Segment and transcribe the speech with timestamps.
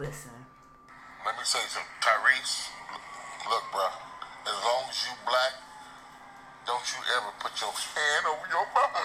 [0.00, 0.32] Listen.
[1.28, 1.92] Let me say something.
[2.00, 2.72] Tyrese,
[3.52, 3.84] look, bro.
[4.48, 5.60] As long as you black,
[6.64, 8.96] don't you ever put your hand over your mouth.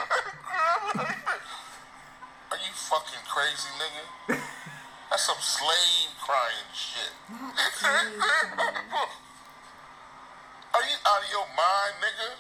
[2.48, 4.40] Are you fucking crazy, nigga?
[5.12, 7.12] That's some slave crying shit.
[10.80, 12.40] Are you out of your mind, nigga?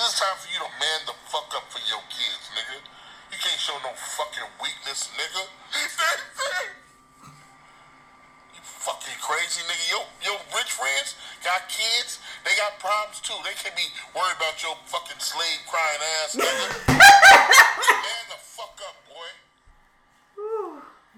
[0.00, 2.80] It's time for you to man the fuck up for your kids, nigga.
[3.30, 5.46] You can't show no fucking weakness, nigga.
[8.54, 9.86] you fucking crazy, nigga.
[9.94, 11.14] Your, your rich friends
[11.46, 12.18] got kids.
[12.42, 13.38] They got problems too.
[13.46, 13.86] They can't be
[14.18, 16.66] worried about your fucking slave crying ass, nigga.
[16.90, 19.30] man the fuck up, boy.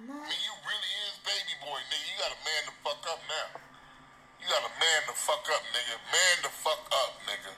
[0.03, 2.05] I mean, you really is baby boy, nigga.
[2.12, 3.56] You gotta man the fuck up now.
[4.37, 5.97] You gotta man the fuck up, nigga.
[6.12, 7.56] Man the fuck up, nigga.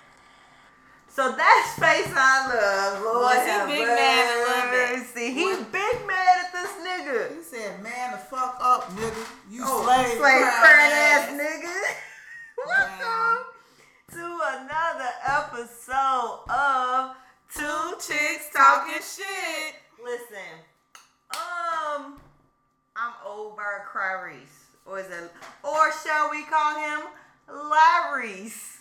[1.15, 3.03] So that's face I love.
[3.05, 4.99] Lord Was he big mad a little bit?
[4.99, 5.33] mercy.
[5.33, 7.37] He big mad at this nigga.
[7.37, 9.25] He said, man, the fuck up, nigga.
[9.49, 11.31] You Oh, slave, slave ass.
[11.31, 11.77] nigga.
[12.67, 13.45] Welcome
[14.11, 17.15] to another episode of
[17.55, 19.75] Two Chicks Talking Shit.
[20.03, 20.51] Listen,
[21.37, 22.19] um,
[22.97, 25.31] I'm over Clarice, or is it,
[25.63, 27.07] or shall we call him
[27.49, 28.79] Larry's?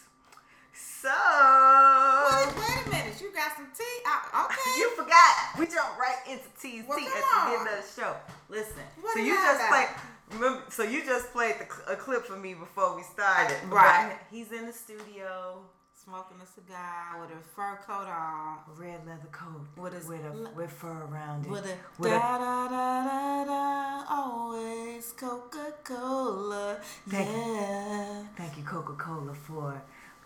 [0.73, 3.21] So Wait, wait a minute.
[3.21, 3.97] You got some tea?
[4.05, 4.69] Uh, okay.
[4.79, 5.59] you forgot.
[5.59, 8.15] We jumped right into T's Well, T at the beginning of the show.
[8.49, 8.83] Listen.
[9.01, 9.87] What so you just played.
[10.33, 13.57] Remember, so you just played the, a clip for me before we started.
[13.69, 14.17] Right.
[14.31, 15.61] He's in the studio,
[15.93, 18.57] Smoking a cigar with a fur coat on.
[18.77, 22.35] red leather coat, With a, with a with fur around it, With a with da
[22.35, 26.77] a da da da da, always Coca Cola.
[27.07, 27.35] Thank you.
[27.35, 28.23] Yeah.
[28.35, 29.81] thank you Coca Cola for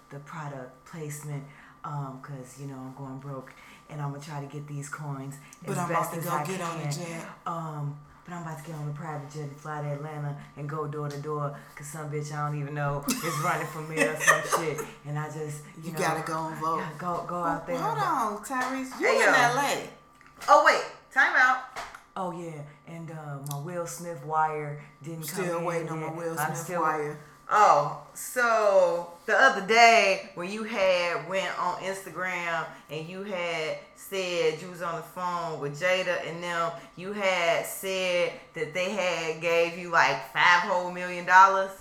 [0.10, 1.44] the product placement.
[1.84, 3.54] Um, cause you know I'm going broke,
[3.90, 6.26] and I'm gonna try to get these coins But as I'm best about to as
[6.26, 6.92] go I get on the can.
[6.92, 7.26] jet.
[7.46, 10.68] Um, but I'm about to get on a private jet and fly to Atlanta and
[10.68, 14.02] go door to door because some bitch I don't even know is running for me
[14.04, 14.82] or some shit.
[15.06, 16.84] And I just, you, You know, gotta go and vote.
[16.98, 17.78] go, go out there.
[17.78, 19.00] Hold on, Tyrese.
[19.00, 19.32] You Hey, in yo.
[19.32, 19.76] LA.
[20.50, 20.84] Oh, wait.
[21.14, 21.60] Time out.
[22.18, 22.62] Oh, yeah.
[22.86, 26.16] And uh, my Will Smith wire didn't come Still in waiting on my yet.
[26.18, 27.18] Will I'm Smith still- wire.
[27.50, 34.62] Oh, so the other day when you had went on Instagram and you had said
[34.62, 39.42] you was on the phone with Jada and them, you had said that they had
[39.42, 41.72] gave you like five whole million dollars.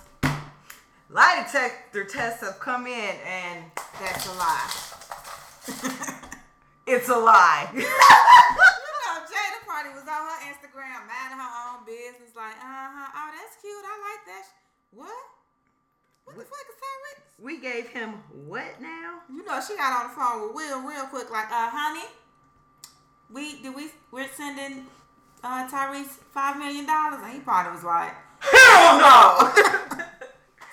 [1.09, 3.65] Lie detector tests have come in and
[4.01, 4.71] That's a lie.
[6.89, 7.69] it's a lie.
[9.31, 13.55] Jada Party was on her Instagram, minding her own business, like, uh huh, oh, that's
[13.62, 13.85] cute.
[13.87, 14.43] I like that.
[14.45, 14.97] sh-
[16.26, 16.37] What?
[16.37, 17.44] What the fuck is Tyrese?
[17.44, 18.14] we gave him
[18.44, 19.20] what now?
[19.31, 22.06] You know, she got on the phone with Will real quick, like, uh, honey,
[23.31, 24.87] we do we we're sending
[25.42, 29.53] uh Tyrese five million dollars, and he probably was like, Hell no!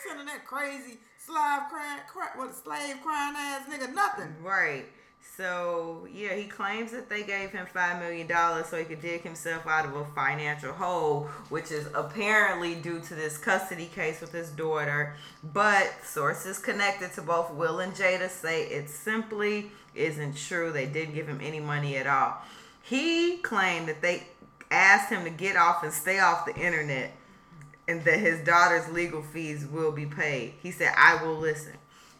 [0.07, 4.35] sending that crazy slave crying, cry, what slave crying ass nigga, nothing.
[4.41, 4.85] Right.
[5.38, 9.22] So yeah, he claims that they gave him five million dollars so he could dig
[9.22, 14.31] himself out of a financial hole, which is apparently due to this custody case with
[14.31, 15.16] his daughter.
[15.44, 20.72] But sources connected to both Will and Jada say it simply isn't true.
[20.72, 22.38] They didn't give him any money at all.
[22.83, 24.28] He claimed that they
[24.69, 27.12] asked him to get off and stay off the internet
[27.88, 30.53] and that his daughter's legal fees will be paid.
[30.62, 31.73] He said, I will listen.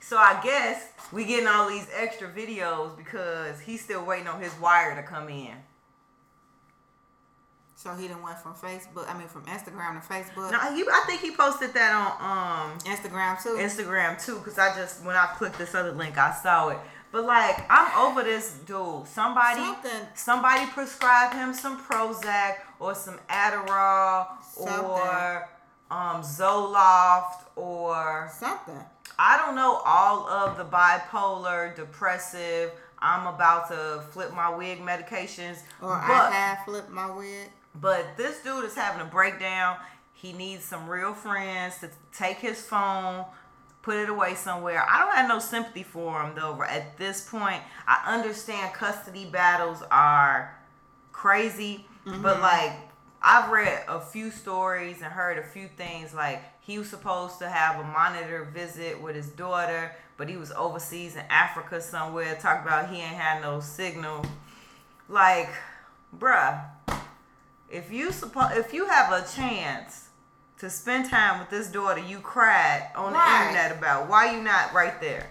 [0.06, 4.52] So I guess we getting all these extra videos because he's still waiting on his
[4.60, 5.56] wire to come in.
[7.76, 11.04] So he done went from Facebook, I mean from Instagram to Facebook, No, he, I
[11.08, 13.56] think he posted that on um Instagram too.
[13.58, 16.78] Instagram too, cause I just when I clicked this other link, I saw it.
[17.12, 19.08] But like, I'm over this dude.
[19.08, 20.08] Somebody, Something.
[20.16, 24.80] somebody prescribe him some Prozac or some Adderall Something.
[24.86, 25.50] or
[25.92, 28.80] um Zoloft or Something.
[29.26, 32.72] I don't know all of the bipolar, depressive.
[33.00, 37.48] I'm about to flip my wig medications, Or I but have flipped my wig.
[37.74, 39.78] but this dude is having a breakdown.
[40.14, 43.24] He needs some real friends to take his phone,
[43.82, 44.86] put it away somewhere.
[44.90, 46.62] I don't have no sympathy for him though.
[46.62, 50.60] At this point, I understand custody battles are
[51.14, 52.42] crazy, but mm-hmm.
[52.42, 52.74] like
[53.24, 57.50] I've read a few stories and heard a few things like he was supposed to
[57.50, 62.36] have a monitor visit with his daughter, but he was overseas in Africa somewhere.
[62.36, 64.26] Talk about he ain't had no signal.
[65.08, 65.50] Like,
[66.18, 66.62] bruh,
[67.70, 70.10] if you suppo- if you have a chance
[70.60, 73.40] to spend time with this daughter you cried on Right.
[73.44, 75.30] the internet about, why you not right there?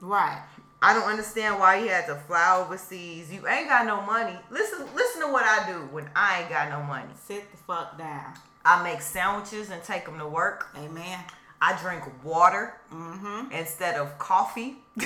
[0.00, 0.42] Right.
[0.82, 3.32] I don't understand why you had to fly overseas.
[3.32, 4.36] You ain't got no money.
[4.50, 7.08] Listen, listen to what I do when I ain't got no money.
[7.24, 8.34] Sit the fuck down.
[8.64, 10.66] I make sandwiches and take them to work.
[10.76, 11.18] Amen.
[11.60, 13.52] I drink water Mm-hmm.
[13.52, 14.76] instead of coffee.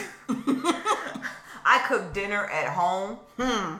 [1.64, 3.19] I cook dinner at home.
[3.38, 3.76] Hmm.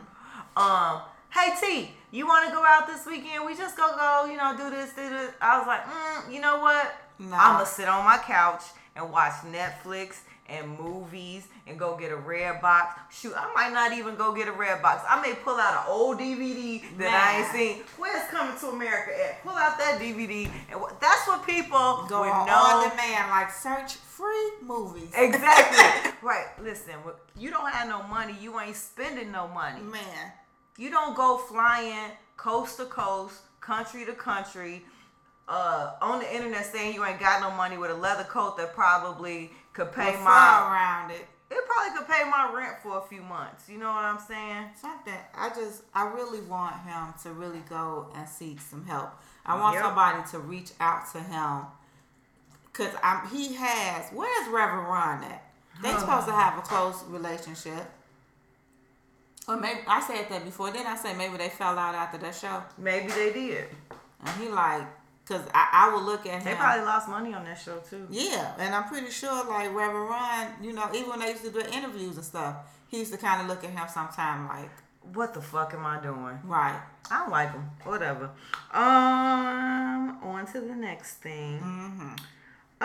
[0.56, 1.00] Um,
[1.31, 3.44] hey T, you want to go out this weekend?
[3.46, 5.31] We just go go, you know, do this, do this.
[5.40, 6.94] I was like, mm, you know what?
[7.19, 7.37] Nah.
[7.38, 8.62] I'm gonna sit on my couch
[8.94, 10.16] and watch Netflix
[10.48, 12.98] and movies and go get a red box.
[13.10, 15.04] Shoot, I might not even go get a red box.
[15.08, 17.84] I may pull out an old DVD that I ain't seen.
[17.98, 19.43] Where's Coming to America at?
[19.43, 23.50] Pull out that DVD and that's what people Go with on, no on demand, like
[23.50, 25.10] search free movies.
[25.16, 26.12] Exactly.
[26.22, 26.46] right.
[26.62, 26.94] Listen,
[27.38, 28.34] you don't have no money.
[28.40, 29.81] You ain't spending no money.
[29.81, 30.32] Man,
[30.76, 34.84] You don't go flying coast to coast, country to country,
[35.48, 38.75] uh, on the internet saying you ain't got no money with a leather coat that
[38.75, 40.70] probably could pay my.
[40.73, 41.26] around it.
[41.50, 43.69] It probably could pay my rent for a few months.
[43.69, 44.70] You know what I'm saying?
[44.81, 45.14] Something.
[45.37, 49.11] I just, I really want him to really go and seek some help.
[49.44, 49.84] I want Yep.
[49.84, 51.67] somebody to reach out to him.
[52.73, 54.11] Cause I'm, he has.
[54.12, 55.44] Where's Reverend Run at?
[55.82, 57.84] They supposed to have a close relationship.
[59.46, 60.72] Or maybe I said that before.
[60.72, 62.62] Then I said maybe they fell out after that show.
[62.76, 63.64] Maybe they did.
[64.25, 64.82] And he like,
[65.26, 66.44] cause I, I would look at They him.
[66.44, 68.06] They probably lost money on that show too.
[68.11, 71.50] Yeah, and I'm pretty sure like Reverend Run, you know, even when they used to
[71.50, 72.56] do interviews and stuff,
[72.88, 74.70] he used to kind of look at him sometime like,
[75.14, 76.38] What the fuck am I doing?
[76.44, 76.81] right,
[77.11, 77.70] I don't like them.
[77.84, 78.31] Whatever.
[78.73, 81.58] Um, on to the next thing.
[81.61, 82.14] mm-hmm,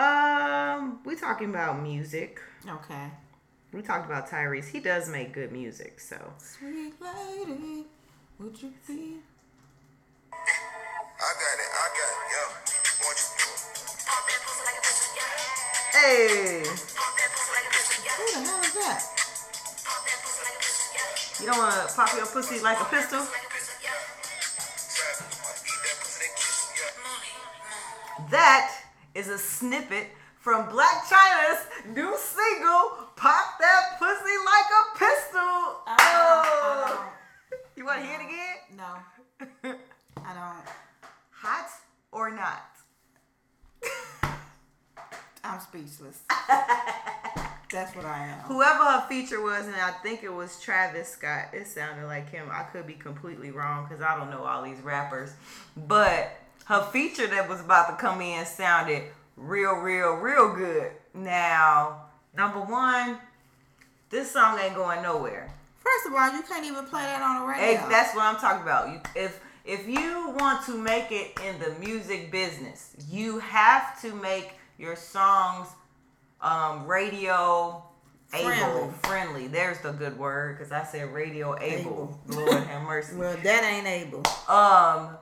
[0.02, 2.40] Um, we talking about music.
[2.68, 3.08] okay.
[3.72, 4.68] We talked about Tyrese.
[4.68, 7.86] He does make good music, so Sweet lady,
[8.38, 9.16] would you be?
[10.32, 11.70] I got it.
[11.72, 12.11] I got it.
[16.02, 19.02] Hey, Who the hell is that?
[21.40, 23.20] you don't want to pop your pussy like a pistol?
[28.30, 28.70] That
[29.14, 30.08] is a snippet
[30.40, 31.60] from Blac Chyna's
[31.94, 37.12] new single, "Pop That Pussy Like a Pistol." Uh, Oh,
[37.76, 38.56] you want to hear it again?
[38.76, 38.96] No,
[40.24, 40.66] I don't.
[41.30, 41.68] Hot
[42.10, 42.71] or not?
[45.44, 46.20] I'm speechless.
[47.70, 48.38] That's what I am.
[48.40, 51.46] Whoever her feature was, and I think it was Travis Scott.
[51.54, 52.48] It sounded like him.
[52.50, 55.32] I could be completely wrong because I don't know all these rappers.
[55.76, 56.30] But
[56.66, 59.04] her feature that was about to come in sounded
[59.36, 60.90] real, real, real good.
[61.14, 62.02] Now,
[62.36, 63.16] number one,
[64.10, 65.50] this song ain't going nowhere.
[65.78, 67.88] First of all, you can't even play that on the Hey, radio.
[67.88, 68.88] that's what I'm talking about.
[68.90, 74.12] You, if if you want to make it in the music business, you have to
[74.16, 75.68] make your songs
[76.40, 77.82] um, radio
[78.34, 78.92] able Friendly.
[79.04, 79.46] friendly.
[79.46, 82.18] There's the good word because I said radio able.
[82.28, 82.40] Able.
[82.40, 83.14] Lord have mercy.
[83.16, 84.22] well, that ain't able.
[84.48, 85.16] Um,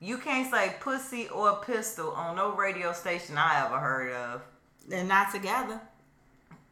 [0.00, 4.42] you can't say pussy or pistol on no radio station I ever heard of.
[4.88, 5.80] They're not together.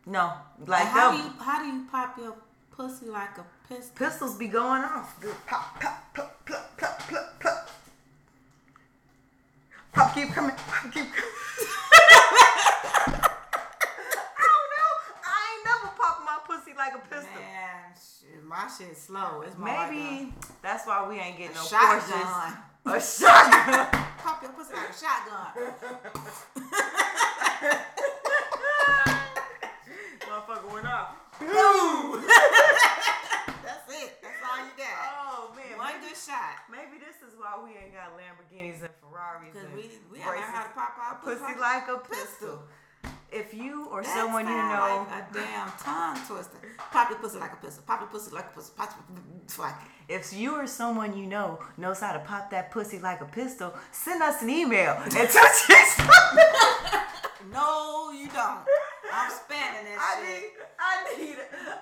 [0.05, 2.35] No, like Like how do you how do you pop your
[2.73, 3.95] pussy like a pistol?
[3.95, 5.15] pistols be going off.
[5.47, 7.71] Pop, pop, pop, pop, pop, pop, pop.
[9.93, 10.57] Pop keep coming.
[10.57, 11.31] Pop keep coming.
[13.13, 14.93] I don't know.
[15.23, 17.37] I ain't never popped my pussy like a pistol.
[17.37, 19.43] Man, shit, my shit slow.
[19.43, 22.57] It's Maybe that's why we ain't getting no shotgun.
[22.87, 22.87] Porsches.
[22.87, 23.87] A shotgun.
[24.19, 25.53] pop your pussy like a shotgun.
[30.33, 31.13] Motherfucker went off.
[31.39, 32.25] Boom.
[33.63, 34.17] That's it.
[34.23, 34.97] That's all you got.
[35.05, 35.77] Oh man.
[35.77, 36.01] One
[36.71, 40.41] maybe, maybe this is why we ain't got Lamborghinis and Ferraris Cause we we haven't
[40.41, 42.63] learned how to pop our pussy like a pistol.
[43.33, 46.59] If you or someone you know, like a damn tongue twister.
[46.91, 47.83] Pop your pussy like a pistol.
[47.87, 48.75] Pop your pussy like a pistol.
[48.77, 49.75] Pop your like
[50.09, 53.73] if you or someone you know knows how to pop that pussy like a pistol,
[53.91, 56.99] send us an email and touch it.
[57.53, 58.61] No, you don't.
[59.13, 60.25] I'm spamming that I shit.
[60.25, 60.51] need,
[60.81, 61.37] I need,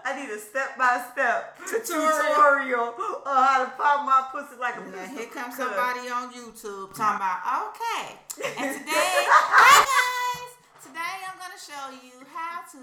[0.04, 2.94] I need a step by step Tutorial.
[3.22, 5.16] on how to pop my pussy like a Now pistol.
[5.16, 8.18] here comes somebody on YouTube talking about okay.
[8.58, 10.50] And today, hi guys.
[10.82, 12.82] Today I'm gonna show you how to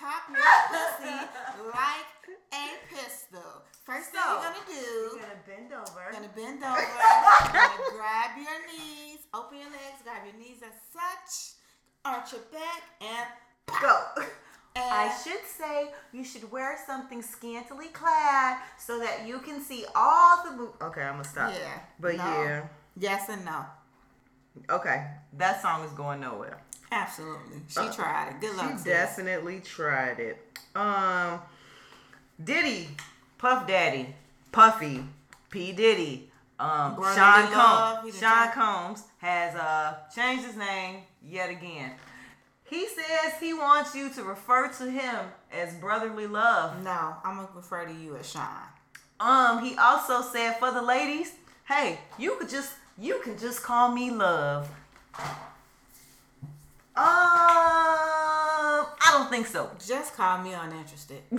[0.00, 0.40] pop your
[0.72, 1.16] pussy
[1.68, 2.12] like
[2.56, 3.60] a pistol.
[3.84, 6.00] First thing you're gonna do, You're gonna bend over.
[6.00, 10.72] you're gonna bend over, gonna grab your knees, open your legs, grab your knees as
[10.94, 11.58] such,
[12.06, 13.26] arch your back, and
[13.66, 14.00] Go.
[14.16, 14.26] and
[14.84, 20.44] I should say you should wear something scantily clad so that you can see all
[20.44, 20.56] the.
[20.56, 21.52] Bo- okay, I'm gonna stop.
[21.52, 21.80] yeah.
[22.00, 22.24] But no.
[22.24, 22.66] yeah.
[22.96, 23.64] Yes and no.
[24.68, 25.06] Okay,
[25.38, 26.58] that song is going nowhere.
[26.90, 27.58] Absolutely.
[27.68, 28.40] She tried it.
[28.40, 28.78] Good luck.
[28.78, 30.58] She definitely tried it.
[30.74, 31.40] Um,
[32.42, 32.88] Diddy,
[33.38, 34.14] Puff Daddy,
[34.50, 35.02] Puffy,
[35.50, 38.18] P Diddy, um, Sean Combs.
[38.18, 41.92] Sean Combs has uh changed his name yet again.
[42.72, 46.82] He says he wants you to refer to him as brotherly love.
[46.82, 48.46] No, I'm gonna refer to you as Sean.
[49.20, 51.32] Um, he also said for the ladies,
[51.68, 54.70] hey, you could just you can just call me love.
[56.94, 57.04] Um,
[58.96, 59.70] I don't think so.
[59.86, 61.20] Just call me uninterested.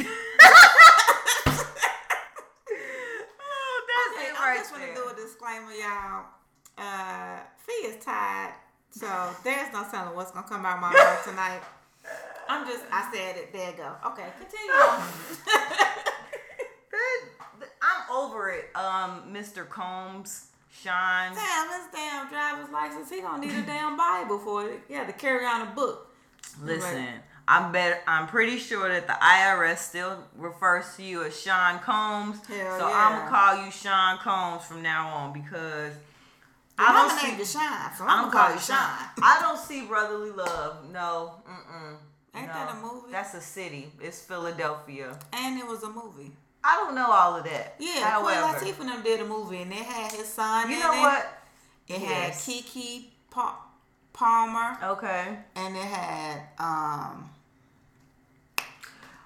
[3.46, 3.86] Oh,
[4.16, 6.25] that's Hey, it I just want to do a disclaimer, y'all.
[6.78, 8.54] Uh, Fee is tired,
[8.93, 11.62] so there's no telling what's gonna come out my mouth tonight.
[12.47, 13.51] I'm just, I said it.
[13.53, 13.91] There you go.
[14.12, 14.71] Okay, continue.
[14.71, 15.03] on.
[16.91, 17.19] That-
[17.59, 18.69] that- I'm over it.
[18.75, 19.67] Um, Mr.
[19.67, 21.33] Combs, Sean.
[21.33, 23.09] damn, his damn driver's license.
[23.09, 24.81] He gonna need a damn Bible for it.
[24.89, 26.13] Yeah, to carry on a book.
[26.62, 27.07] Listen,
[27.47, 32.45] I'm bet I'm pretty sure that the IRS still refers to you as Sean Combs.
[32.47, 32.95] Hell so yeah.
[32.95, 35.93] I'm gonna call you Sean Combs from now on because
[36.77, 37.27] I I don't don't see.
[37.27, 38.77] name you Shine, so I'm, I'm gonna call you Sean.
[38.77, 39.10] Shine.
[39.22, 40.89] I don't see brotherly love.
[40.92, 41.96] No, mm-mm.
[42.36, 42.53] Ain't no.
[42.53, 43.12] that a movie?
[43.12, 43.92] That's a city.
[44.01, 45.18] It's Philadelphia.
[45.34, 46.32] And it was a movie.
[46.63, 47.75] I don't know all of that.
[47.77, 50.70] Yeah, Queen However, Latifah and them did a movie, and it had his son.
[50.70, 51.00] you in know it.
[51.00, 51.39] what?
[51.88, 52.46] It Yes.
[52.48, 53.60] had Keke pa-
[54.13, 55.38] Palmer, Okay.
[55.56, 57.30] and it had um.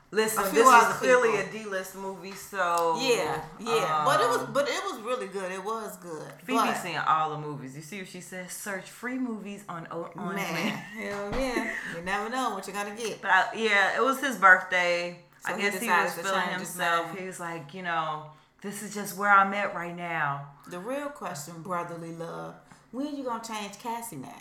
[0.09, 1.51] Listen, this other clearly a.
[1.51, 5.51] D-list movie, so Yeah, yeah, but it was, um, but it was really good.
[5.51, 6.31] It was good.
[6.43, 7.75] Phoebe but, seeing all the movies.
[7.75, 8.53] You see what she says?
[8.53, 12.95] Search free movies on O- on man, hell yeah, you never know what you're gonna
[12.95, 13.21] get.
[13.21, 15.19] But I, yeah, it was his birthday.
[15.45, 17.17] So I he guess he, decided was feeling himself.
[17.17, 18.27] He was like, you know,
[18.61, 20.47] this is just where I'm at right now.
[20.69, 22.55] The real question, brotherly love,
[22.91, 24.31] when you gonna change Cassie name?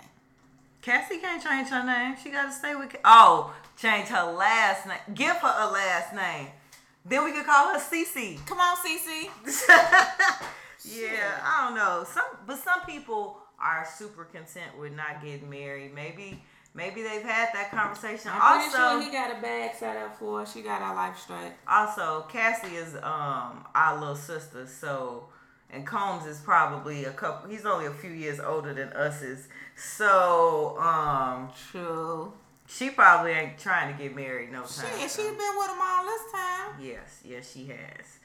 [0.80, 2.14] Cassie can't change her name.
[2.22, 2.94] She got to stay with.
[3.04, 4.98] Oh, change her last name.
[5.14, 6.48] Give her a last name.
[7.04, 8.44] Then we could call her Cece.
[8.46, 9.28] Come on, Cece.
[10.84, 12.04] yeah, I don't know.
[12.08, 15.94] Some, but some people are super content with not getting married.
[15.94, 16.42] Maybe,
[16.74, 18.32] maybe they've had that conversation.
[18.34, 20.46] I'm pretty also, sure he got a bag set up for her.
[20.46, 21.52] She got her life straight.
[21.68, 24.66] also Cassie is um our little sister.
[24.66, 25.28] So,
[25.70, 27.48] and Combs is probably a couple.
[27.48, 29.48] He's only a few years older than us is.
[29.76, 32.32] So, um, True.
[32.66, 34.86] She probably ain't trying to get married no time.
[35.00, 35.36] She soon.
[35.36, 36.80] been with him all this time.
[36.80, 38.18] Yes, yes, she has.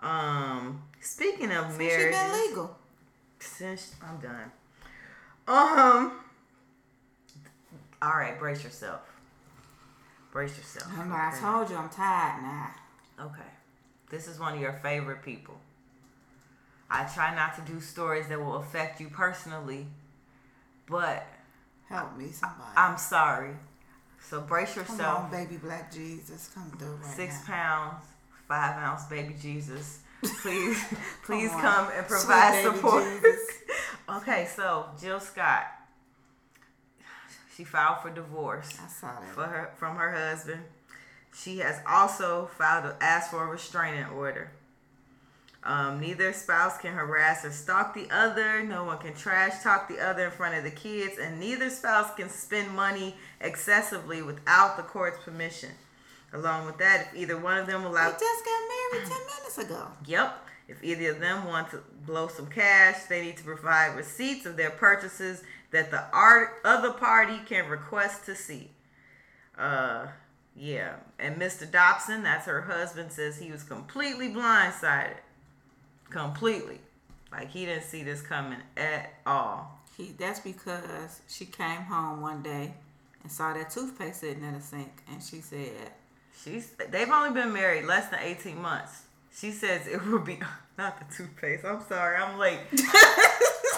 [0.00, 2.76] Um, speaking of She marriage, been legal.
[3.40, 4.52] since I'm done.
[5.48, 6.12] Um.
[8.00, 9.00] All right, brace yourself.
[10.30, 10.90] Brace yourself.
[10.92, 12.70] Remember, I told you I'm tired now.
[13.20, 13.42] Okay.
[14.10, 15.58] This is one of your favorite people.
[16.90, 19.86] I try not to do stories that will affect you personally,
[20.86, 21.26] but
[21.88, 22.70] Help me, somebody.
[22.76, 23.54] I'm sorry.
[24.28, 25.18] So brace Come yourself.
[25.24, 26.50] on, baby black Jesus.
[26.54, 27.54] Come through right Six now.
[27.54, 28.04] pounds,
[28.46, 30.00] five ounce baby Jesus.
[30.42, 30.82] Please,
[31.24, 31.60] please on.
[31.60, 33.04] come and provide support.
[34.10, 35.64] Okay, so Jill Scott,
[37.54, 39.34] she filed for divorce I saw that.
[39.34, 40.62] for her from her husband.
[41.34, 44.50] She has also filed to ask for a restraining order.
[45.68, 48.62] Um, neither spouse can harass or stalk the other.
[48.64, 52.14] No one can trash talk the other in front of the kids, and neither spouse
[52.14, 55.68] can spend money excessively without the court's permission.
[56.32, 59.58] Along with that, if either one of them They allow, just got married 10 minutes
[59.58, 59.88] ago.
[60.06, 64.46] yep, if either of them want to blow some cash, they need to provide receipts
[64.46, 68.70] of their purchases that the art other party can request to see.
[69.58, 70.06] Uh,
[70.56, 71.70] yeah, and Mr.
[71.70, 75.16] Dobson, that's her husband, says he was completely blindsided,
[76.10, 76.80] completely,
[77.32, 79.78] like he didn't see this coming at all.
[79.96, 82.74] He, that's because she came home one day
[83.22, 85.72] and saw that toothpaste sitting in the sink, and she said,
[86.44, 89.02] She's they've only been married less than eighteen months.
[89.34, 90.38] She says it would be
[90.78, 91.64] not the toothpaste.
[91.64, 92.58] I'm sorry, I'm late.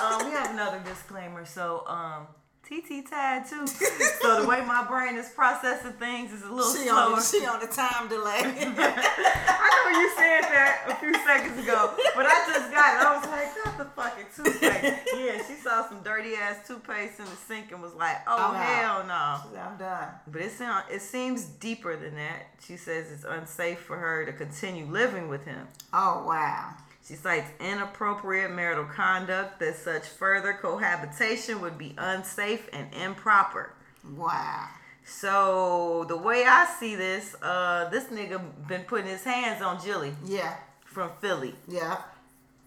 [0.02, 1.44] um, we have another disclaimer.
[1.46, 2.26] So um,
[2.70, 3.66] TT tied too.
[3.66, 7.14] so the way my brain is processing things is a little she slower.
[7.14, 8.42] on, the, she on the time delay.
[8.46, 13.06] I know you said that a few seconds ago, but I just got it.
[13.06, 15.08] I was like, not the fucking toothpaste.
[15.18, 18.54] Yeah, she saw some dirty ass toothpaste in the sink and was like, oh I'm
[18.54, 19.60] hell no.
[19.60, 20.08] I'm done.
[20.28, 22.46] But it sound, it seems deeper than that.
[22.64, 25.66] She says it's unsafe for her to continue living with him.
[25.92, 26.74] Oh, wow.
[27.10, 33.72] She cites inappropriate marital conduct that such further cohabitation would be unsafe and improper.
[34.16, 34.68] Wow.
[35.04, 40.14] So the way I see this, uh, this nigga been putting his hands on Jilly
[40.24, 40.54] Yeah.
[40.84, 41.56] from Philly.
[41.66, 41.96] Yeah.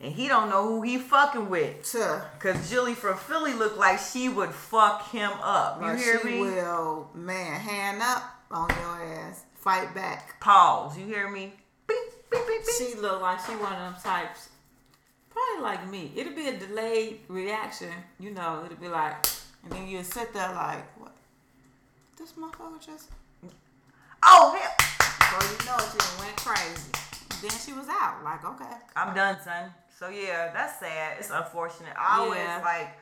[0.01, 1.89] and he don't know who he fucking with.
[1.89, 2.19] Tuh.
[2.39, 5.79] Cause Jilly from Philly looked like she would fuck him up.
[5.79, 6.39] You But hear she me?
[6.41, 9.45] will, man, hand up on your ass.
[9.55, 10.41] Fight back.
[10.41, 10.97] Pause.
[10.97, 11.53] You hear me?
[12.33, 12.75] Beep, beep, beep, beep.
[12.95, 14.49] She look like she one of them types.
[15.29, 16.11] Probably like me.
[16.15, 17.89] It'll be a delayed reaction.
[18.19, 19.15] You know, it'll be like,
[19.63, 21.15] and then you'll sit there like, what?
[22.17, 23.09] This motherfucker just.
[24.23, 24.75] oh hell.
[25.19, 26.91] Before you know she went crazy.
[27.41, 28.23] Then she was out.
[28.23, 28.75] Like, okay.
[28.95, 29.71] I'm done, son.
[29.99, 31.17] So yeah, that's sad.
[31.19, 31.93] It's unfortunate.
[31.99, 32.61] I always Yeah.
[32.63, 32.97] like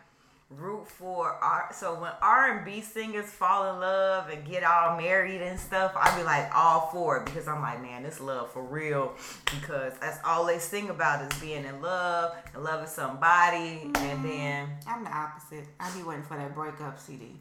[0.57, 1.69] root for R.
[1.73, 5.93] So when R and B singers fall in love and get all married and stuff,
[5.95, 9.13] I be like all for it because I'm like, man, this love for real.
[9.45, 14.27] Because that's all they sing about is being in love and loving somebody, and mm-hmm.
[14.27, 15.65] then I'm the opposite.
[15.79, 17.35] I be waiting for that breakup CD.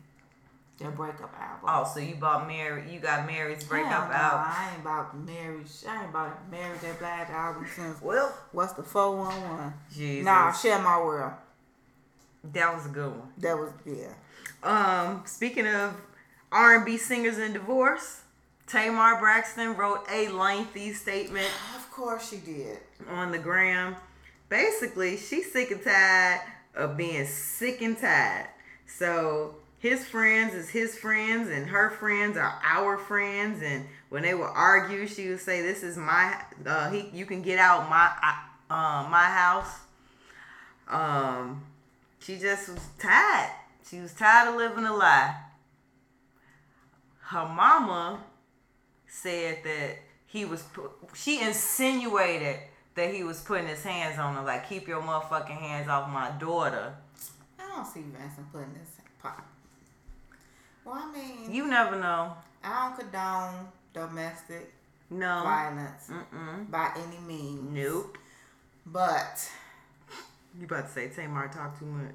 [0.79, 1.69] Their breakup album.
[1.69, 4.47] oh, so you bought Mary, you got Mary's breakup Hell no, out.
[4.47, 5.71] I ain't about marriage.
[5.87, 9.75] I ain't about marriage that black album since Well, what's the 411?
[9.95, 11.35] Jesus, Nah, share my world.
[12.45, 13.29] That was a good one.
[13.39, 14.13] That was yeah.
[14.63, 15.95] Um, speaking of
[16.53, 18.23] R and B singers and divorce,
[18.67, 22.79] Tamar Braxton wrote a lengthy statement Of course she did.
[23.09, 23.97] on the gram.
[24.49, 26.41] Basically, she's sick and tired
[26.75, 28.49] of being sick and tired.
[28.87, 33.63] So his friends is his friends, and her friends are our friends.
[33.63, 36.43] And when they would argue, she would say, "This is my.
[36.67, 38.11] Uh, he, you can get out my,
[38.69, 39.79] uh, my house."
[40.89, 41.63] Um,
[42.21, 43.51] she just was tired.
[43.89, 45.35] She was tired of living a lie.
[47.23, 48.21] Her mama
[49.09, 50.65] said that he was.
[51.15, 52.57] She insinuated
[52.95, 56.31] that he was putting his hands on her, like keep your motherfucking hands off my
[56.39, 56.95] daughter.
[57.59, 59.45] I don't see Vincent putting this pot.
[60.85, 62.33] Well, I mean, You never know.
[62.65, 64.73] I don't condone domestic
[65.09, 65.43] No.
[65.45, 66.71] violence Mm-mm.
[66.71, 67.63] by any means.
[67.73, 68.19] Nope.
[68.87, 69.49] But
[70.59, 72.15] You about to say Tamar talk too much?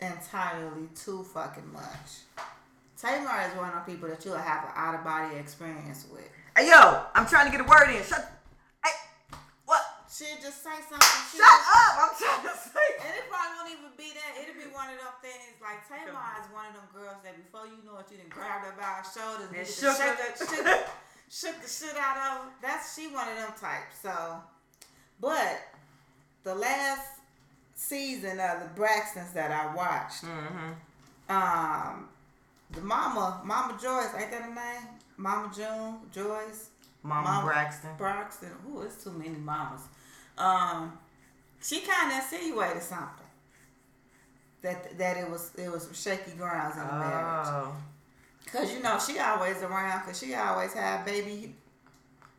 [0.00, 2.24] entirely too fucking much.
[3.00, 6.28] Tamar is one of the people that you'll have an out of body experience with.
[6.56, 8.02] Hey yo, I'm trying to get a word in.
[8.04, 8.24] Shut.
[8.84, 8.92] Hey,
[9.64, 9.84] what?
[10.08, 11.20] She'll just say something.
[11.32, 11.92] She Shut up!
[12.00, 12.88] I'm trying to say.
[13.04, 14.40] And it probably won't even be that.
[14.40, 17.68] It'll be one of them things like Tamar is one of them girls that before
[17.68, 20.80] you know it, you done grabbed her by her shoulders and shook shook, shook,
[21.28, 22.52] shook the shit out of her.
[22.64, 24.00] That's she one of them types.
[24.00, 24.40] So,
[25.20, 25.60] but
[26.44, 27.15] the last
[27.76, 30.72] season of the Braxtons that I watched, Mm-hmm.
[31.30, 32.08] um,
[32.72, 34.88] the mama, Mama Joyce, ain't that her name?
[35.16, 36.70] Mama June Joyce.
[37.04, 37.90] Mama, Mama Braxton.
[37.96, 38.50] Braxton.
[38.68, 39.82] Ooh, it's too many mamas.
[40.36, 40.98] Um,
[41.62, 43.24] she kind of insinuated something
[44.62, 47.46] that that it was it was shaky grounds in the marriage.
[47.48, 47.76] Oh.
[48.50, 50.02] Cause you know she always around.
[50.02, 51.54] Cause she always had baby.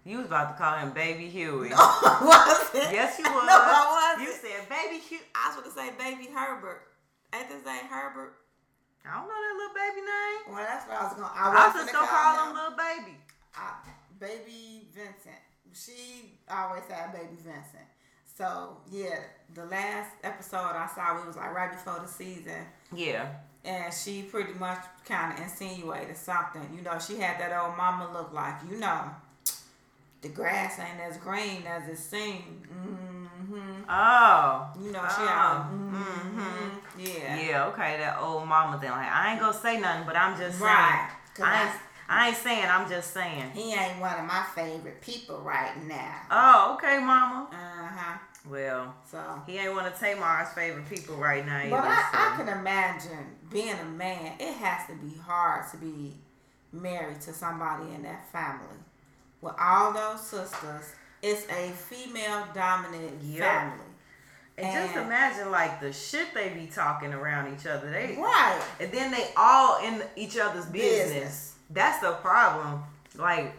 [0.08, 1.70] You was about to call him Baby Huey.
[1.70, 2.94] No, I was it?
[2.94, 3.44] Yes, you was.
[3.44, 4.24] No, I wasn't.
[4.28, 5.20] You said Baby Huey.
[5.36, 6.82] I was gonna say baby Herbert.
[7.36, 8.34] Ain't this ain't Herbert?
[9.06, 10.56] I don't know that little baby name.
[10.56, 11.32] Well, that's what I was gonna.
[11.36, 13.18] I I was just gonna call call him little baby.
[13.56, 13.76] uh,
[14.20, 15.44] baby Vincent.
[15.74, 17.88] She always had baby Vincent.
[18.38, 19.20] So yeah,
[19.54, 23.28] the last episode I saw, it was like right before the season, Yeah.
[23.66, 26.64] and she pretty much kind of insinuated something.
[26.76, 29.10] You know, she had that old mama look like, you know,
[30.22, 32.64] the grass ain't as green as it seemed.
[32.72, 33.84] Mm-hmm.
[33.90, 34.68] Oh.
[34.82, 35.28] You know, she Oh.
[35.28, 35.72] out.
[35.72, 35.92] Mhm.
[35.94, 37.00] Mm-hmm.
[37.00, 37.36] Yeah.
[37.40, 38.90] Yeah, okay, that old mama thing.
[38.92, 40.72] Like, I ain't gonna say nothing, but I'm just saying.
[40.72, 43.52] I ain't, I- I ain't saying, I'm just saying.
[43.54, 46.22] He ain't one of my favorite people right now.
[46.32, 47.50] Oh, okay, mama.
[47.52, 48.18] Uh huh.
[48.50, 49.22] Well, So.
[49.46, 51.72] he ain't one of Tamar's favorite people right now either.
[51.72, 56.16] But I, I can imagine being a man, it has to be hard to be
[56.72, 58.78] married to somebody in that family.
[59.42, 63.44] With all those sisters, it's a female dominant Yep.
[63.48, 63.86] family.
[64.60, 67.90] And just imagine like the shit they be talking around each other.
[67.92, 68.60] They Right.
[68.80, 71.14] and then they all in each other's business.
[71.14, 71.54] Business.
[71.70, 72.84] That's the problem.
[73.16, 73.54] Like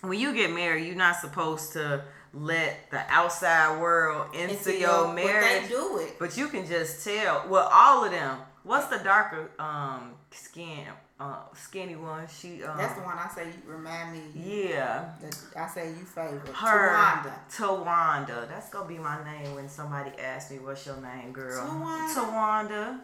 [0.00, 2.02] when you get married, you're not supposed to
[2.34, 5.62] let the outside world into, Into your, your- but marriage.
[5.62, 6.18] they do it.
[6.18, 7.44] But you can just tell.
[7.48, 8.38] Well, all of them.
[8.64, 10.88] What's the darker um skin
[11.18, 12.26] uh skinny one?
[12.28, 14.20] She um That's the one I say you remind me.
[14.34, 15.10] yeah.
[15.56, 16.48] I say you favorite.
[16.54, 17.32] Her Towanda.
[17.50, 18.48] Towanda.
[18.48, 21.66] That's gonna be my name when somebody asks me what's your name, girl.
[21.66, 22.14] Towanda?
[22.14, 23.00] Towanda.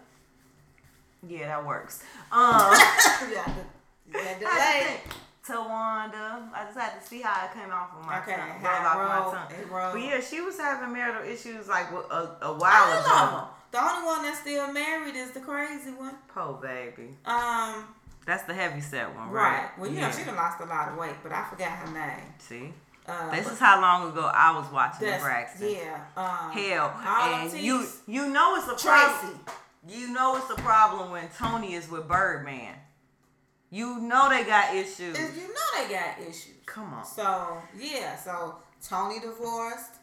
[1.26, 2.02] Yeah, that works.
[2.32, 2.72] Um
[3.32, 3.50] yeah,
[4.08, 5.00] the, the to delay.
[5.46, 6.48] Towanda.
[6.54, 8.60] I just had to see how it came off of my Okay, tongue.
[8.60, 9.92] how off my tongue.
[9.92, 13.48] But yeah, she was having marital issues like a, a while ago.
[13.72, 16.14] The only one that's still married is the crazy one.
[16.28, 17.16] Poor baby.
[17.24, 17.84] Um,
[18.24, 19.62] That's the heavy set one, right.
[19.62, 19.78] right?
[19.78, 22.34] Well, you know, she done lost a lot of weight, but I forgot her name.
[22.38, 22.72] See?
[23.06, 25.70] Uh, This is how long ago I was watching the Braxton.
[25.70, 26.04] Yeah.
[26.16, 28.84] Um, Hell, and you you know it's a Traci.
[28.84, 29.40] problem.
[29.88, 32.74] You know it's a problem when Toni is with Birdman.
[33.70, 35.18] You know they got issues.
[35.18, 36.54] You know they got issues.
[36.66, 37.04] Come on.
[37.04, 38.54] So yeah, so
[38.86, 39.94] Toni divorced,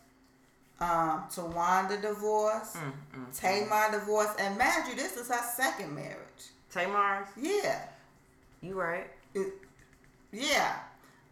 [0.81, 3.39] um, Towanda divorced, Mm, mm.
[3.39, 6.17] Tamar divorced, and mind you, this is her second marriage.
[6.71, 7.79] Tamar's, Yeah,
[8.61, 9.07] you right.
[9.33, 9.53] It-
[10.31, 10.75] yeah.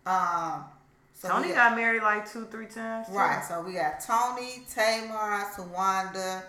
[0.06, 0.64] Um,
[1.14, 3.08] so Toni we got married like two, three times.
[3.08, 3.14] too.
[3.14, 3.44] right.
[3.44, 6.44] So we got Toni, Tamar, Towanda,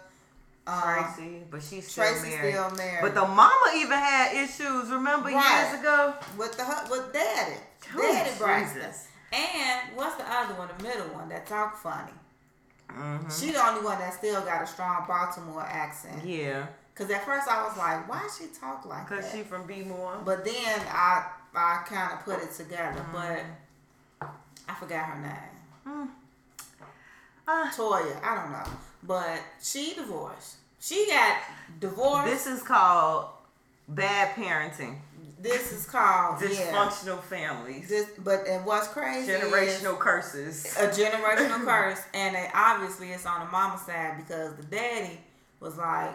[0.67, 2.55] um, Traci, but she's still Traci married.
[2.55, 3.01] still married.
[3.03, 4.91] But the mama even had issues.
[4.91, 5.71] Remember Right.
[5.71, 6.14] years ago?
[6.37, 7.57] with the with Daddy,
[7.97, 8.01] Oh,
[8.38, 8.64] Daddy.
[8.64, 9.09] Jesus.
[9.33, 12.12] And what's the other one, the middle one that talk funny?
[12.91, 16.25] hmm She the only one that still got a strong Baltimore accent.
[16.25, 16.67] Yeah,
[16.98, 19.16] Cause at first I was like, why she talk like that?
[19.22, 19.37] cause that?
[19.38, 20.20] she from B More.
[20.24, 23.12] but then I I kind of put it together, Mm-hmm.
[24.20, 24.28] but
[24.68, 25.32] I forgot her name.
[25.87, 26.08] Mm.
[27.46, 28.70] Uh, Toya, I don't know,
[29.04, 30.56] but she divorced.
[30.80, 31.38] She got
[31.80, 32.26] divorced.
[32.30, 33.26] this is called
[33.88, 34.98] bad parenting.
[35.40, 36.48] This is called yeah.
[36.48, 37.88] Dysfunctional families.
[37.88, 40.76] This, but and what's crazy is Generational curses.
[40.78, 45.18] a generational curse, and it, obviously it's on the mama side because the daddy
[45.61, 46.11] was like,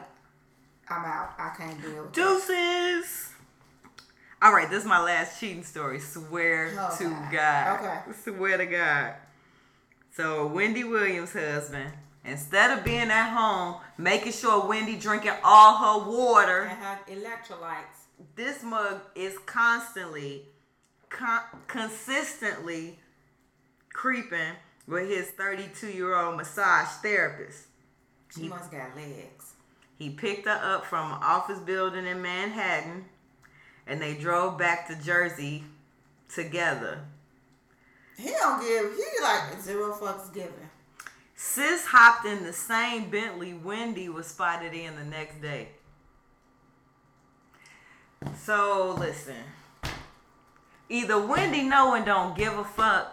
[0.89, 1.33] "I'm out.
[1.37, 3.29] I can't deal with it." Deuces.
[4.41, 5.99] All right, this is my last cheating story.
[5.99, 7.31] Swear Oh, to God.
[7.31, 7.79] God.
[7.79, 7.99] Okay.
[8.23, 9.13] Swear to God.
[10.15, 11.91] So Wendy Williams' husband,
[12.25, 18.05] instead of being at home, making sure Wendy drinking all her water, And her electrolytes.
[18.35, 20.45] this mug is constantly,
[21.09, 22.99] con- consistently
[23.93, 24.53] creeping
[24.87, 27.67] with his 32 year old massage therapist.
[28.35, 29.42] She must got legs.
[29.97, 33.06] He picked her up from an office building in Manhattan
[33.88, 35.63] and they drove back to Jersey
[36.34, 36.99] together.
[38.17, 38.95] He don't give.
[38.95, 40.69] He like zero fucks given.
[41.36, 45.69] Sis hopped in the same Bentley Wendy was spotted in the next day.
[48.38, 49.36] So listen.
[50.89, 53.12] Either Wendy know and don't give a fuck,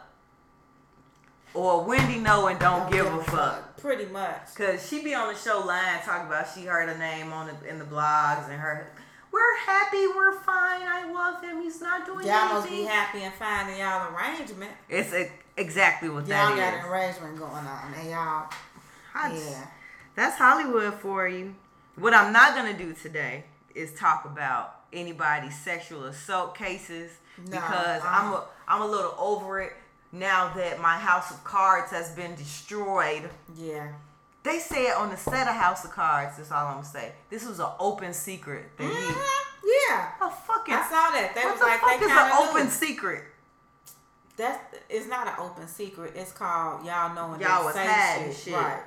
[1.55, 3.77] or Wendy know and don't, give, a fuck.
[3.81, 4.55] Pretty much.
[4.55, 7.69] Cause she be on the show lying, talking about she heard her name on the,
[7.69, 8.91] in the blogs and her.
[9.33, 10.83] We're happy, we're fine.
[10.83, 11.63] I love him.
[11.63, 14.73] He's not doing Y'all must be happy and finding y'all arrangement.
[14.89, 16.85] It's a, exactly what Y'all that got is.
[16.85, 18.51] an arrangement going on, and y'all.
[19.15, 19.67] I- Yeah.
[20.17, 21.55] That's Hollywood for you.
[21.97, 28.03] What I'm not gonna do today is talk about anybody's sexual assault cases No, because.
[28.05, 29.73] I'm a I'm a little over it
[30.13, 33.29] now that my House of Cards has been destroyed.
[33.57, 33.93] Yeah.
[34.43, 36.37] They said on the set of House of Cards.
[36.39, 37.13] That's all I'm gonna say.
[37.29, 38.91] This was an open secret that he.
[38.91, 39.23] Mhm.
[39.89, 40.13] Yeah.
[40.23, 40.75] A fucking.
[40.75, 41.33] I saw that.
[41.35, 42.71] They what was the like fuck they is an open knew.
[42.71, 43.25] secret?
[44.37, 46.13] That's it's not an open secret.
[46.17, 48.37] It's called y'all knowing Y'all was hiding shit.
[48.45, 48.55] shit.
[48.55, 48.83] Right.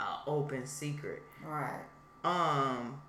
[0.00, 1.22] An open secret.
[1.44, 1.82] Right.
[2.24, 3.00] Um,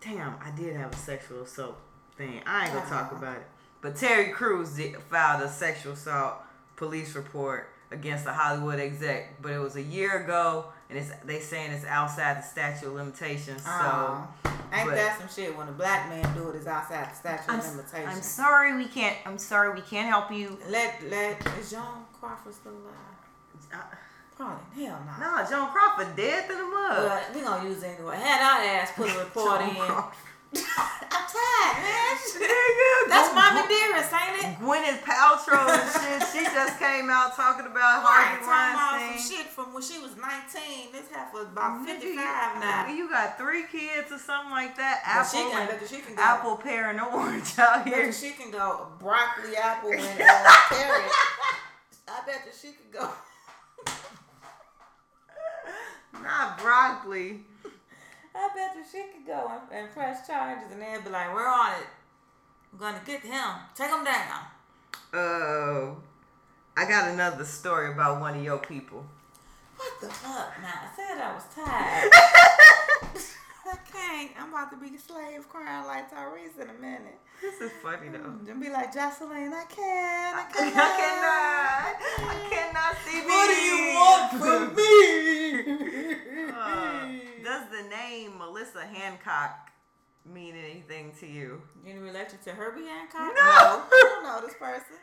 [0.00, 1.76] damn, I did have a sexual assault
[2.16, 2.40] thing.
[2.46, 3.16] I ain't gonna talk Uh-huh.
[3.16, 3.46] about it.
[3.82, 6.36] But Terry Crews did, filed a sexual assault
[6.76, 11.40] police report against a Hollywood exec, but it was a year ago, and it's they
[11.40, 13.62] saying it's outside the statute of limitations.
[13.62, 14.26] So
[14.72, 17.52] ain't but- that some shit when a black man do it is outside the statute
[17.52, 18.16] I'm, of limitations.
[18.16, 19.16] I'm sorry we can't.
[19.24, 20.58] I'm sorry we can't help you.
[20.68, 23.72] Let let is John Crawford still alive?
[23.72, 23.76] Uh,
[24.36, 25.24] Probably hell no.
[25.24, 27.08] nah, Joan Crawford dead in the mud.
[27.08, 28.16] But we gonna use it anyway.
[28.16, 29.70] Had our ass put a report in.
[29.76, 30.14] Crawford.
[30.56, 32.14] I'm tired, man.
[33.08, 34.58] That's Gw- Mama Dearest, ain't it?
[34.58, 36.28] Gwyneth Paltrow and shit.
[36.32, 39.18] She just came out talking about Right, Harvey about Weinstein.
[39.18, 40.92] some shit from when she was 19.
[40.92, 42.14] This half was about 55 you-
[42.60, 42.86] now.
[42.88, 45.02] You got three kids or something like that.
[45.04, 46.22] Apple, can, and- she can go.
[46.22, 48.12] apple, pear, and orange out here.
[48.12, 51.10] she can go broccoli, apple, and uh, carrot.
[52.08, 53.10] I bet you she could go.
[56.22, 57.40] Not broccoli.
[58.34, 61.46] I bet you she could go and, and press charges, and they'd be like, "We're
[61.46, 61.86] on it.
[62.72, 63.50] We're gonna get him.
[63.74, 64.40] Take him down."
[65.12, 65.94] Uh,
[66.76, 69.04] I got another story about one of your people.
[69.76, 70.54] What the fuck?
[70.60, 73.24] Now I said I was tired.
[73.66, 74.30] I can't.
[74.38, 77.18] I'm about to be a slave crying like Tyrese in a minute.
[77.40, 78.50] This is funny though.
[78.50, 80.36] And be like Jocelyn, I can't.
[80.36, 80.74] I I can't.
[81.00, 81.94] cannot.
[82.30, 83.26] I cannot see me.
[83.26, 86.50] What do you want from me?
[86.52, 87.06] Uh,
[87.42, 89.70] does the name Melissa Hancock
[90.32, 91.60] mean anything to you?
[91.84, 93.32] You're in relation to Herbie Hancock?
[93.34, 93.42] No.
[93.42, 94.96] I don't know this person.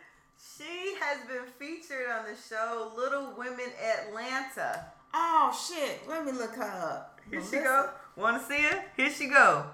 [0.58, 3.70] She has been featured on the show Little Women
[4.08, 4.86] Atlanta.
[5.14, 6.08] Oh shit!
[6.08, 7.20] Let me look her up.
[7.30, 7.90] Here she Melissa- go.
[8.16, 8.84] Want to see her?
[8.98, 9.66] Here she go.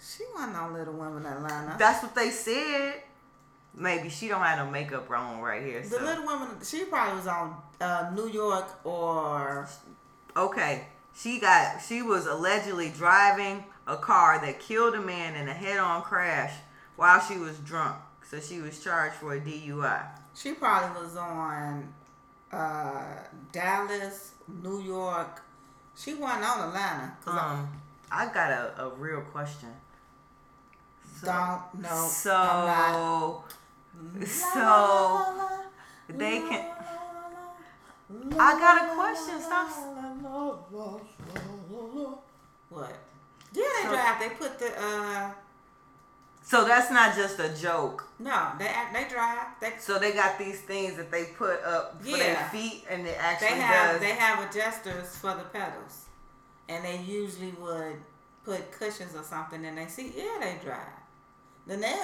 [0.00, 1.76] She wasn't on Little Women Atlanta.
[1.78, 3.02] That's what they said.
[3.74, 5.82] maybe she don't have no makeup on right here.
[5.82, 6.04] The So.
[6.04, 9.68] little woman, she probably was on uh, New York or
[10.36, 15.52] Okay, she got she was allegedly driving a car that killed a man in a
[15.54, 16.52] head-on crash
[16.96, 17.96] while she was drunk.
[18.30, 20.02] So she was charged for a DUI.
[20.34, 21.92] she probably was on
[22.52, 23.04] uh,
[23.52, 24.32] Dallas,
[24.62, 25.42] New York.
[25.98, 27.16] She wasn't on Atlanta.
[27.24, 27.68] 'cause I Um,
[28.10, 29.74] I got a, a real question.
[31.20, 32.06] So, don't know.
[32.06, 33.44] so,
[34.26, 35.58] so
[36.08, 36.64] they can.
[38.38, 39.40] I got a question.
[39.42, 39.68] Stop.
[42.70, 42.92] What?
[43.52, 44.18] Yeah, they So- drive.
[44.20, 45.30] They put the uh
[46.48, 48.08] So that's not just a joke.
[48.18, 49.48] no, they they drive.
[49.60, 53.04] They So they got these things that they put up for their feet, and it
[53.04, 54.00] they actually have does.
[54.00, 56.06] they have adjusters for the pedals,
[56.70, 57.96] and they usually would
[58.46, 60.14] put cushions or something in their seat.
[60.16, 60.80] Yeah, they drive.
[61.66, 61.94] Then they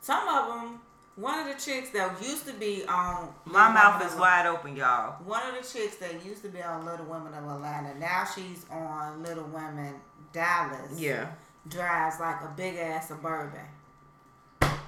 [0.00, 0.80] some of them.
[1.16, 5.20] One of the chicks that used to be on My mouth is wide open, y'all.
[5.24, 8.64] One of the chicks that used to be on Little Women of Atlanta, now she's
[8.70, 9.94] on Little Women
[10.32, 10.92] Dallas.
[10.96, 11.26] Yeah.
[11.68, 13.60] Drives like a big ass suburban.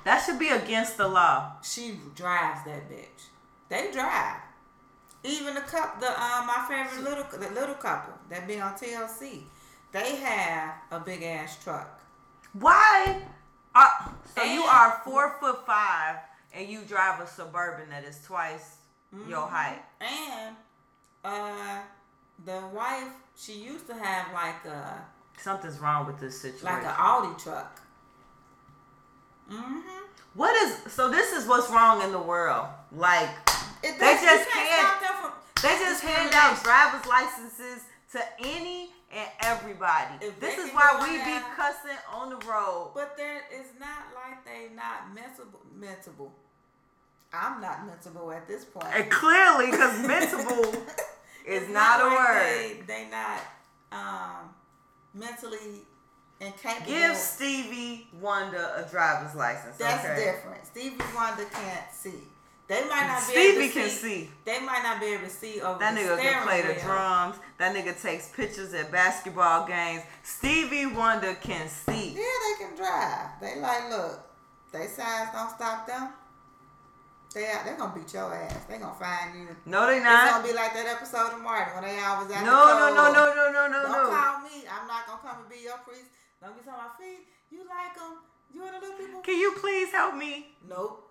[0.05, 1.53] That should be against the law.
[1.63, 3.27] She drives that bitch.
[3.69, 4.37] They drive.
[5.23, 9.43] Even the cup, the um, my favorite little, the little couple that be on TLC,
[9.93, 12.01] they have a big ass truck.
[12.55, 13.21] Why?
[13.75, 16.17] Are, so you are four foot five,
[16.55, 18.77] and you drive a suburban that is twice
[19.29, 19.55] your Mm-hmm.
[19.55, 19.83] height.
[20.01, 20.57] And
[21.25, 21.81] uh,
[22.47, 25.05] the wife, she used to have like a
[25.43, 26.67] Something's wrong with this situation.
[26.67, 27.81] like an Audi truck.
[29.51, 29.81] Mm-hmm.
[30.35, 30.93] what is?
[30.93, 32.67] So this is what's wrong in the world.
[32.93, 33.29] Like
[33.83, 35.33] It, They just can't- them from.
[35.63, 40.25] they just hand out driver's licenses to any and everybody.
[40.25, 42.93] If this is why we be cussing on the road.
[42.95, 45.59] But there, it's not like they not mentable.
[45.77, 46.31] Mentable.
[47.33, 48.87] I'm not mentable at this point.
[48.95, 50.75] And clearly, because mentable
[51.47, 52.43] is It's not, a like word.
[52.43, 53.41] They, they not
[53.93, 54.51] um,
[55.15, 55.83] mentally
[56.41, 56.87] incapable.
[56.87, 59.77] Give Stevie Wonder a driver's license.
[59.77, 60.25] That's okay?
[60.25, 60.67] different.
[60.67, 62.15] Stevie Wonder can't see.
[62.69, 63.97] They might not be Stevie able to can see.
[63.97, 64.31] see.
[64.45, 67.37] They might not be able to see over That the nigga can play the drums.
[67.59, 70.03] That nigga takes pictures at basketball games.
[70.23, 72.11] Stevie Wonder can see.
[72.11, 73.27] Yeah, they can drive.
[73.41, 74.21] They like, look,
[74.73, 76.11] they signs don't stop them.
[77.33, 78.65] They out, they gonna beat your ass.
[78.69, 79.47] They gonna find you.
[79.67, 80.25] No, they not.
[80.27, 83.13] It's gonna be like that episode of Martin when they always out No, no, no,
[83.13, 84.11] no, no, no, no, Don't no.
[84.11, 84.67] call me.
[84.67, 86.11] I'm not gonna come and be your priest.
[86.43, 87.29] Don't be talking about feet.
[87.51, 88.19] You like them?
[88.53, 89.21] You and the little people?
[89.21, 90.49] Can you please help me?
[90.69, 91.07] Nope.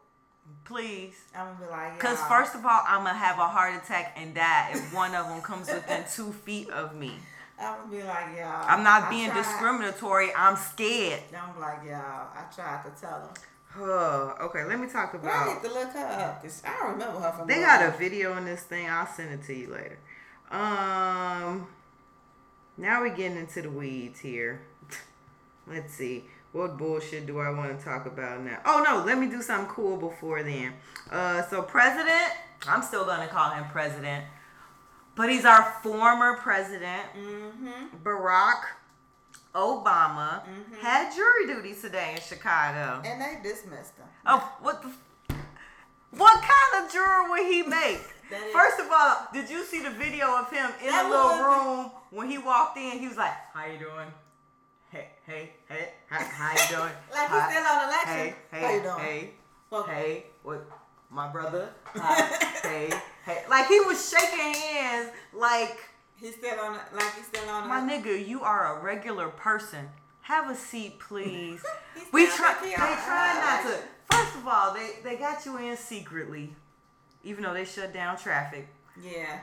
[0.66, 1.16] Please.
[1.36, 2.28] I'm gonna be like, Because yeah.
[2.28, 5.42] first of all, I'm to have a heart attack and die if one of them
[5.42, 7.14] comes within two feet of me.
[7.60, 8.66] I'm gonna be like, yeah.
[8.68, 10.30] I'm not I being tried- discriminatory.
[10.36, 11.22] I'm scared.
[11.36, 12.26] I'm like, yeah.
[12.34, 13.34] I tried to tell them.
[13.78, 16.94] Oh, okay, let me talk But I need to look her up because I don't
[16.94, 17.48] remember her from.
[17.48, 18.90] They got a video on this thing.
[18.90, 20.00] I'll send it to you later.
[20.52, 21.68] Um,
[22.78, 24.62] now we're getting into the weeds here.
[25.68, 26.24] Let's see.
[26.52, 28.60] What bullshit do I want to talk about now?
[28.66, 30.74] Oh no, let me do something cool before then.
[31.12, 32.32] Uh, so president,
[32.68, 34.26] I'm still gonna call him president,
[35.16, 37.98] but he's our former president, Mm-hmm.
[38.04, 38.62] Barack
[39.56, 40.76] Obama, mm-hmm.
[40.82, 43.02] had jury duty today in Chicago.
[43.06, 44.08] And they dismissed him.
[44.26, 44.92] Oh, what the?
[46.12, 48.00] What kind of juror would he make?
[48.54, 51.42] First of all, did you see the video of him in That the little was-
[51.42, 53.00] room when he walked in?
[53.00, 54.08] He was like, "How you doing?
[54.92, 56.92] Hey, hey, hey, how, how you doing?
[57.14, 58.10] Like he's still on election.
[58.16, 59.00] Hey, hey, How you doing?
[59.00, 59.30] hey,
[59.70, 60.68] Well- hey, what?
[61.12, 61.70] My brother?
[61.96, 62.90] Hi, hey,
[63.26, 65.78] hey." Like he was shaking hands, like.
[66.20, 66.74] He's still on.
[66.94, 67.68] Like he's still on.
[67.68, 69.90] My the- nigga, you are a regular person.
[70.22, 71.64] Have a seat, please.
[72.14, 72.56] We try.
[72.64, 73.78] They try not to.
[74.16, 76.56] First of all, they they got you in secretly,
[77.24, 78.68] even though they shut down traffic.
[79.02, 79.40] Yeah.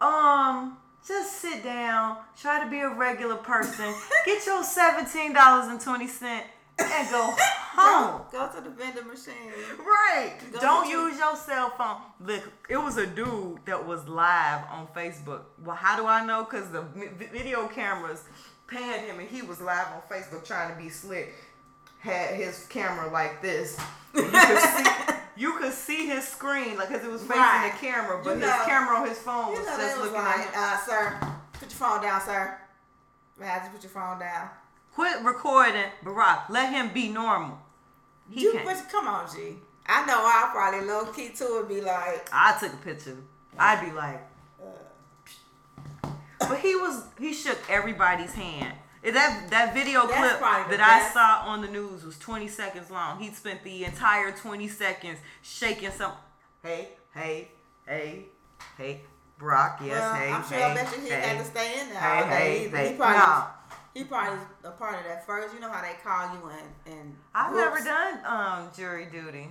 [0.00, 2.18] Um, just sit down.
[2.40, 3.92] Try to be a regular person.
[4.24, 6.44] Get your seventeen dollars and twenty cent
[6.82, 8.22] and go home.
[8.32, 9.34] Go, go to the vending machine.
[9.78, 10.34] Right.
[10.52, 11.98] Go Don't use your cell phone.
[12.20, 15.42] Look, it was a dude that was live on Facebook.
[15.64, 16.44] Well, how do I know?
[16.44, 16.82] Because the
[17.32, 18.24] video cameras
[18.66, 21.34] panned him and he was live on Facebook trying to be slick.
[22.00, 23.78] Had his camera like this.
[24.14, 24.84] You could see.
[25.36, 27.72] You could see his screen, like, cause it was facing Right.
[27.72, 30.44] the camera, but You his know- camera on his phone was just looking like, at
[30.44, 30.50] him.
[30.54, 31.18] uh, sir,
[31.54, 32.58] put your phone down, sir.
[33.38, 34.50] Man, just put your phone down.
[34.94, 36.48] Quit recording, Barack.
[36.50, 37.58] Let him be normal.
[38.30, 39.56] He you, but come on, G.
[39.86, 43.16] I know I'll probably low key too and be like, I took a picture.
[43.58, 44.20] I'd be like,
[44.62, 46.08] uh,
[46.40, 48.74] but he was he shook everybody's hand.
[49.02, 53.18] That that video clip that I saw on the news was 20 seconds long.
[53.20, 56.12] He spent the entire 20 seconds shaking some.
[56.62, 57.48] Hey, hey,
[57.86, 58.24] hey,
[58.76, 59.00] hey,
[59.38, 59.80] Brock.
[59.82, 61.20] Yes, well, hey, I'm sure hey, I bet you he hey.
[61.20, 62.28] had to stay in there Hey, day.
[62.28, 62.88] hey, he, hey.
[62.90, 63.44] he probably, No.
[63.94, 65.54] He probably was a part of that first.
[65.54, 69.48] You know how they call you in and I've never done um, jury duty.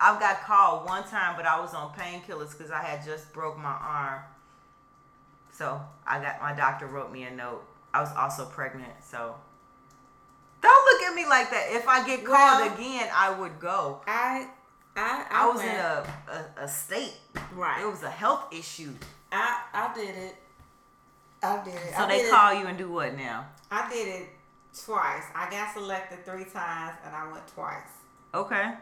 [0.00, 3.58] I've got called one time, but I was on painkillers because I had just broke
[3.58, 4.20] my arm.
[5.52, 7.64] So I got my doctor wrote me a note.
[7.92, 9.34] I was also pregnant, so
[10.60, 11.66] don't look at me like that.
[11.70, 14.00] If I get called Well- again, I would go.
[14.06, 14.48] I
[14.96, 16.04] I I, I, was went, in a,
[16.60, 17.14] a, a state.
[17.54, 17.82] right.
[17.82, 18.92] It was a health issue.
[19.32, 20.36] I I did it.
[21.42, 21.94] I did it.
[21.96, 23.46] So I they call you and do what now?
[23.70, 24.28] It, I did it
[24.84, 25.24] twice.
[25.34, 27.88] I got selected three times, and I went twice.
[28.34, 28.72] Okay.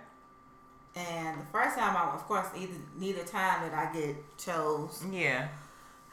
[0.94, 5.04] And the first time, I of course either neither time did I get chose.
[5.10, 5.48] Yeah.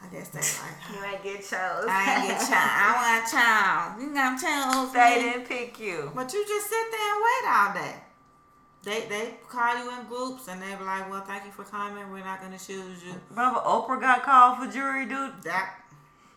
[0.02, 0.78] I guess they like.
[0.92, 1.86] You ain't get chose.
[1.88, 2.50] I ain't get chose.
[2.52, 4.02] I want chose.
[4.02, 4.92] You got chose.
[4.92, 5.22] They me.
[5.22, 6.12] didn't pick you.
[6.14, 7.94] But you just sit there and wait all day.
[8.82, 12.10] They they call you in groups and they be like, "Well, thank you for coming.
[12.10, 15.32] We're not gonna choose you." Remember Oprah got called for jury duty?
[15.44, 15.76] That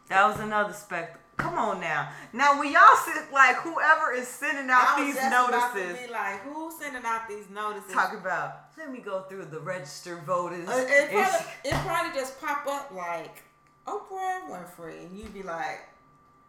[0.07, 1.19] That was another spectacle.
[1.37, 2.09] Come on now.
[2.33, 6.11] Now when y'all sit like whoever is sending out these just about to notices, be
[6.11, 10.67] like, "Who's sending out these notices?" talk about let me go through the registered voters.
[10.67, 13.43] Uh, it, probably, it probably just pop up like
[13.87, 15.81] Oprah Winfrey, and you'd be like,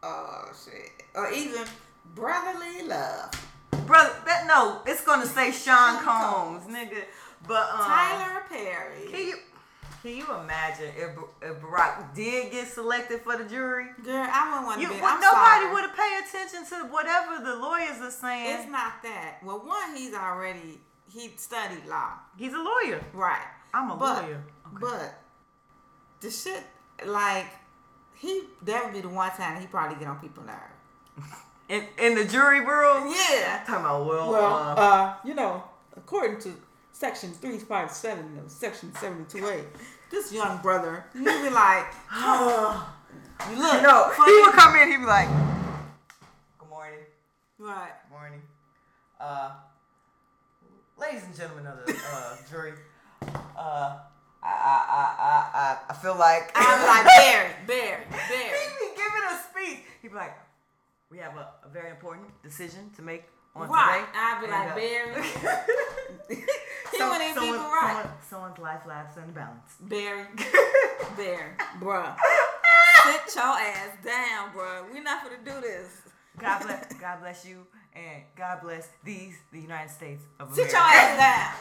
[0.03, 1.65] "Oh shit," or even
[2.15, 3.31] brotherly love.
[3.87, 7.05] brother, that no, it's gonna say Sean Sean Combs, nigga.
[7.47, 9.35] But um, Tyler Perry.
[10.03, 11.11] Can you imagine if,
[11.43, 13.87] if Barack did get selected for the jury?
[14.05, 15.01] Girl, I wouldn't want to be.
[15.01, 18.59] well, nobody would have paid attention to whatever the lawyers are saying.
[18.61, 19.39] It's not that.
[19.45, 20.81] Well, one, he's already
[21.11, 23.03] he studied law, He's a lawyer.
[23.15, 23.47] right?
[23.75, 24.43] I'm a But- lawyer.
[24.67, 24.77] Okay.
[24.81, 25.23] But
[26.21, 26.63] the shit,
[27.07, 27.47] like,
[28.15, 31.33] he that would be the one time he probably get on people's nerves.
[31.69, 33.09] in, in the jury room?
[33.09, 33.63] Yeah.
[33.67, 35.65] talking about well, Well, uh, uh, you know,
[35.97, 36.55] according to
[36.99, 39.63] Section 357 of Section 72A,
[40.11, 42.27] This young brother, you be like, you
[43.57, 44.33] look, no, funny.
[44.33, 44.91] he would come in.
[44.91, 45.29] He'd be like,
[46.59, 46.99] "Good morning,
[47.61, 47.93] right?
[48.03, 48.43] good morning,
[49.21, 49.51] uh,
[50.99, 52.73] ladies and gentlemen of the uh, jury.
[53.23, 53.99] Uh,
[54.43, 58.59] I, I, I, I, I, I feel like I'm like Barry, Barry, Barry.
[58.59, 59.85] He'd be giving a speech.
[60.03, 60.37] He'd be like,
[61.13, 63.23] "We have a, a very important decision to make
[63.57, 64.07] on Right.
[64.07, 65.65] today." I'd be And, like, Barry.
[66.99, 68.03] He wouldn't someone- right.
[68.03, 69.75] someone- someone's life laughs in the balance.
[69.81, 70.27] Barry,
[71.17, 72.17] Barry, bruh.
[73.05, 74.91] Sit your ass down, bruh.
[74.93, 76.03] We're not gonna do this.
[76.39, 80.63] God bless, God bless you, and God bless these, the United States of America.
[80.65, 81.53] Sit your ass down.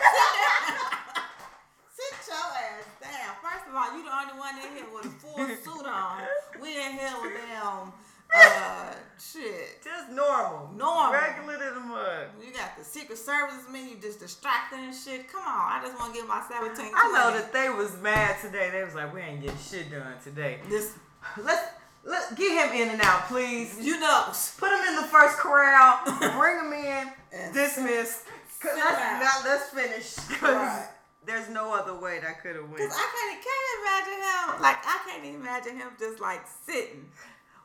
[1.93, 3.35] Sit your ass down.
[3.43, 6.21] First of all, you the only one in here with a full suit on.
[6.61, 7.91] We in here with them,
[8.35, 9.83] uh, shit.
[9.83, 11.13] Just normal, Normal.
[11.13, 12.27] regular to the mud.
[12.45, 15.31] You got the Secret Service man, you just distracting and shit.
[15.31, 18.35] Come on, I just want to get my 17 I know that they was mad
[18.41, 18.69] today.
[18.71, 20.93] They was like, "We ain't getting shit done today." This,
[21.37, 21.71] Let's
[22.05, 23.77] let get him in and out, please.
[23.81, 24.25] you know,
[24.57, 25.99] Put him in the first corral.
[26.39, 27.11] bring him in.
[27.33, 28.23] And Dismiss.
[28.61, 30.15] Cause let's, now let's finish.
[30.39, 30.87] Cause Right.
[31.25, 32.77] there's no other way that could have went.
[32.77, 34.61] Cause I can't, can't imagine him.
[34.61, 37.09] Like I can't imagine him just like sitting.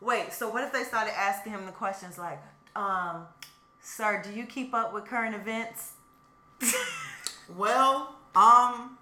[0.02, 2.42] Wait, so what if they started asking him the questions like,
[2.74, 3.24] um,
[3.80, 5.92] sir, do you keep up with current events?
[7.56, 8.96] Well, um,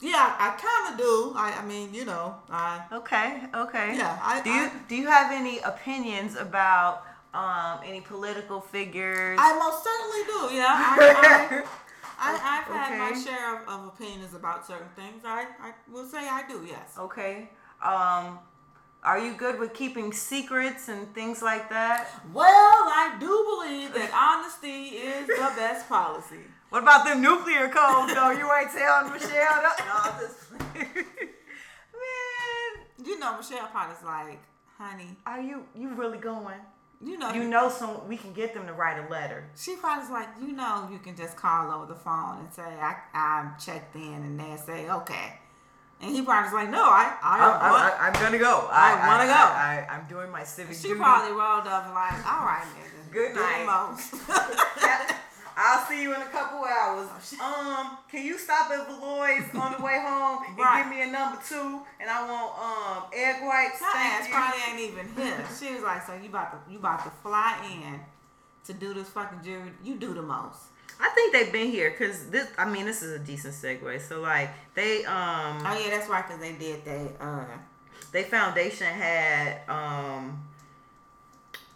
[0.00, 1.32] yeah, I kind of do.
[1.36, 3.96] I, I mean, you know, I Okay, okay.
[3.96, 9.38] Yeah, I- do you I- do you have any opinions about um any political figures?
[9.40, 10.54] I most certainly do.
[10.56, 11.64] Yeah, I,
[12.18, 15.22] I, I've had my share of, of opinions about certain things.
[15.24, 16.66] I, I will say I do.
[16.68, 16.96] Yes.
[16.98, 17.48] okay.
[17.82, 18.38] Um,
[19.04, 22.08] are you good with keeping secrets and things like that?
[22.32, 26.36] Well, I do believe that honesty is the best policy.
[26.70, 28.30] What about the nuclear codes though?
[28.32, 29.78] You ain't telling Michelle that?
[29.86, 30.50] No, just
[31.94, 34.40] Man, You know, Michelle Potter's like,
[34.76, 36.58] honey, are you you really going?
[37.00, 39.44] you know, You know some we can get them to write a letter.
[39.56, 42.96] She probably's like, you know, you can just call over the phone and say, I,
[43.14, 45.38] I'm checked in, and they say, okay.
[46.00, 47.94] And he probably's like, no, I, I, I, want.
[48.00, 48.68] I, am gonna go.
[48.70, 49.32] I wanna go.
[49.32, 51.00] I, I, am doing my civic she duty.
[51.00, 53.10] probably rolled up like, all right, nigga.
[53.12, 54.14] Good night." most."
[55.56, 57.08] I'll see you in a couple hours.
[57.40, 60.82] Um, can you stop at Valois on the way home and Right.
[60.82, 61.80] give me a number two?
[62.00, 63.78] And I want um egg whites.
[63.78, 64.34] Her ass you.
[64.34, 65.44] probably ain't even here.
[65.58, 68.00] She was like, so you about to, you about to fly in
[68.66, 69.70] to do this fucking jury?
[69.84, 70.58] You do the most.
[71.00, 72.48] I think they've been here because this.
[72.58, 74.00] I mean, this is a decent segue.
[74.08, 77.44] So like they um Oh yeah, that's right, cause they did they uh
[78.12, 80.40] they foundation had um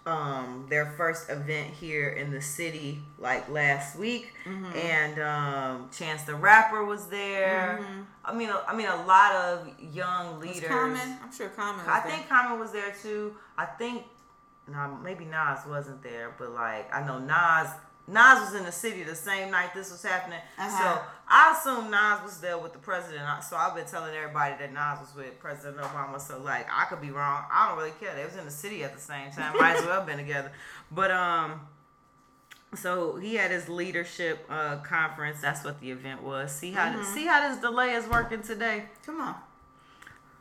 [0.07, 4.77] Um, their first event here in the city like last week, Mm-hmm.
[4.79, 7.79] and um, Chance the Rapper was there.
[8.25, 10.71] I mean, I mean, a lot of young Was leaders.
[10.71, 11.19] Common?
[11.23, 11.85] I'm sure Common.
[11.85, 12.11] Was I there.
[12.11, 13.35] think Common was there too.
[13.59, 14.05] I think,
[14.67, 17.69] no, maybe Nas wasn't there, but like I know Nas.
[18.09, 20.79] Nas was in the city the same night this was happening, Uh-huh.
[20.79, 23.23] so I assume Nas was there with the president.
[23.45, 26.19] So I've been telling everybody that Nas was with President Obama.
[26.21, 27.45] So like I could be wrong.
[27.53, 28.15] I don't really care.
[28.17, 29.55] They was in the city at the same time.
[29.59, 30.51] Might as well have been together.
[30.91, 31.61] But um,
[32.75, 35.41] so he had his leadership uh conference.
[35.43, 36.51] That's what the event was.
[36.51, 37.15] See how Mm-hmm.
[37.15, 38.85] see how this delay is working today.
[39.05, 39.35] Come on.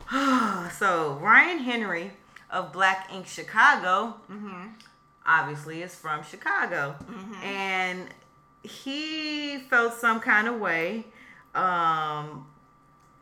[0.79, 2.11] so Ryan Henry
[2.49, 4.15] of Black Ink Chicago,
[5.27, 6.95] obviously is from Chicago,
[7.43, 8.07] and
[8.63, 11.05] he felt some kind of way
[11.55, 12.47] um,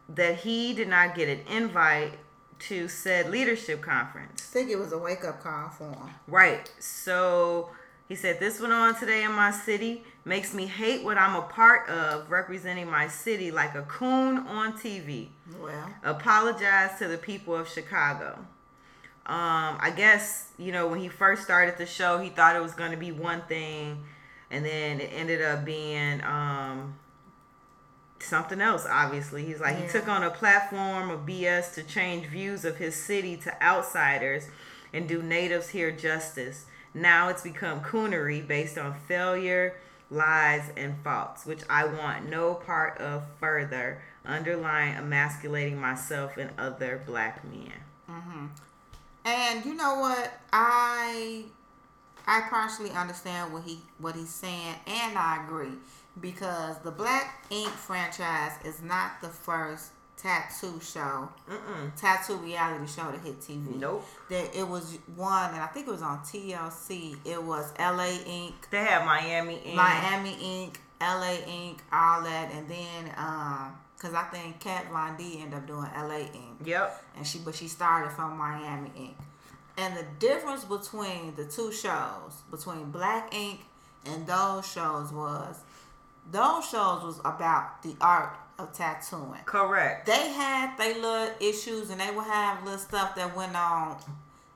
[0.10, 2.14] that he did not get an invite
[2.60, 4.49] to said leadership conference.
[4.49, 6.10] I think it was a wake up call for him.
[6.28, 6.72] Right.
[6.80, 7.70] So
[8.08, 10.03] he said, This went on today in my city.
[10.24, 14.74] Makes me hate what I'm a part of, representing my city like a coon on
[14.74, 15.28] TV.
[15.62, 18.39] Well, Apologize to the people of Chicago.
[19.28, 22.73] Um, I guess, you know, when he first started the show, he thought it was
[22.73, 24.03] going to be one thing,
[24.51, 26.95] and then it ended up being um,
[28.19, 29.43] something else, obviously.
[29.43, 33.36] He's like, he took on a platform of BS to change views of his city
[33.38, 34.47] to outsiders
[34.93, 36.65] and do natives here justice.
[36.93, 39.76] Now it's become coonery based on failure,
[40.11, 47.01] lies, and faults, which I want no part of further, underlying emasculating myself and other
[47.05, 47.73] black men.
[49.26, 50.32] And you know what?
[50.53, 51.43] I
[52.28, 55.73] I partially understand what he what he's saying, and I agree
[56.21, 61.93] because the Black Ink franchise is not the first tattoo show, Mm-mm.
[61.95, 63.76] tattoo reality show to hit TV.
[63.80, 64.05] Nope.
[64.30, 67.17] That it was one, and I think it was on TLC.
[67.26, 68.15] It was L.A.
[68.26, 69.76] Ink, They have Miami in.
[69.76, 71.43] Miami Ink, L.A.
[71.47, 75.88] Ink, all that, and then um, cause I think Kat Von D ended up doing
[75.96, 76.20] L.A.
[76.20, 77.04] Ink Yep.
[77.18, 79.18] and she but she started from Miami Ink.
[79.78, 83.62] And the difference between the two shows, between Black Ink
[84.06, 85.58] and those shows was
[86.32, 89.41] those shows was about the art of tattooing.
[89.46, 90.06] Correct.
[90.06, 93.98] They had they little issues and they would have little stuff that went on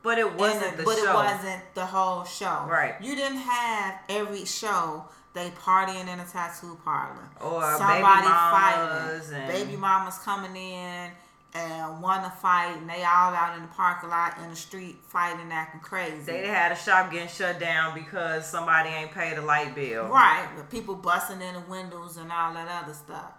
[0.02, 1.12] But it wasn't it, the but show.
[1.12, 2.66] it wasn't the whole show.
[2.70, 2.96] Right.
[3.02, 5.06] You didn't have every show
[5.40, 7.30] they partying in a tattoo parlor.
[7.42, 9.36] Or baby mamas fighting.
[9.42, 11.12] and- Baby mamas coming in
[11.56, 14.98] and want to fight and they all out in the parking lot in the street
[15.08, 16.22] fighting acting crazy.
[16.32, 20.06] They had a shop getting shut down because somebody ain't paid a light bill.
[20.06, 23.32] Right, with people busting in the windows and all that other stuff.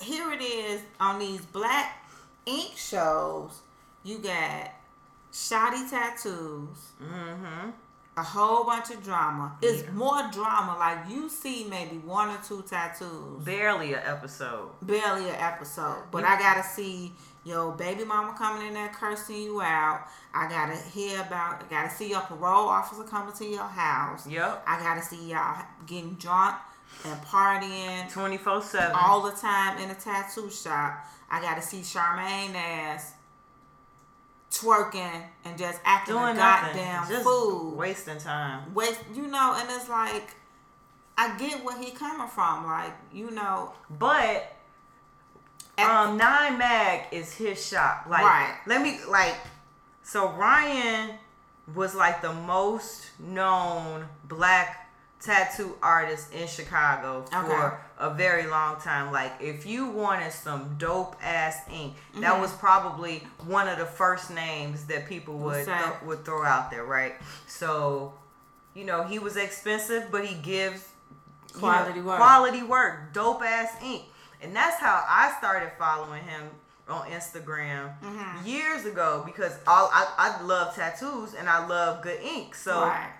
[0.00, 2.04] Here it is on these black
[2.46, 3.60] ink shows.
[4.02, 4.72] You got
[5.32, 7.70] shoddy tattoos, Mm-hmm.
[8.20, 9.56] A whole bunch of drama.
[9.62, 10.76] It's more drama.
[10.78, 14.68] Like you see maybe one or two tattoos, Barely an episode.
[14.82, 16.02] barely an episode.
[16.10, 17.12] But I gotta see
[17.44, 20.06] your baby mama coming in there cursing you out.
[20.34, 21.62] I gotta hear about.
[21.62, 24.26] I gotta see your parole officer coming to your house.
[24.26, 24.64] Yep.
[24.66, 26.56] I gotta see y'all getting drunk
[27.06, 28.92] and partying 24 7.
[28.94, 31.06] all the time in a tattoo shop.
[31.30, 33.14] I gotta see Charmaine ass
[34.50, 36.76] twerking and just acting Doing a nothing.
[36.76, 37.72] goddamn Just fool.
[37.76, 38.74] wasting time.
[38.74, 40.34] Waste, you know, and it's like,
[41.16, 42.66] I get where he coming from.
[42.66, 44.52] Like, you know, But
[45.78, 48.06] um Nine Mag is his shop.
[48.08, 48.54] Like Right.
[48.66, 49.36] let me like
[50.02, 51.12] so Ryan
[51.74, 54.90] was like the most known black
[55.20, 57.76] tattoo artist in Chicago for Okay.
[58.00, 59.12] A very long time.
[59.12, 62.22] Like if you wanted some dope ass ink, Mm-hmm.
[62.22, 66.70] that was probably one of the first names that people would th- would throw out
[66.70, 67.14] there, right?
[67.46, 68.12] So,
[68.74, 70.88] you know, he was expensive, but he gives
[71.54, 72.16] you know, Quality work.
[72.16, 74.02] Quality work, dope ass ink.
[74.42, 76.44] And that's how I started following him
[76.88, 78.46] on Instagram Mm-hmm.
[78.46, 82.54] years ago because all I, I love tattoos and I love good ink.
[82.54, 83.10] So right.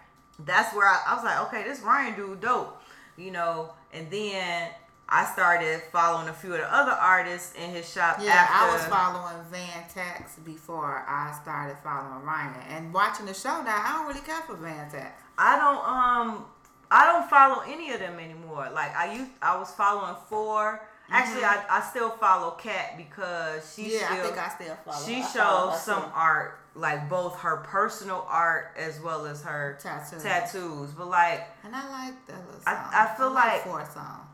[0.45, 2.81] that's where I, I was like, okay, this Ryan dude dope,
[3.16, 3.72] you know.
[3.93, 4.68] And then
[5.09, 8.18] I started following a few of the other artists in his shop.
[8.22, 13.34] Yeah, after, I was following Van Tax before I started following Ryan and watching the
[13.34, 13.62] show.
[13.62, 15.20] Now I don't really care for Van Tax.
[15.36, 16.45] I don't um
[16.93, 18.70] I don't follow any of them anymore.
[18.72, 20.78] Like I used I was following Phor
[21.11, 23.91] Actually, I, I still follow Kat because she Mm-hmm.
[23.93, 25.07] yeah, still I think I still follow.
[25.07, 26.09] she I follow shows some too.
[26.15, 30.23] art like both her personal art as well as her Tattoos.
[30.23, 30.91] tattoos.
[30.93, 32.75] But like and I like that little song.
[32.75, 34.27] I- I feel like- Phor song.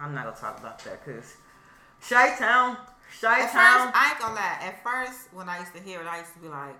[0.00, 1.36] I'm not gonna talk about that because
[2.08, 2.76] Chi Town,
[3.22, 3.92] At Town.
[3.94, 4.58] I ain't gonna lie.
[4.62, 6.74] At first, when I used to hear it, I used to be like,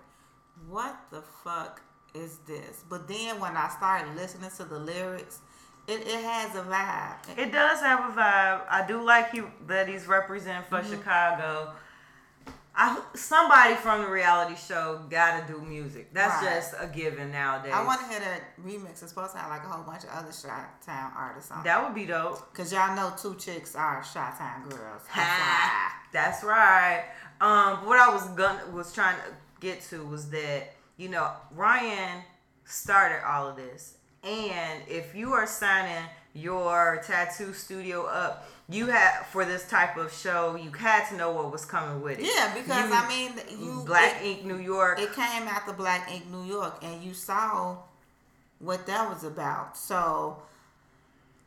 [0.69, 1.81] "What the fuck
[2.15, 2.83] is this.
[2.89, 5.39] But then when I started listening to the lyrics,
[5.89, 7.39] it, it has a vibe.
[7.39, 8.63] It does have a vibe.
[8.71, 10.91] I do like he that he's representing for Mm-hmm.
[10.93, 11.73] Chicago.
[12.75, 16.15] I somebody from the reality show gotta do music.
[16.15, 16.55] That's Right.
[16.55, 17.73] just a given nowadays.
[17.75, 19.03] I want to hear that remix.
[19.03, 21.65] It's supposed to have like a whole bunch of other Shot Town artists on.
[21.65, 22.55] that would be dope.
[22.55, 25.03] Cause y'all know two chicks are Shot Town girls.
[25.11, 27.05] Ha, That's right.
[27.43, 29.23] Um, what I was gonna was trying to
[29.61, 32.23] get to was that you know Ryan
[32.65, 36.05] started all of this, and if you are signing
[36.35, 41.31] your tattoo studio up, you had for this type of show, you had to know
[41.33, 42.25] what was coming with it.
[42.35, 44.99] Yeah, because You- I mean, you Black it, Ink New York.
[44.99, 47.77] it came out the Black Ink New York, and you saw
[48.61, 49.77] what that was about.
[49.77, 50.41] So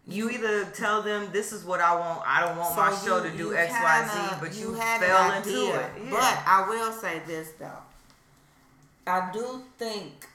[0.06, 2.22] you either tell them this is what I want.
[2.28, 5.32] I don't want my So show to do X, Y, Z, but you, had fell
[5.32, 5.92] into it.
[6.04, 6.10] Yeah.
[6.12, 7.82] But I will say this though.
[9.08, 10.28] I do think,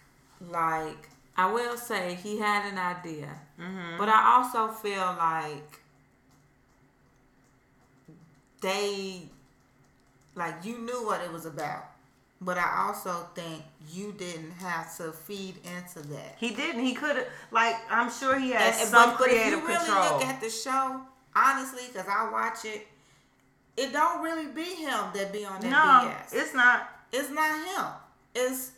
[0.49, 3.29] like, I will say he had an idea,
[3.59, 3.99] Mm-hmm.
[3.99, 5.81] but I also feel like
[8.61, 9.23] they,
[10.35, 11.85] like, you knew what it was about.
[12.43, 13.63] But I also think
[13.93, 16.37] you didn't have to feed into that.
[16.39, 16.83] he didn't.
[16.83, 17.27] He could have.
[17.51, 20.19] Like I'm sure he has And- some but, but if you really control.
[20.19, 21.03] look at the show,
[21.37, 22.87] honestly, because I watch it,
[23.77, 26.41] it don't really be him that be on that no, BS.
[26.43, 26.89] it's not.
[27.13, 27.87] It's not him.
[28.35, 28.71] It's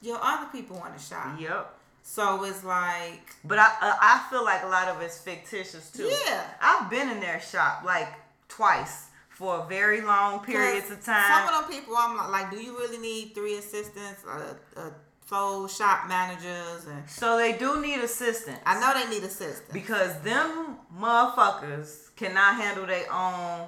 [0.00, 1.38] your other people want to shop.
[1.40, 1.72] Yep.
[2.02, 6.04] So it's like, But I uh, I feel like a lot of it's fictitious too.
[6.26, 6.44] Yeah.
[6.60, 8.12] I've been in their shop like
[8.48, 11.24] twice for very long periods of time.
[11.28, 14.90] Some of them people, I'm like, like, do you really need three assistants, uh, uh,
[15.26, 18.60] four shop managers, and so they do need assistance.
[18.64, 19.72] I know they need assistants.
[19.72, 23.66] because them motherfuckers cannot handle their own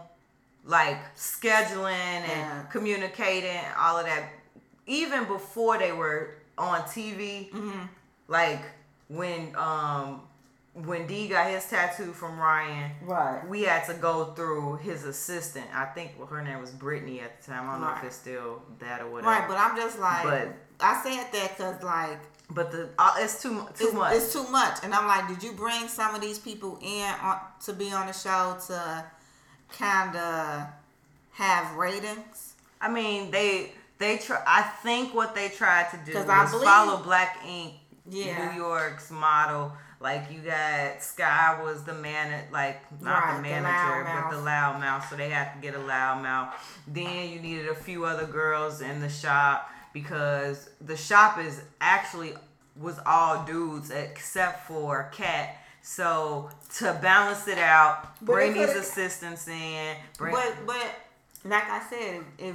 [0.64, 2.62] like scheduling and Yeah.
[2.70, 4.22] communicating all of that
[4.88, 7.80] even before they were on tv Mm-hmm.
[8.26, 8.60] like
[9.08, 10.22] when um
[10.74, 13.46] when d got his tattoo from ryan Right.
[13.48, 17.40] we had to go through his assistant i think well, her name was brittany at
[17.40, 19.98] the time i don't know if it's still that or whatever Right, but I'm just
[20.00, 20.48] like, But-
[20.80, 22.18] I said that because like.
[22.50, 25.42] but the uh, it's too too it's, much It's too much, and I'm like, did
[25.42, 29.04] you bring some of these people in on, to be on the show to
[29.72, 30.62] kind of
[31.32, 32.54] have ratings?
[32.80, 34.42] I mean, they they try.
[34.46, 37.74] I think what they tried to do was believe- follow Black Ink,
[38.06, 38.52] Yeah.
[38.52, 39.72] New York's model.
[40.00, 44.30] Like you got Sky was the man, like not Right, the the manager, loudmouth.
[44.30, 45.10] but the loudmouth.
[45.10, 46.52] So they had to get a loudmouth.
[46.86, 52.34] Then you needed a few other girls in the shop because the shop is actually
[52.76, 55.56] was all dudes except for Kat.
[55.82, 59.96] So to balance it out, But bring these assistants in.
[60.16, 60.86] Bring, But but
[61.44, 62.54] like I said, if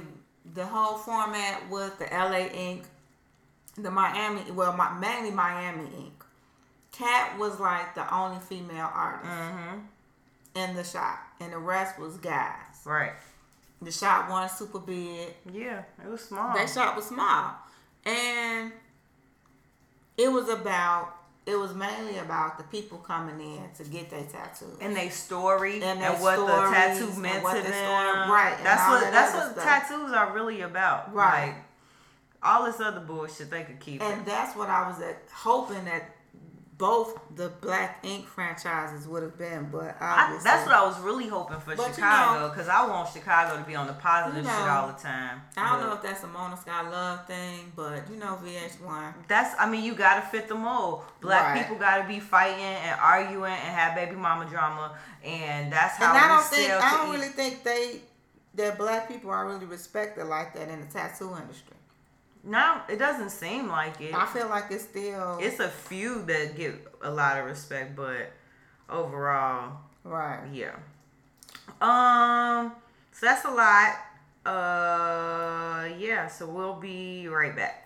[0.52, 2.84] the whole format was the LA Ink,
[3.76, 6.24] the Miami, well, my, mainly Miami Ink,
[6.92, 9.78] Kat was like the only female artist hmm
[10.54, 12.54] in the shop, and the rest was guys.
[12.84, 13.12] right.
[13.82, 15.34] The shop wasn't super big.
[15.52, 16.54] Yeah, it was small.
[16.54, 17.56] That shop was small,
[18.06, 18.70] and
[20.16, 21.16] it was about.
[21.46, 24.78] It was mainly about the people coming in to get their tattoos.
[24.80, 27.72] and their story And and, what the tattoo meant to the them.
[27.72, 29.64] story- right, That's what that that's what stuff.
[29.64, 31.12] tattoos are really about.
[31.14, 31.48] Right.
[31.48, 31.56] Like
[32.42, 34.02] all this other bullshit they could keep.
[34.02, 34.24] And it.
[34.26, 36.13] that's what I was at, hoping that
[36.76, 41.28] both the Black Ink franchises would have been, but I, that's what I was really
[41.28, 44.68] hoping for But Chicago because I want Chicago to be on the positive You shit
[44.68, 45.40] all the time.
[45.56, 49.14] I don't But know if that's a Mona Sky Love thing, but you know VH1.
[49.28, 51.02] That's I mean you gotta fit the mold.
[51.20, 51.62] Black Right.
[51.62, 56.18] people gotta be fighting and arguing and have baby mama drama, and that's how And
[56.24, 57.12] I don't think I don't eat.
[57.18, 58.00] really think they
[58.54, 61.73] that black people are really respected like that in the tattoo industry.
[62.46, 64.14] No, it doesn't seem like it.
[64.14, 68.32] I feel like it's still It's a few that get a lot of respect, but
[68.90, 70.40] overall, right.
[70.52, 70.74] yeah.
[71.80, 72.72] Um,
[73.12, 73.96] so that's a lot.
[74.44, 76.28] Uh, yeah.
[76.28, 77.80] So we'll be right back.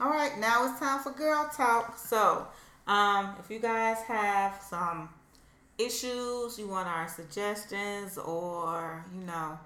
[0.00, 1.98] All right, now it's time for girl talk.
[1.98, 2.46] So,
[2.86, 5.10] um, if you guys have some
[5.76, 9.58] issues, you want our suggestions, or you know,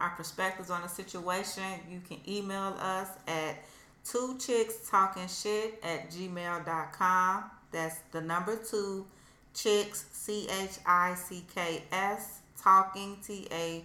[0.00, 3.56] our perspectives on the situation, you can email us at
[4.04, 7.44] two chicks talking shit at gmail.com.
[7.70, 9.06] That's the number two
[9.54, 13.84] chicks C H I C K S talking T A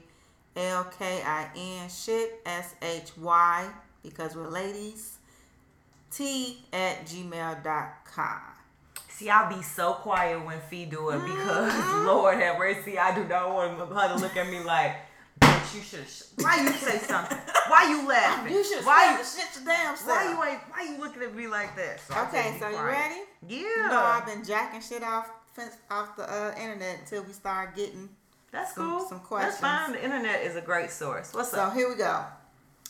[0.56, 3.68] L K I N shit S H Y
[4.04, 5.18] because we're ladies
[6.12, 8.42] t at gmail.com.
[9.10, 12.06] See, I'll be so quiet when Fee do it because Mm-hmm.
[12.08, 14.96] Lord have mercy, I do not want her to look at me like,
[15.76, 16.10] you should have.
[16.10, 17.38] Sh- why you say something?
[17.68, 18.54] Why you laughing?
[18.54, 19.26] You should Why why you?
[19.26, 20.08] shit your damn self.
[20.10, 20.62] Why you ain't?
[20.70, 22.00] Why you looking at me like that?
[22.02, 23.16] So I Okay, just be so you ready?
[23.48, 23.60] Yeah.
[23.60, 25.30] You know I've been jacking shit off
[25.90, 28.10] off the uh, internet until we start getting.
[28.52, 29.08] That's some- cool.
[29.08, 29.60] some questions.
[29.60, 29.86] That's questions.
[29.86, 29.92] fine.
[29.94, 31.34] The internet is a great source.
[31.34, 31.74] What's So up?
[31.74, 32.24] here we go.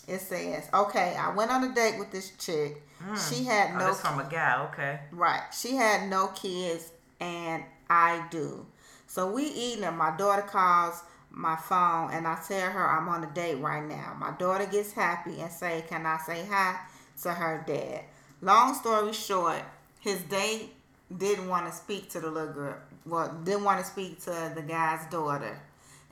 [0.08, 2.84] It says, okay, I went on a date with this chick.
[3.30, 4.64] She had Oh, no that's from a guy.
[4.72, 5.00] Okay.
[5.12, 5.42] Right.
[5.52, 8.66] She had no kids and I do.
[9.08, 11.02] So we eating and my daughter calls
[11.32, 14.16] my phone and I tell her I'm on a date right now.
[14.20, 16.80] My daughter gets happy and say, Can I say hi
[17.24, 18.06] to her dad?
[18.42, 19.62] Long story short,
[20.00, 20.74] his date
[21.16, 22.78] didn't want to speak to the little girl.
[23.06, 25.60] Well, didn't want to speak to the guy's daughter.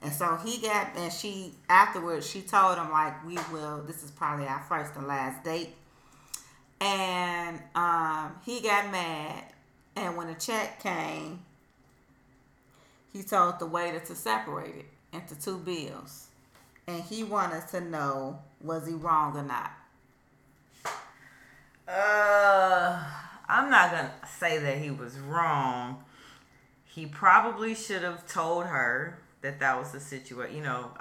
[0.01, 4.11] And so he got and she afterwards she told him like we will this is
[4.11, 5.69] probably our first and last date
[6.83, 9.45] and um, he got mad.
[9.95, 11.39] And when the check came,
[13.13, 16.27] he told the waiter to separate it into two bills.
[16.87, 19.71] And he wanted to know was he wrong or not.
[21.87, 23.03] Uh,
[23.47, 26.03] I'm not gonna say that he was wrong.
[26.85, 30.55] He probably should have told her that that was the situation.
[30.55, 30.91] You know,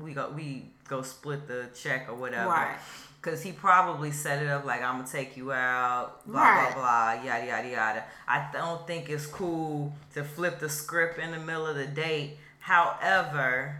[0.00, 2.50] we go we go split the check or whatever.
[2.50, 2.76] Right.
[3.22, 6.74] Cause he probably set it up like I'm gonna take you out, blah Right.
[6.74, 6.82] blah
[7.14, 8.04] blah, yada yada yada.
[8.28, 12.38] I don't think it's cool to flip the script in the middle of the date.
[12.64, 13.76] However,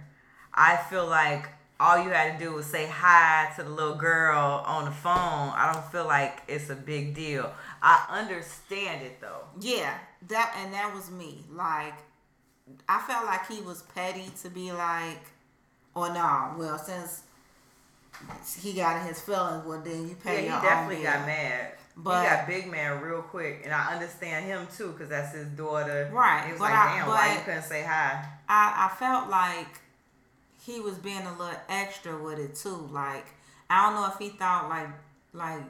[0.52, 1.48] I feel like
[1.80, 5.14] all you had to do was say hi to the little girl on the phone.
[5.54, 7.50] I don't feel like it's a big deal.
[7.80, 9.46] I understand it though.
[9.58, 9.96] Yeah,
[10.28, 11.44] that and that was me.
[11.50, 11.94] Like,
[12.86, 15.22] I felt like he was petty to be like,
[15.96, 17.22] oh, or no, well, since
[18.58, 21.02] he got in his feelings, well, then you pay Yeah, pay he your definitely own
[21.04, 21.72] got mad.
[21.96, 25.46] But- he got big man real quick, and I understand him too, cause that's his
[25.48, 26.10] daughter.
[26.12, 28.24] Right, was but like, I- damn, why you couldn't say hi?
[28.48, 29.80] I, I felt like
[30.64, 32.88] he was being a little extra with it too.
[32.90, 33.26] Like
[33.70, 34.88] I don't know if he thought like
[35.32, 35.62] like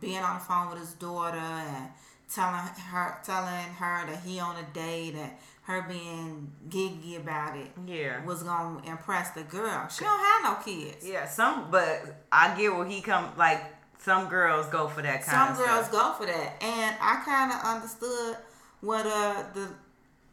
[0.00, 1.88] being on the phone with his daughter and
[2.32, 2.54] telling
[2.90, 5.30] her telling her that he on a date and
[5.62, 8.22] her being giggy about it Yeah.
[8.24, 9.88] was gonna impress the girl.
[9.88, 11.06] She don't have no kids.
[11.06, 13.30] Yeah, some, but I get where he come.
[13.38, 13.73] Like
[14.04, 15.66] some girls go for that kind of thing.
[15.66, 16.18] Some girls stuff.
[16.18, 18.36] go for that, and I kind of understood
[18.80, 19.68] what uh the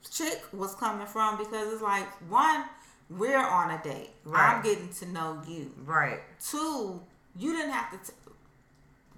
[0.09, 2.65] chick was coming from because it's like one,
[3.09, 4.09] we're on a date.
[4.26, 4.55] Right.
[4.55, 5.72] I'm getting to know you.
[5.86, 6.19] Right.
[6.43, 7.01] Two,
[7.38, 8.11] you didn't have to.
[8.11, 8.17] T-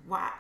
[0.07, 0.31] why?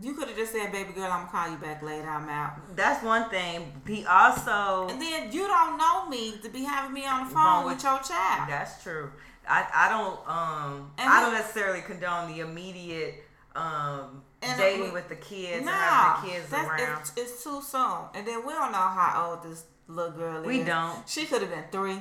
[0.00, 2.08] You could have just said, "Baby girl, I'm gonna call you back later.
[2.08, 3.72] I'm out." That's one thing.
[3.86, 4.88] He also.
[4.90, 7.84] And then you don't know me to be having me on the phone with, with-
[7.84, 8.48] your child.
[8.48, 9.10] That's true.
[9.48, 13.25] I, I don't um And I don't necessarily condone the immediate
[13.56, 17.00] um And dating we- with the kids no, and having the kids around.
[17.00, 18.00] It's, it's too soon.
[18.14, 20.46] And then we don't know how old this little girl is.
[20.46, 21.08] We don't.
[21.08, 22.00] She could have been three.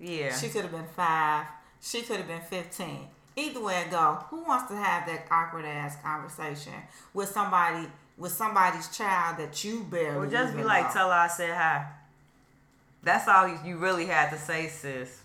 [0.00, 0.34] yeah.
[0.34, 1.46] She could have been five.
[1.80, 3.08] She could have been fifteen.
[3.36, 6.72] Either way it go, who wants to have that awkward ass conversation
[7.12, 7.86] with somebody
[8.16, 10.92] with somebody's child that you barely Well, just be like, know?
[10.94, 11.86] tell her I said hi.
[13.02, 15.20] That's all you, you really had to say, sis.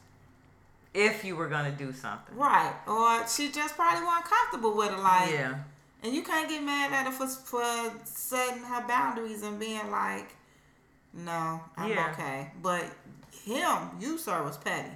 [0.94, 2.36] If you were gonna do something.
[2.36, 5.54] right, or she just probably wasn't comfortable with it, like, Yeah.
[6.04, 7.64] and you can't get mad at her for for
[8.04, 10.36] setting her boundaries and being like,
[11.14, 12.10] no, I'm Yeah.
[12.12, 12.52] okay.
[12.62, 12.84] But
[13.46, 14.92] him, you sir, was petty.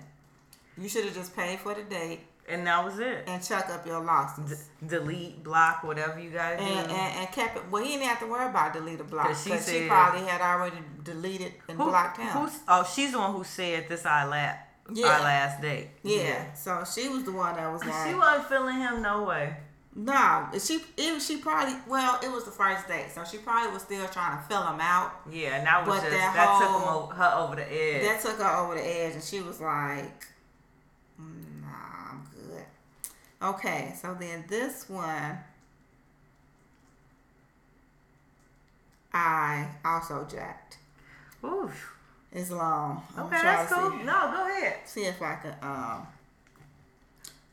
[0.78, 3.24] You should have just paid for the date And that was it.
[3.28, 4.68] and chuck up your losses.
[4.82, 6.64] D- delete, block, whatever you gotta do.
[6.64, 7.64] and, and, and kept it.
[7.72, 9.88] Well, he didn't have to worry about delete or block 'Cause she because she, said-
[9.90, 12.50] probably had already deleted and Who- blocked him.
[12.68, 14.60] oh, she's the one who said this our last,
[14.94, 15.08] Yeah.
[15.08, 15.88] our last date.
[16.04, 16.54] yeah.
[16.54, 19.58] so she was the one that was like, She wasn't feeling him no way.
[19.96, 20.48] no.
[20.64, 24.06] She it, she probably well, it was the first date, so she probably was still
[24.08, 25.12] trying to fill him out.
[25.32, 28.04] Yeah, and that was But just that that, took him over, her over the edge.
[28.04, 30.28] That took her over the edge, and she was like,
[31.20, 32.66] "Mm, "Nah, I'm good."
[33.42, 35.40] Okay, so then this one,
[39.14, 40.78] I also jacked.
[41.44, 41.95] Oof.
[42.36, 43.02] It's long.
[43.18, 43.92] I'm Okay, that's cool.
[43.92, 44.76] see- No, go ahead.
[44.86, 46.08] see if I can um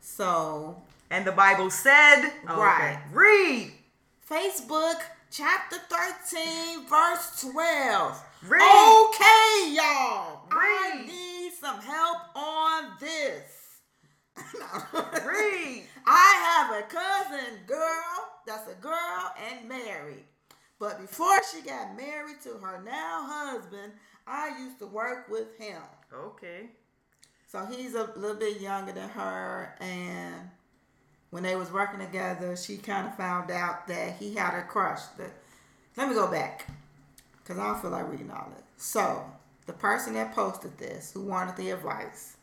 [0.00, 2.98] so And the Bible said, oh, Right.
[2.98, 3.00] okay.
[3.12, 3.72] Read.
[4.28, 8.62] Facebook chapter 13 verse 12 Read.
[8.62, 10.92] okay y'all Read.
[10.92, 13.78] I need some help on this
[14.92, 15.84] Read.
[16.06, 20.24] I have a cousin girl that's a girl and married
[20.78, 23.92] but before she got married to her now husband
[24.26, 25.82] I used to work with him
[26.14, 26.66] Okay.
[27.48, 30.50] So he's a little bit younger than her, and
[31.30, 35.02] when they was working together, she kind of found out that he had a crush.
[35.18, 35.26] The,
[35.96, 36.66] let me go back,
[37.44, 38.64] cause I don't feel like reading all it.
[38.78, 39.24] So
[39.66, 42.36] the person that posted this, who wanted the advice,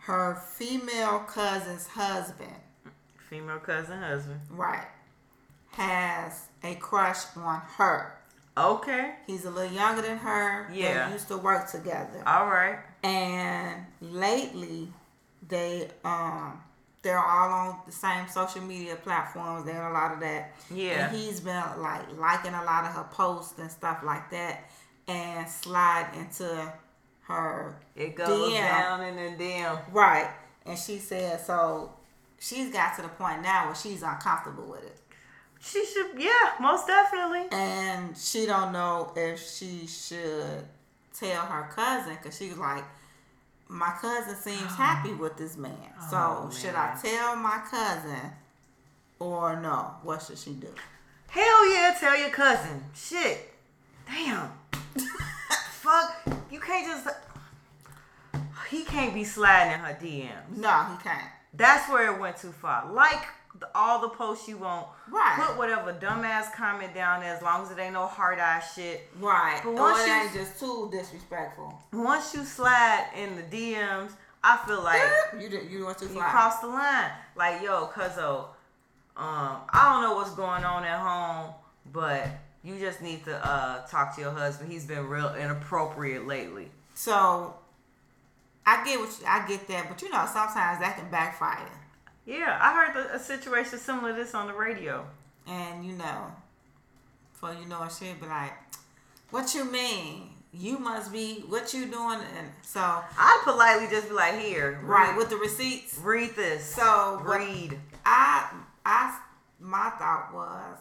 [0.00, 2.56] her female cousin's husband,
[3.28, 4.40] Female cousin, husband.
[4.50, 4.86] right,
[5.72, 8.18] has a crush on her.
[8.56, 9.14] Okay.
[9.26, 10.70] He's a little younger than her.
[10.72, 11.06] Yeah.
[11.08, 12.22] They used to work together.
[12.26, 12.78] All right.
[13.02, 14.88] And lately,
[15.48, 16.62] they um
[17.02, 19.64] they're all on the same social media platforms.
[19.64, 20.52] They're a lot of that.
[20.74, 21.06] Yeah.
[21.08, 24.70] And he's been like liking a lot of her posts and stuff like that,
[25.06, 26.72] and slide into
[27.28, 28.60] her It goes DM.
[28.60, 29.78] down in the DM.
[29.92, 30.30] right.
[30.64, 31.92] And she said so.
[32.38, 34.98] She's got to the point now where she's uncomfortable with it.
[35.60, 37.46] She should, yeah, most definitely.
[37.50, 40.64] and she don't know if she should
[41.18, 42.84] tell her cousin because she was like
[43.68, 48.30] my cousin seems happy with this man oh, so Oh, should i tell my cousin
[49.18, 50.68] or no what should she do
[51.28, 52.82] Hell yeah, tell your cousin.
[52.94, 53.52] Shit.
[54.06, 54.48] Damn.
[55.70, 56.22] Fuck.
[56.50, 57.14] You can't just.
[58.70, 60.56] He can't be sliding in her DMs.
[60.56, 62.90] no he can't That's where it went too far.
[62.90, 63.26] Like
[63.74, 64.86] all the posts you want.
[65.10, 65.36] Right.
[65.46, 69.08] Put whatever dumbass comment down there as long as it ain't no hard eye shit.
[69.20, 74.12] right But once it you- ain't just too disrespectful Once you slide in the DMs,
[74.44, 75.02] I feel like
[75.40, 77.10] you did you went too you far crossed the line.
[77.36, 78.46] Like, yo, cuzzo,
[79.16, 81.54] um, I don't know what's going on at home,
[81.92, 82.28] but
[82.62, 84.70] you just need to uh, talk to your husband.
[84.70, 86.70] He's been real inappropriate lately.
[86.94, 87.54] so
[88.68, 91.70] i get what you, i get that but you know sometimes that can backfire
[92.26, 95.06] Yeah, I heard a situation similar to this on the radio.
[95.46, 96.32] and you know,
[97.32, 98.52] for you know, she'll be like,
[99.30, 100.30] "What you mean?
[100.52, 105.10] You must be what you doing?" And so, I'd politely just be like, here, right
[105.10, 105.98] read, with the receipts.
[105.98, 106.64] read this.
[106.64, 107.78] So read.
[108.04, 108.50] I,
[108.84, 109.18] I,
[109.60, 110.78] my thought was,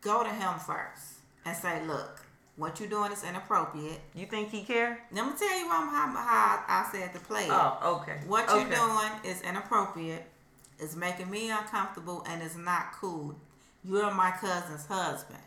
[0.00, 2.22] go to him first and say, "Look,
[2.56, 5.00] what you doing is inappropriate." You think he care?
[5.12, 7.50] Let me tell you how, how, how I said to play it.
[7.50, 8.20] Oh, okay.
[8.26, 8.60] What okay.
[8.60, 10.24] you're doing is inappropriate.
[10.78, 13.34] It's making me uncomfortable and it's not cool.
[13.84, 15.38] You're my cousin's husband.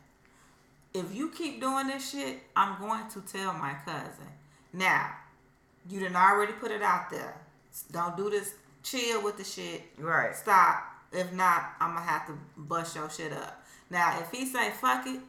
[0.94, 4.28] If you keep doing this shit, I'm going to tell my cousin.
[4.74, 5.12] Now,
[5.88, 7.36] you didn't already put it out there.
[7.92, 8.56] Don't do this.
[8.82, 9.84] Chill with the shit.
[9.98, 10.36] Right.
[10.36, 10.84] Stop.
[11.12, 13.64] If not, I'm gonna have to bust your shit up.
[13.90, 15.20] Now, if he say fuck it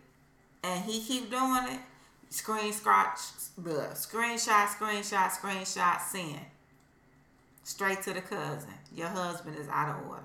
[0.63, 1.81] and he keep doing it,
[2.29, 3.19] screen scratch,
[3.57, 6.41] the screenshot, screenshot, screenshot, send
[7.63, 8.71] straight to the cousin.
[8.95, 10.23] Your husband is out of order.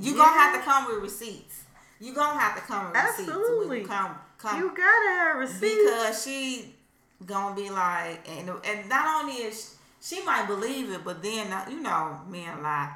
[0.00, 1.64] You gonna have to come with receipts.
[1.98, 3.80] You gonna have to come with receipts Absolutely.
[3.80, 5.60] you come come You gotta have receipts.
[5.60, 6.74] because she
[7.26, 11.52] gonna be like, and and not only is she, she might believe it, but then
[11.70, 12.94] you know men lie.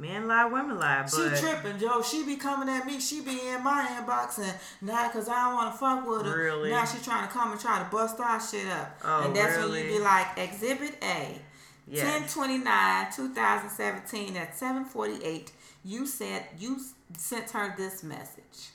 [0.00, 2.00] Men lie, women lie, but She tripping, Joe.
[2.02, 2.98] She be coming at me.
[2.98, 6.38] She be in my inbox, and now because I don't want to fuck with her,
[6.38, 6.70] Really?
[6.70, 8.98] now she trying to come and try to bust our shit up.
[9.04, 11.38] Oh, and that's when you be like, Exhibit A,
[11.86, 12.00] Yes.
[12.00, 15.52] ten twenty nine, two thousand seventeen, at seven forty eight.
[15.84, 16.78] You said you
[17.18, 18.70] sent her this message,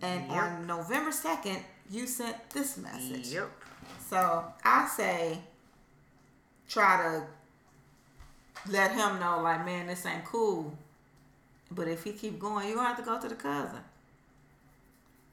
[0.00, 0.42] and Yep.
[0.42, 3.26] on November second, you sent this message.
[3.28, 3.50] Yep.
[4.08, 5.40] So I say,
[6.68, 7.26] try to
[8.68, 10.76] let him know, like, man, this ain't cool.
[11.70, 13.80] But if he keep going, you gonna have to go to the cousin.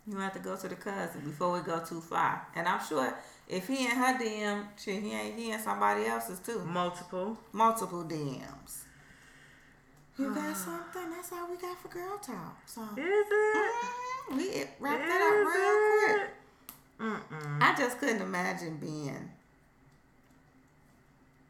[0.05, 2.47] You gonna have to go to the cousin before we go too far.
[2.55, 3.13] And I'm sure
[3.47, 6.59] if he in her DM, shit, he ain't he in somebody else's too.
[6.63, 7.37] Multiple.
[7.51, 8.83] Multiple DMs.
[10.17, 11.09] You got something?
[11.11, 12.57] That's all we got for girl talk.
[12.65, 13.71] So Is it?
[14.31, 16.31] Mhm, we wrap that up real quick.
[16.99, 17.61] Mm-mm.
[17.61, 19.31] I just couldn't imagine being.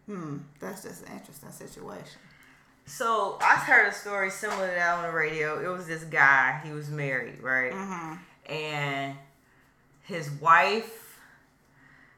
[0.08, 2.20] Hmm, that's just an interesting situation.
[2.86, 5.64] So I heard a story similar to that on the radio.
[5.64, 6.62] It was this guy.
[6.64, 7.74] He was married, right?
[7.74, 8.54] Mm-hmm.
[8.54, 9.18] And
[10.04, 11.20] his wife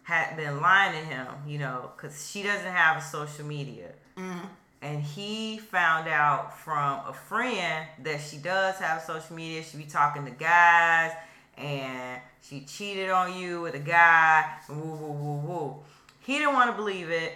[0.04, 3.90] had been lying to him, you know, because she doesn't have a social media.
[4.16, 4.46] Mm-hmm.
[4.82, 9.64] And he found out from a friend that she does have social media.
[9.64, 11.12] She be talking to guys,
[11.58, 14.46] and she cheated on you with a guy.
[14.70, 15.76] Woo woo woo woo.
[16.22, 17.34] He didn't want to believe it.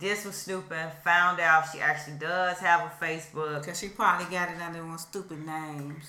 [0.00, 0.88] Did some snooping.
[1.04, 3.60] Found out she actually does have a Facebook.
[3.60, 6.04] Because she probably got it under one stupid names.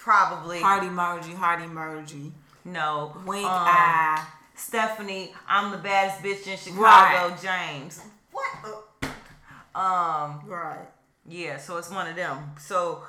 [0.00, 2.32] Probably Heart emoji, heart emoji,
[2.64, 3.16] no.
[3.24, 4.26] wink Um, eye.
[4.56, 6.82] Stephanie, I'm the baddest bitch in Chicago.
[6.82, 7.40] Right.
[7.40, 8.00] James.
[8.32, 8.84] What?
[9.74, 10.42] Um.
[10.46, 10.88] Right.
[11.26, 12.52] Yeah, so it's one of them.
[12.58, 13.04] So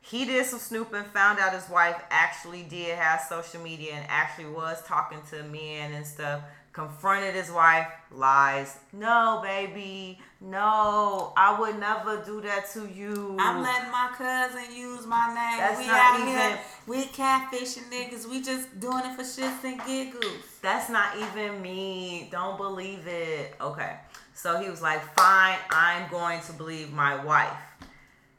[0.00, 4.46] he did some snooping, found out his wife actually did have social media and actually
[4.46, 6.42] was talking to men and stuff.
[6.72, 8.78] Confronted his wife, lies.
[8.92, 13.36] No, baby, no, I would never do that to you.
[13.38, 15.58] I'm letting my cousin use my name.
[15.58, 18.26] That's we not out even- here, we catfishing niggas.
[18.28, 20.58] We just doing it for shits and giggles.
[20.62, 22.28] That's not even me.
[22.30, 23.54] Don't believe it.
[23.60, 23.96] Okay.
[24.34, 27.52] So he was like, fine, I'm going to believe my wife.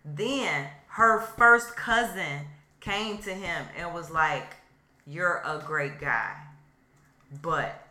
[0.03, 2.47] Then her first cousin
[2.79, 4.55] came to him and was like,
[5.05, 6.35] You're a great guy.
[7.41, 7.82] But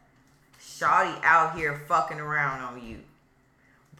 [0.83, 2.99] Shawty out here fucking around on you.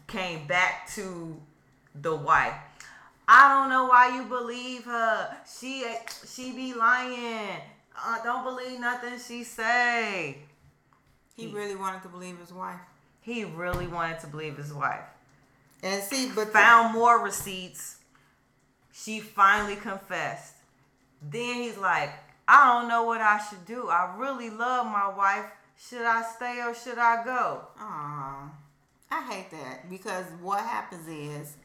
[0.07, 1.39] Came back to
[1.95, 2.53] the wife.
[3.27, 5.37] I don't know why you believe her.
[5.59, 5.85] She
[6.27, 7.61] she be lying.
[7.97, 10.39] Uh, don't believe nothing she say.
[11.37, 12.79] He really wanted to believe his wife.
[13.21, 15.05] He really wanted to believe his wife.
[15.81, 17.97] And see, but Found more receipts.
[18.91, 20.55] She finally confessed.
[21.21, 22.09] Then he's like,
[22.47, 23.87] I don't know what I should do.
[23.87, 25.45] I really love my wife.
[25.77, 27.61] Should I stay or should I go?
[27.79, 28.51] Aw,
[29.11, 31.55] I hate that because what happens is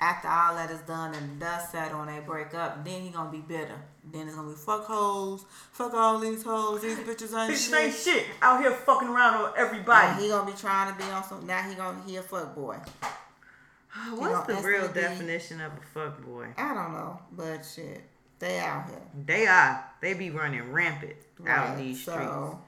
[0.00, 3.08] after all that is done and the dust settle and they break up, then he
[3.10, 3.80] gonna be bitter.
[4.12, 7.94] Then it's gonna be fuck hoes, fuck all these hoes, these bitches ain't Bitch ain't
[7.94, 8.14] shit.
[8.14, 10.22] shit out here fucking around on And everybody.
[10.22, 11.46] he gonna be trying to be on some.
[11.46, 12.76] Now he gonna he a fuck boy.
[14.14, 16.48] What's the real instantly- definition of a fuck boy?
[16.56, 18.02] I don't know, but shit,
[18.38, 19.00] they out here.
[19.26, 19.84] They are.
[20.00, 21.16] They be running rampant
[21.46, 22.18] out in these streets.
[22.20, 22.60] so,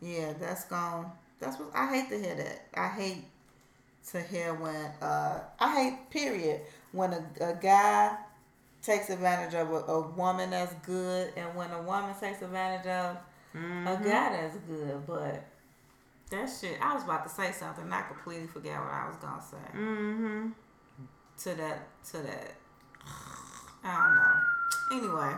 [0.00, 1.10] Yeah, that's gone.
[1.40, 2.66] That's what I hate to hear that.
[2.74, 3.24] I hate
[4.12, 6.60] to hear when uh I hate period
[6.92, 8.16] when a, a guy
[8.82, 13.16] takes advantage of a, a woman that's good and when a woman takes advantage of
[13.54, 13.86] Mm-hmm.
[13.86, 15.06] a guy that's good.
[15.06, 15.42] But
[16.30, 19.16] that shit, I was about to say something and I completely forgot what I was
[19.16, 20.48] gonna say Mm-hmm.
[21.38, 22.54] to that to that.
[23.82, 23.92] I
[24.90, 25.06] don't know.
[25.08, 25.34] Anyway,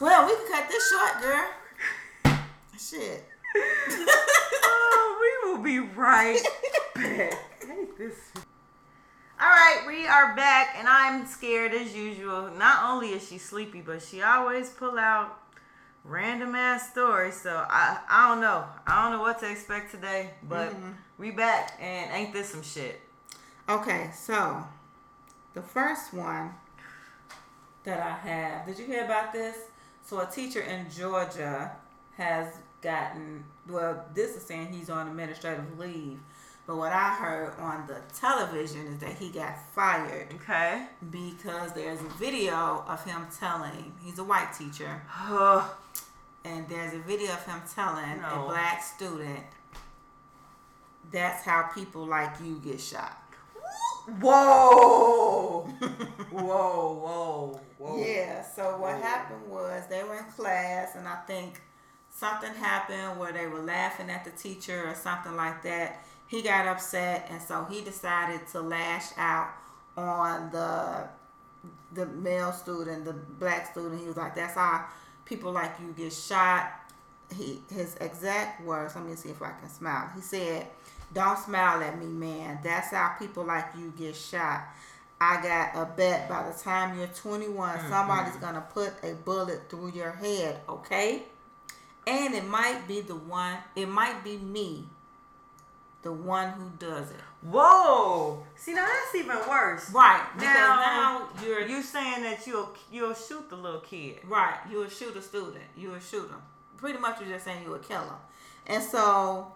[0.00, 2.34] well, we can cut this short, girl.
[2.78, 3.24] Shit.
[4.64, 6.42] oh, we will be right
[6.94, 7.34] back.
[7.96, 8.14] This.
[9.40, 12.50] All right, we are back, and I'm scared as usual.
[12.50, 15.38] Not only is she sleepy, but she always pull out
[16.02, 17.40] random ass stories.
[17.40, 18.64] So I, I don't know.
[18.86, 20.74] I don't know what to expect today, but
[21.18, 23.00] we back, and ain't this some shit?
[23.68, 24.64] Okay, so
[25.54, 26.50] the first one
[27.84, 29.56] that I have, did you hear about this?
[30.04, 31.70] So a teacher in Georgia
[32.16, 32.48] has
[32.84, 36.18] gotten well, this is saying he's on administrative leave.
[36.66, 40.86] But what I heard on the television is that he got fired Okay.
[41.10, 45.02] because there's a video of him telling he's a white teacher
[46.46, 48.44] and there's a video of him telling No.
[48.44, 49.40] a black student
[51.12, 53.20] that's how people like you get shot.
[54.20, 55.62] Whoa.
[56.30, 57.98] whoa, whoa, whoa.
[58.04, 61.60] Yeah, so what happened was they were in class, and I think
[62.14, 66.04] something happened where they were laughing at the teacher or something like that.
[66.26, 69.50] He got upset, and so he decided to lash out
[69.96, 71.08] on the
[71.92, 74.00] the male student, the black student.
[74.00, 74.86] He was like, "That's how
[75.24, 76.72] people like you get shot."
[77.34, 78.94] He his exact words.
[78.94, 80.10] Let me see if I can smile.
[80.14, 80.66] He said,
[81.12, 82.60] "Don't smile at me, man.
[82.62, 84.64] That's how people like you get shot."
[85.20, 87.88] I got a bet by the time you're 21, mm-hmm.
[87.88, 91.22] somebody's gonna put a bullet through your head, okay?
[92.06, 94.84] And it might be the one, it might be me,
[96.02, 97.20] the one who does it.
[97.42, 98.42] Whoa.
[98.56, 99.90] See, now that's even worse.
[99.90, 100.22] Right.
[100.38, 104.18] Now, now, you're, You saying that you'll you'll shoot the little kid?
[104.26, 105.64] right, you're a shooter student.
[105.76, 106.34] You're a shooter.
[106.76, 108.16] Pretty much you're just saying you're a killer.
[108.66, 109.52] And so,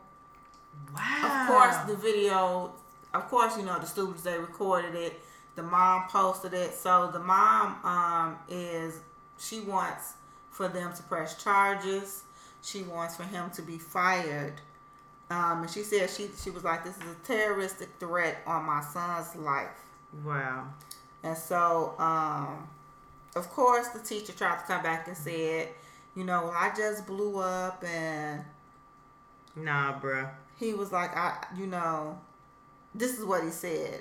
[0.94, 1.42] Wow.
[1.42, 2.72] of course, the video,
[3.12, 5.20] of course, you know, the students, they recorded it.
[5.56, 6.72] The mom posted it.
[6.74, 9.00] So the mom um, is,
[9.38, 10.12] she wants
[10.50, 12.22] for them to press charges.
[12.62, 14.54] She wants for him to be fired.
[15.30, 18.80] Um, and she said she she was like, this is a terroristic threat on my
[18.82, 19.68] son's life.
[20.24, 20.68] Wow.
[21.22, 22.68] And so, um,
[23.36, 25.68] of course, the teacher tried to come back and said,
[26.14, 28.44] you know, well, I just blew up, and
[29.54, 30.30] Nah, bruh.
[30.58, 32.18] he was like, I, you know,
[32.94, 34.00] this is what he said.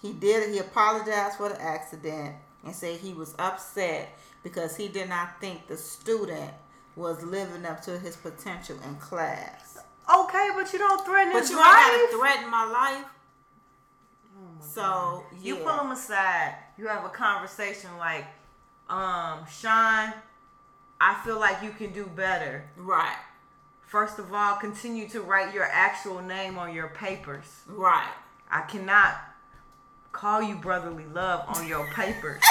[0.00, 0.50] He did.
[0.50, 5.66] He apologized for the accident and said he was upset because he did not think
[5.66, 6.50] the student
[6.96, 9.78] was living up to his potential in class.
[10.14, 11.86] Okay, but you don't threaten But his you life.
[11.92, 13.04] ain't gotta threaten my life.
[14.60, 15.64] So You yeah.
[15.64, 16.54] pull him aside.
[16.78, 18.24] You have a conversation like,
[18.88, 20.12] um, Sean,
[21.00, 22.64] I feel like you can do better.
[22.76, 23.16] right,
[23.86, 27.44] First of all, continue to write your actual name on your papers.
[27.66, 28.12] right.
[28.50, 29.16] I cannot
[30.12, 32.42] call you brotherly love on your papers.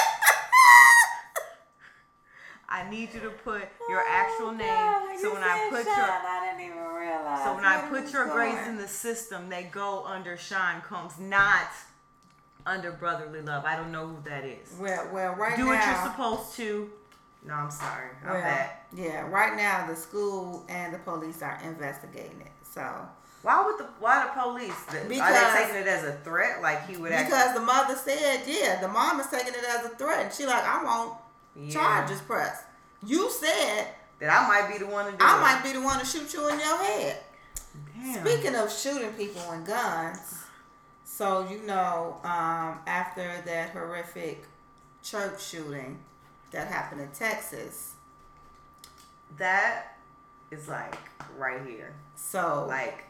[2.71, 4.67] I need you to put your actual Oh, name.
[4.67, 7.43] God, so when I put your I didn't even realize.
[7.43, 11.19] so when I where put your grades in the system, they go under Sean Combs,
[11.19, 11.67] not
[12.65, 13.65] under brotherly love.
[13.65, 14.73] I don't know who that is.
[14.79, 16.89] well, well, right now Do now, what you're supposed to.
[17.43, 18.09] No, I'm sorry.
[18.23, 18.69] I'm well, bad.
[18.95, 22.51] yeah, right now the school and the police are investigating it.
[22.71, 22.81] So
[23.41, 24.71] Why would the why the police?
[24.89, 26.61] Are Because- they taking it as a threat?
[26.61, 29.89] Like he would because the mother said, yeah, the mom is taking it as a
[29.89, 30.25] threat.
[30.25, 31.13] And she like, I want
[31.55, 31.71] Yeah.
[31.71, 32.63] charges pressed.
[33.05, 33.87] You said
[34.19, 35.41] that I might be the one to do I it.
[35.41, 37.17] might be the one to shoot you in your head.
[37.95, 38.25] Damn.
[38.25, 40.43] Speaking of shooting people and guns,
[41.03, 44.43] so you know, um, after that horrific
[45.03, 45.99] church shooting
[46.51, 47.93] that happened in Texas,
[49.37, 49.97] that
[50.51, 50.95] is like
[51.37, 51.93] right here.
[52.15, 53.05] so Like,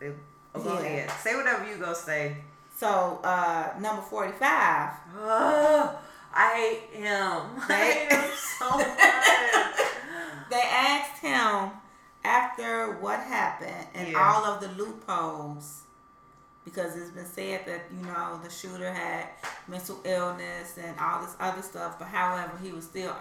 [0.00, 0.16] it,
[0.54, 0.80] oh, go Yeah.
[0.80, 1.10] ahead.
[1.22, 2.36] Say whatever you go say.
[2.76, 4.90] so uh, number forty five.
[5.18, 5.98] Oh,
[6.32, 6.48] I
[6.92, 7.10] hate him.
[7.12, 8.86] I They- hate him so much.
[10.50, 11.70] They asked him
[12.24, 14.18] after what happened and Yeah.
[14.18, 15.82] all of the loopholes,
[16.64, 19.26] because it's been said that you know the shooter had
[19.68, 23.14] mental illness and all this other stuff, but however he was still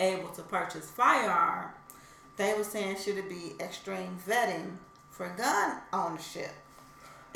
[0.00, 1.70] able to purchase firearm.
[2.36, 4.76] They were saying should it be extreme vetting
[5.10, 6.50] for gun ownership,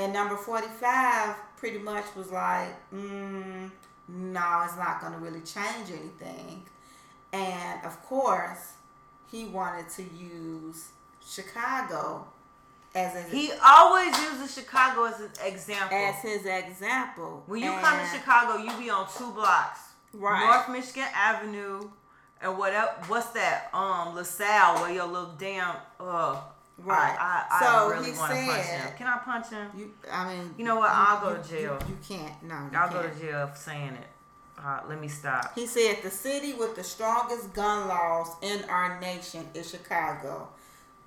[0.00, 3.70] and number forty five pretty much was like, mm,
[4.08, 6.62] no, it's not going to really change anything.
[7.32, 8.72] And of course,
[9.30, 10.88] he wanted to use
[11.24, 12.26] Chicago
[12.94, 15.96] as his, He always uses Chicago as an example.
[15.96, 17.42] as his example.
[17.46, 19.80] when you And- come to Chicago, you be on two blocks.
[20.12, 20.44] Right.
[20.44, 21.90] North Michigan Avenue
[22.42, 23.70] and what else, what's that?
[23.72, 26.38] Um, LaSalle, where your little damn uh
[26.84, 27.16] Right.
[27.18, 28.96] I, I, I So really he want to punch said- him.
[28.98, 29.66] Can I punch him?
[29.76, 30.90] You, I mean, You know what?
[30.90, 31.78] you- I'll go to jail.
[31.88, 32.42] You, you can't.
[32.42, 32.92] No, I'll can't.
[32.92, 34.06] go to jail for saying it.
[34.64, 35.52] Uh, let me stop.
[35.56, 40.48] He said the city with the strongest gun laws in our nation is Chicago.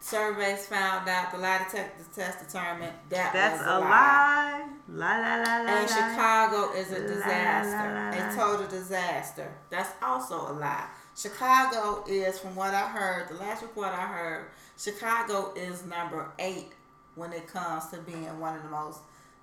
[0.01, 4.67] Surveys found out the lie detector test determined that That's was a lie.
[4.89, 5.79] La la la la.
[5.79, 5.89] And.
[5.89, 8.33] Chicago is a disaster, la, la, la.
[8.33, 9.51] a total disaster.
[9.71, 10.85] That's also a lie.
[11.15, 14.45] Chicago is, from what I heard, the last report I heard,
[14.77, 16.71] Chicago is number eight
[17.15, 18.99] when it comes to being one of the most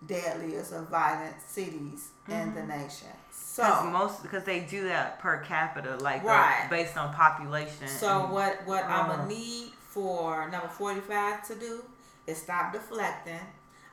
[0.07, 3.09] deadliest and violent cities in the nation.
[3.29, 6.67] Because So, most because they do that per capita, like uh, Right.
[6.71, 7.87] based on population.
[7.89, 9.17] so and- what what I'm Oh.
[9.17, 11.85] gonna need for number forty five to do
[12.27, 13.41] is stop deflecting.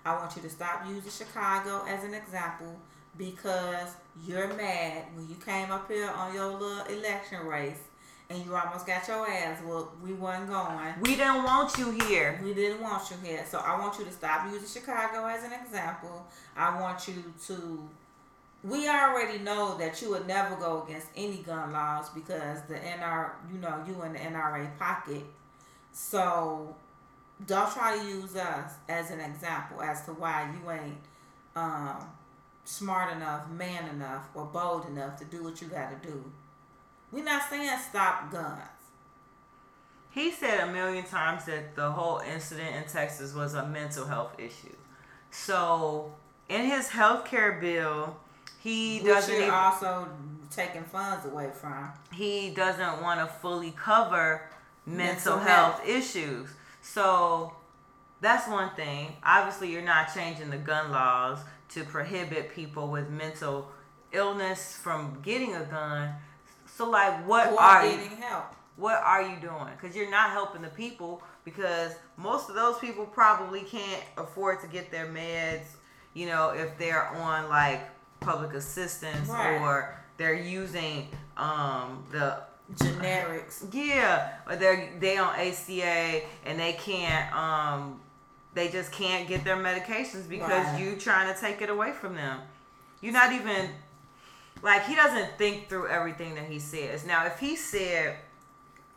[0.06, 2.80] I want you to stop using Chicago as an example
[3.18, 7.80] because you're mad when you came up here on your little election race
[8.30, 10.02] and you almost got your ass whooped.
[10.04, 10.94] We wasn't going.
[11.02, 12.40] we didn't want you here.
[12.44, 13.44] We didn't want you here.
[13.48, 16.28] So I want you to stop using Chicago as an example.
[16.56, 17.90] I want you to.
[18.64, 23.32] We already know that you would never go against any gun laws because the NR,
[23.52, 25.24] you know, you in the NRA pocket.
[25.92, 26.76] So
[27.48, 30.98] don't try to use us as an example as to why you ain't
[31.56, 32.06] um,
[32.66, 36.32] smart enough, man enough, or bold enough to do what you got to do.
[37.12, 38.62] We're not saying stop guns.
[40.12, 44.34] He said a million times that the whole incident in Texas was a mental health
[44.39, 44.76] issue.
[45.32, 46.14] So
[46.47, 48.18] in his health care bill,
[48.60, 50.07] he Which doesn't even, also
[50.51, 51.91] taking funds away from.
[52.14, 54.41] he doesn't want to fully cover
[54.86, 55.88] mental, Mental health health.
[55.88, 56.49] issues.
[56.82, 57.53] So
[58.20, 59.16] that's one thing.
[59.24, 61.39] Obviously, you're not changing the gun laws
[61.70, 63.70] to prohibit people with mental
[64.12, 66.16] illness from getting a gun.
[66.80, 67.98] So, like, what Or are you?
[68.22, 68.56] help.
[68.78, 69.68] what are you doing?
[69.76, 74.68] Because you're not helping the people because most of those people probably can't afford to
[74.68, 75.66] get their meds,
[76.14, 77.82] you know, if they're on like
[78.22, 79.60] public assistance Right.
[79.60, 82.38] or they're using um the
[82.76, 83.66] Generics.
[83.74, 88.00] yeah, or they're they on ACA and they can't um
[88.54, 90.80] they just can't get their medications because Right.
[90.80, 92.40] you trying to take it away from them.
[93.02, 93.70] You're not even
[94.62, 97.05] like he doesn't think through everything that he says.
[97.05, 98.16] Now, if he said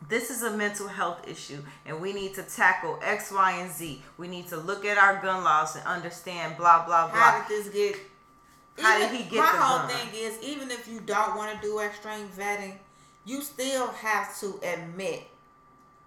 [0.09, 4.01] this is a mental health issue and we need to tackle X, Y, and Z.
[4.17, 7.19] We need to look at our gun laws and understand blah blah blah.
[7.19, 7.95] How did this get?
[8.79, 9.89] How did he get My the whole gun?
[9.89, 12.75] thing is, even if you don't want to do extreme vetting,
[13.25, 15.23] you still have to admit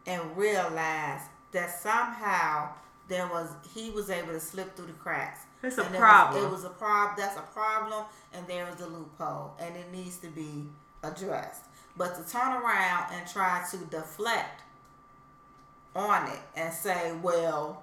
[0.07, 2.68] and realize that somehow
[3.09, 5.40] there was he was able to slip through the cracks.
[5.62, 6.44] It's a And it was- problem.
[6.44, 7.14] it was a problem.
[7.18, 10.68] That's a problem, and there is a loophole, and it needs to be
[11.02, 11.62] addressed.
[11.96, 14.62] But to turn around and try to deflect
[15.94, 17.82] on it and say, "Well,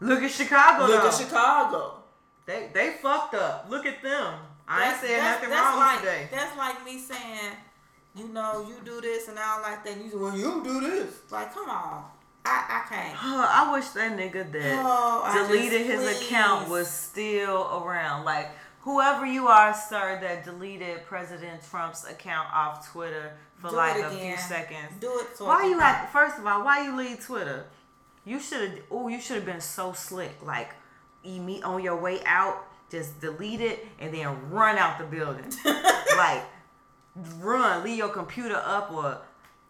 [0.00, 0.86] Look at Chicago.
[0.86, 1.08] look though.
[1.08, 2.02] at Chicago."
[2.46, 3.66] They they fucked up.
[3.70, 4.34] Look at them.
[4.68, 6.28] I ain't saying that's- nothing that's wrong like, today.
[6.30, 7.56] That's like me saying,
[8.14, 9.92] you know, you do this and I don't like that.
[9.94, 11.14] And you say, well, you do this.
[11.30, 12.04] Like, come on.
[12.44, 13.18] I, I can't.
[13.24, 18.24] I wish that nigga that Oh, deleted just- his account was still around.
[18.24, 24.02] Like whoever you are, sir, that deleted President Trump's account off Twitter for Do like
[24.02, 24.92] a few seconds.
[25.00, 27.64] Do it so Why you had first of all, why you leave Twitter?
[28.24, 30.36] You should have oh, you should have been so slick.
[30.42, 30.74] Like
[31.22, 35.50] you meet on your way out, just delete it and then run out the building.
[36.16, 36.42] like
[37.38, 39.18] run, leave your computer up or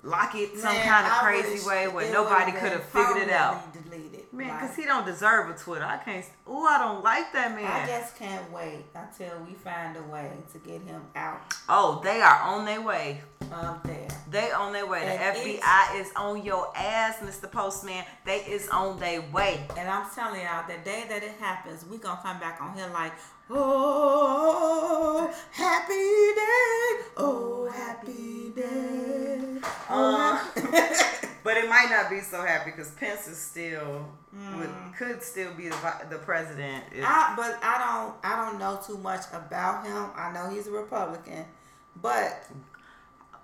[0.05, 3.31] lock it some Man, kind of I crazy way where nobody could have figured it
[3.31, 3.73] out.
[3.73, 4.24] Deleted.
[4.35, 5.85] Man, Like, because he don't deserve a Twitter.
[5.85, 6.25] I can't.
[6.47, 7.65] Oh, I don't like that man.
[7.65, 12.21] I just can't wait until we find a way to get him out Oh, they
[12.21, 13.21] are on their way.
[13.53, 14.09] of there.
[14.31, 15.01] They on their way.
[15.01, 17.51] The FBI is on your ass, Mr.
[17.51, 18.05] Postman.
[18.25, 19.65] They is on their way.
[19.79, 22.89] And I'm telling y'all, the day that it happens, we gonna come back on here
[22.93, 23.13] like,
[23.51, 25.95] oh, happy
[26.35, 29.59] day, oh, happy day.
[29.89, 30.53] Uh, Oh,
[31.45, 34.07] but it might not be so happy because Pence is still
[34.57, 34.97] would, Mm.
[34.97, 35.77] could still be the,
[36.11, 36.83] the president.
[36.93, 40.07] If, I, but I don't, I don't know too much about him.
[40.17, 41.45] I know he's a Republican,
[42.03, 42.45] but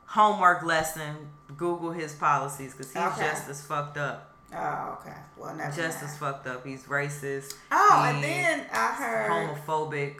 [0.07, 1.15] homework lesson:
[1.57, 3.21] Google his policies because he's Okay.
[3.21, 4.35] just as fucked up.
[4.53, 6.67] oh, okay, well, never Just as fucked up.
[6.67, 7.55] He's racist.
[7.71, 10.17] Oh, and then I heard, homophobic.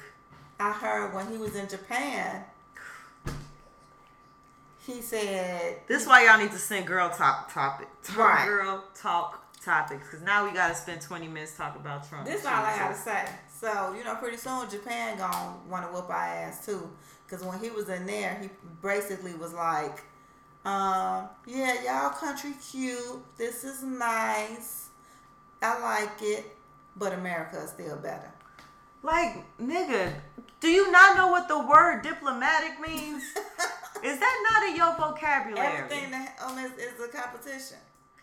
[0.61, 2.45] I heard when he was in Japan,
[4.95, 8.45] he said This is why y'all need to send girl top topic, Right.
[8.47, 12.27] girl talk topics, because now we gotta spend twenty minutes talking about Trump.
[12.27, 13.25] This is all I gotta say.
[13.61, 16.91] So you know, pretty soon Japan gonna want to whoop our ass too.
[17.29, 18.49] Cause when he was in there, he
[18.83, 20.03] basically was like,
[20.65, 23.23] um, "Yeah, y'all country cute.
[23.37, 24.89] This is nice.
[25.63, 26.57] I like it,
[26.97, 28.33] but America is still better."
[29.03, 30.13] Like, nigga,
[30.61, 33.23] do you not know what the word diplomatic means?
[34.05, 35.67] is that not in your vocabulary?
[35.67, 37.79] Everything that on this is a competition.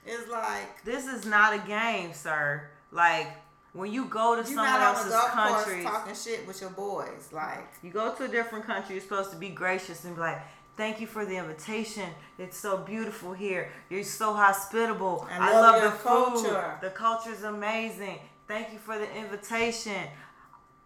[0.06, 2.70] It's like This is not a game, sir.
[2.92, 3.28] Like,
[3.74, 7.30] when you go to someone else's country, talking shit with your boys.
[7.32, 10.42] Like, you go to a different country, you're supposed to be gracious and be like,
[10.78, 12.08] Thank you for the invitation.
[12.38, 13.72] It's so beautiful here.
[13.90, 15.28] You're so hospitable.
[15.28, 16.82] I I love love, the culture." food.
[16.82, 18.20] The culture's amazing.
[18.48, 20.08] Thank you for the invitation.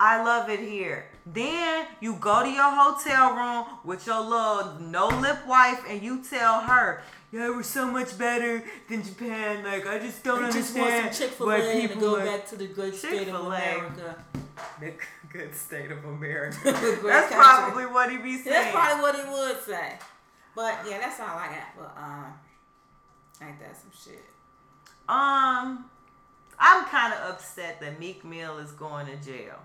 [0.04, 1.06] I love it here.
[1.28, 6.24] Then you go to your hotel room with your little no lip wife and you
[6.24, 9.64] tell her, yeah, we're so much better than Japan.
[9.64, 12.26] Like, I just don't I just want some understand Chick Fil why people go are-
[12.26, 13.56] back to the great state of Chick-fil-A.
[13.56, 14.24] America.
[14.80, 14.94] the
[15.32, 16.58] good state of America.
[16.64, 17.36] That's country.
[17.36, 18.46] probably what he be saying.
[18.56, 20.00] That's probably what he would say.
[20.56, 21.78] But yeah, that's all I got.
[21.78, 22.34] But um,
[23.48, 24.26] ain't that some shit?
[25.08, 25.86] Um,
[26.60, 29.60] I'm kind of upset that Meek Mill is going to jail.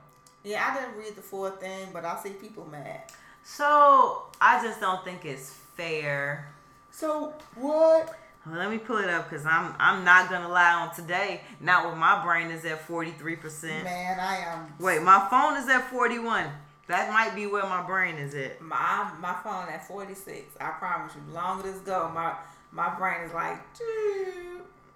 [0.47, 3.01] Yeah, I didn't read the full thing, but I see people mad.
[3.42, 6.53] So I just don't think it's fair.
[6.92, 8.16] So what?
[8.47, 11.40] Well, let me pull it up because I'm I'm not gonna lie on today.
[11.61, 13.82] Not when my brain is at 43 percent.
[13.82, 14.72] Man, I am.
[14.78, 16.47] Wait, my phone is at 41.
[16.86, 18.61] That might be where my brain is at.
[18.62, 20.57] My my phone at forty six.
[20.61, 21.34] I promise you.
[21.34, 22.34] Longer this go, my
[22.70, 23.59] my brain is like.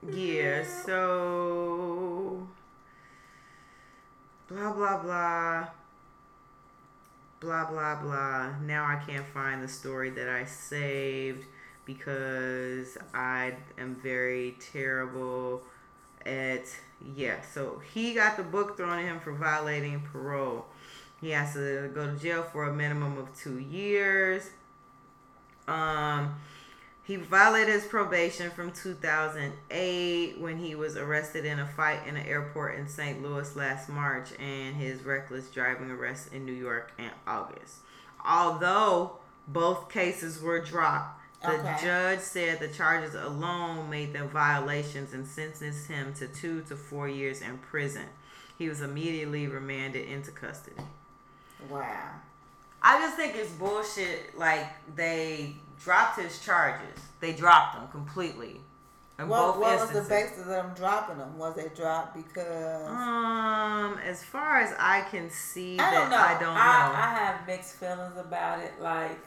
[0.08, 0.64] Yeah.
[0.86, 2.09] So
[4.50, 5.68] blah blah blah.
[7.40, 8.58] Blah blah blah.
[8.60, 11.46] Now I can't find the story that I saved
[11.86, 15.62] because I am very terrible
[16.26, 16.66] at
[17.16, 17.40] yeah.
[17.40, 20.66] So he got the book thrown at him for violating parole.
[21.20, 24.50] He has to go to jail for a minimum of two years.
[25.68, 26.34] Um,
[27.10, 32.24] he violated his probation from 2008 when he was arrested in a fight in an
[32.24, 33.20] airport in St.
[33.20, 37.78] Louis last March and his reckless driving arrest in New York in August.
[38.24, 39.14] Although
[39.48, 41.78] both cases were dropped, the Okay.
[41.82, 47.08] judge said the charges alone made them violations and sentenced him to two to four
[47.08, 48.06] years in prison.
[48.56, 50.76] He was immediately remanded into custody.
[51.68, 52.10] Wow.
[52.80, 54.38] I just think it's bullshit.
[54.38, 57.00] Like they dropped his charges.
[57.20, 58.60] They dropped them completely.
[59.18, 60.08] In What, both what was the instances.
[60.08, 61.36] basis of them dropping them?
[61.38, 66.16] Was they dropped because Um, as far as I can see, I that don't know.
[66.16, 66.60] I don't know.
[66.60, 68.72] I, I, I have mixed feelings about it.
[68.80, 69.18] Like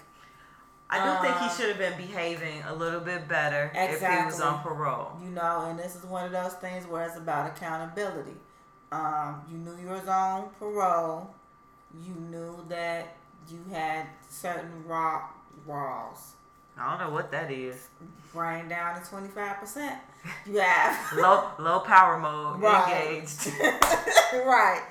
[0.89, 4.25] I do think he uh, should have been behaving a little bit better if he
[4.25, 5.11] was on parole.
[5.23, 8.35] you know, and this is one of those things where it's about accountability.
[8.91, 11.33] Um, you knew you was on parole.
[12.03, 13.15] You knew that
[13.49, 15.23] you had certain raw
[15.65, 16.33] raws.
[16.77, 17.87] I don't know what that is.
[18.33, 19.99] Brain down to twenty five percent.
[20.45, 23.11] You have Low low power mode Right.
[23.17, 23.47] engaged.
[24.33, 24.83] right.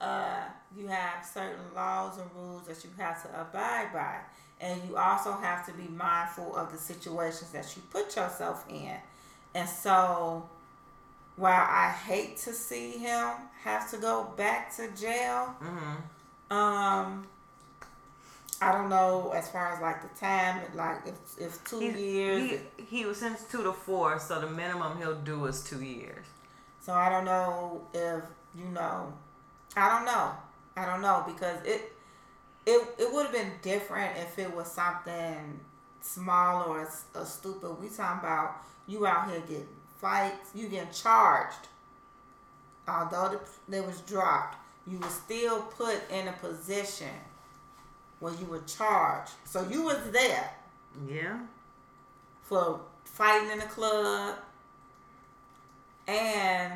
[0.00, 0.40] Uh,
[0.76, 4.16] you have certain laws and rules that you have to abide by,
[4.60, 8.94] and you also have to be mindful of the situations that you put yourself in.
[9.54, 10.48] And so,
[11.36, 13.28] while I hate to see him
[13.64, 16.56] have to go back to jail, Mm-hmm.
[16.56, 17.26] um,
[18.62, 22.60] I don't know as far as like the time, like if if two years.
[22.76, 26.26] He, he was sentenced two to four, so the minimum he'll do is two years.
[26.80, 28.22] So I don't know if
[28.54, 29.12] you know.
[29.76, 30.32] I don't know.
[30.76, 31.92] I don't know because it
[32.66, 35.60] it it would have been different if it was something
[36.02, 37.80] small or a, a stupid.
[37.80, 38.56] We talking about
[38.86, 39.68] you out here getting
[39.98, 41.68] fights, you getting charged.
[42.86, 44.56] Although the, it was dropped,
[44.86, 47.08] you were still put in a position
[48.20, 49.32] where you were charged.
[49.44, 50.50] So you was there
[51.08, 51.38] Yeah.
[52.42, 54.36] for fighting in the club
[56.06, 56.74] and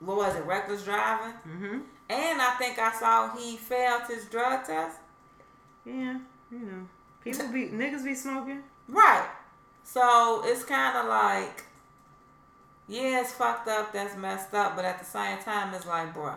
[0.00, 1.34] what was it, reckless driving?
[1.48, 1.78] Mm-hmm.
[2.10, 4.98] And I think I saw he failed his drug test.
[5.84, 6.18] Yeah.
[6.50, 6.86] You know,
[7.22, 8.62] people be niggas be smoking.
[8.88, 9.26] Right.
[9.84, 11.64] So it's kind of like,
[12.88, 13.92] yeah, it's fucked up.
[13.92, 14.76] That's messed up.
[14.76, 16.34] But at the same time, it's like, bro,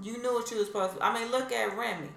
[0.00, 1.04] you knew what you was supposed to.
[1.04, 2.08] I mean, look at Remy.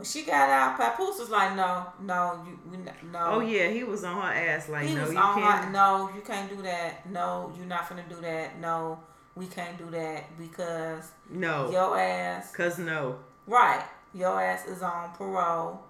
[0.00, 3.18] When she got out, Papoose was like, no, no, you, we, no.
[3.22, 5.64] Oh yeah, he was on her ass like he no, you can't.
[5.66, 7.10] her, no, you can't do that.
[7.10, 8.58] No, you're not gonna do that.
[8.58, 8.98] No,
[9.34, 13.18] we can't do that because No, your ass, cause no.
[13.46, 15.82] right, your ass is on parole,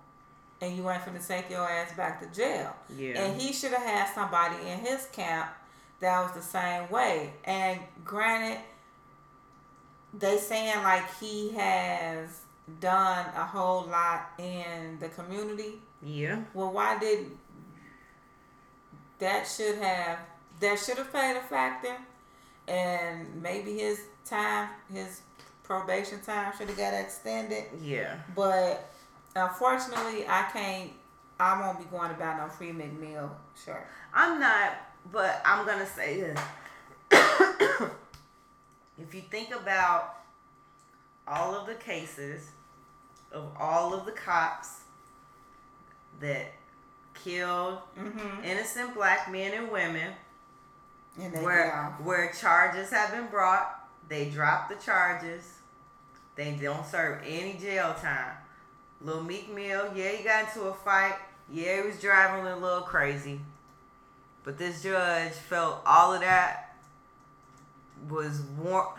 [0.60, 2.74] and you ain't finna take your ass back to jail.
[2.92, 3.16] Yeah.
[3.16, 5.50] And he should have had somebody in his camp
[6.00, 7.32] that was the same way.
[7.44, 8.58] And granted,
[10.12, 12.40] they saying like he has
[12.78, 15.74] done a whole lot in the community.
[16.02, 16.40] Yeah.
[16.55, 17.36] Well, why didn't
[19.18, 20.18] that should have
[20.60, 21.97] that should have played a factor,
[22.68, 25.22] and maybe his time, his
[25.62, 27.64] probation time should have got extended.
[27.80, 28.16] Yeah.
[28.34, 28.92] But
[29.36, 30.90] unfortunately, I can't.
[31.38, 33.34] I won't be going about no free Meek Mill
[33.64, 33.86] shirt.
[34.12, 34.72] I'm not,
[35.10, 36.40] but I'm gonna say this.
[38.98, 40.16] if you think about
[41.26, 42.51] all of the cases
[43.32, 44.81] of all of the cops
[46.20, 46.52] that
[47.15, 48.44] killed Mm-hmm.
[48.44, 50.12] innocent black men and women,
[51.20, 55.59] And where where charges have been brought, they drop the charges.
[56.36, 58.36] They don't serve any jail time.
[59.02, 61.16] Lil Meek Mill, yeah, he got into a fight.
[61.52, 63.40] Yeah, he was driving a little crazy.
[64.44, 66.77] But this judge felt all of that
[68.09, 68.94] was war-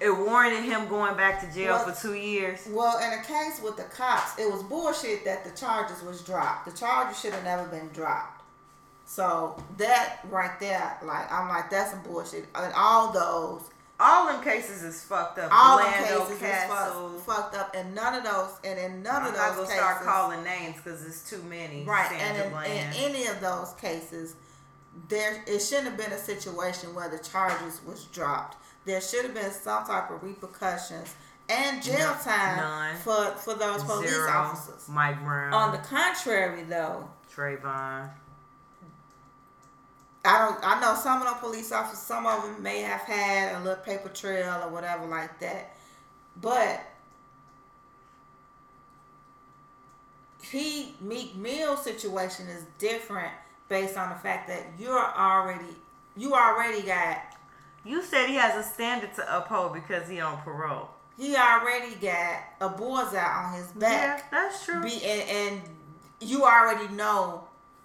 [0.00, 2.60] it warranted him going back to jail Well- for two years.
[2.68, 6.66] Well, in a case with the cops, it was bullshit that the charges was dropped.
[6.66, 8.42] The charges should have never been dropped.
[9.06, 12.46] So that right there, like I'm like, that's some bullshit.
[12.54, 13.62] And all those,
[13.98, 15.50] All them cases is fucked up.
[15.52, 17.16] all the Philando cases Castile.
[17.16, 19.66] is fucked, fucked up, and none of those, and in none I'm of those gonna
[19.66, 21.84] cases, start calling names because it's too many.
[21.84, 22.08] right?
[22.08, 24.36] Sandra And in, in any of those cases,
[25.08, 28.56] there it shouldn't have been a situation where the charges was dropped.
[28.84, 31.14] There should have been some type of repercussions
[31.48, 32.96] and jail No- time none.
[32.96, 34.88] for for those police Zero, officers.
[34.88, 38.10] Mike Brown, On the contrary, though, Trayvon.
[40.24, 40.58] I don't.
[40.62, 41.98] I know some of the police officers.
[42.00, 45.74] Some of them may have had a little paper trail or whatever like that,
[46.36, 46.80] but
[50.42, 53.32] he Meek Mill situation is different
[53.68, 55.76] based on the fact that you're already
[56.16, 57.18] you already got
[57.84, 60.88] You said he has a standard to uphold because he on parole.
[61.16, 64.24] he already got a bullseye on his back.
[64.32, 64.82] Yeah, that's true.
[64.82, 65.60] Be and, and
[66.20, 67.44] you already know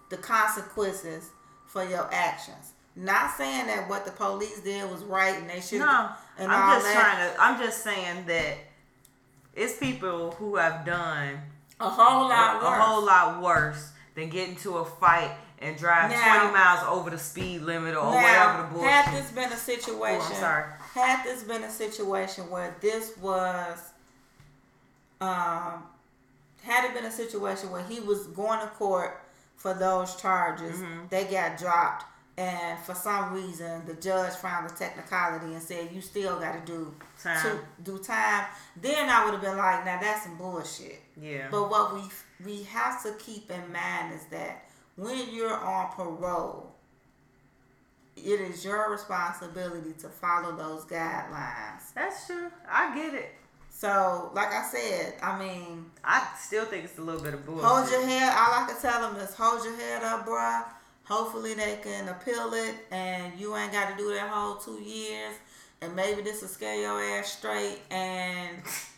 [0.09, 1.29] the consequences
[1.65, 2.73] for your actions.
[2.97, 5.79] Not saying that what the police did was right and they should.
[5.79, 7.01] no, and I'm just that.
[7.01, 7.41] trying to.
[7.41, 8.57] I'm just saying that
[9.53, 11.39] it's people who have done
[11.79, 12.81] a whole lot a worse.
[12.83, 17.17] whole lot worse than get into a fight and drive Now- 20 miles over the
[17.17, 18.91] speed limit or now, whatever the bullshit.
[18.91, 20.63] had this been a situation, Oh, I'm sorry.
[20.93, 23.79] had this been a situation where this was,
[25.21, 25.83] um,
[26.63, 29.21] had it been a situation where he was going to court
[29.55, 31.07] for those charges, Mm-hmm.
[31.09, 32.05] they got dropped,
[32.37, 36.71] and for some reason the judge found a technicality and said you still got to
[36.71, 37.41] do Time.
[37.41, 38.45] to do time.
[38.75, 41.01] Then I would have been like, now that's some bullshit.
[41.15, 41.47] yeah.
[41.49, 42.01] But what we
[42.45, 44.65] we have to keep in mind is that
[44.95, 46.71] when you're on parole,
[48.15, 51.93] it is your responsibility to follow those guidelines.
[51.93, 52.49] that's true.
[52.69, 53.31] I get it.
[53.69, 57.65] So, like I said, I mean, I still think it's a little bit of bullshit.
[57.65, 58.29] hold your head.
[58.29, 60.63] All I can tell them is hold your head up, bruh.
[61.03, 65.35] Hopefully they can appeal it, and you ain't got to do that whole two years.
[65.81, 68.57] and maybe this will scare your ass straight, and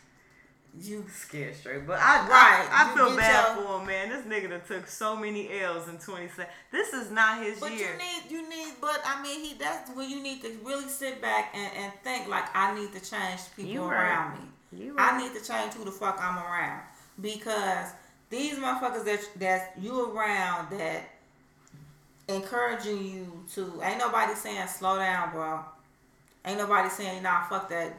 [0.80, 4.08] you Scared straight, but I Right, I, I feel bad your- for him, man.
[4.10, 6.46] This nigga done took so many L's in 27.
[6.70, 7.90] This is not his But year.
[7.92, 11.20] you need, you need, but I mean, he that's when you need to really sit
[11.20, 14.02] back and, and think like I need to change people You right.
[14.02, 14.44] around me.
[14.84, 16.82] You I need to change who the fuck I'm around
[17.20, 17.88] because
[18.30, 21.02] these motherfuckers that that you around that
[22.28, 25.60] encouraging you to ain't nobody saying slow down, bro.
[26.44, 27.94] Ain't nobody saying nah, fuck that.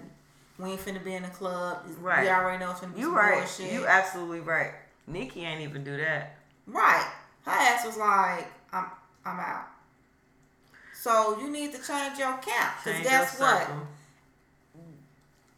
[0.60, 1.84] We ain't finna be in the club.
[2.02, 2.24] Right.
[2.24, 3.38] We already know it's finna be You some right.
[3.40, 3.72] bullshit.
[3.72, 4.72] You absolutely right.
[5.08, 6.36] Nicki ain't even do that.
[6.68, 7.08] Right.
[7.46, 8.86] Her ass was like, I'm
[9.26, 9.68] I'm out.
[10.94, 12.76] So you need to change your camp.
[12.84, 13.62] Cause Change guess what?
[13.62, 13.88] circle.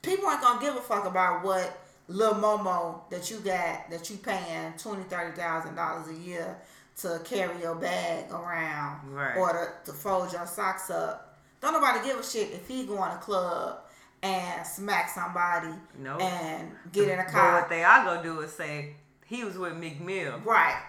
[0.01, 4.17] People ain't gonna give a fuck about what little Momo that you got that you
[4.17, 6.57] paying twenty, thirty thousand dollars a year
[6.97, 9.37] to carry your bag around Right.
[9.37, 9.51] or
[9.85, 11.39] to, to fold your socks up.
[11.61, 13.80] Don't nobody give a shit if he go in a club
[14.23, 16.21] and smack somebody Nope.
[16.21, 17.53] and get in a car.
[17.53, 18.95] But what they are gonna do is say
[19.25, 20.39] he was with Meek Mill.
[20.45, 20.81] Right.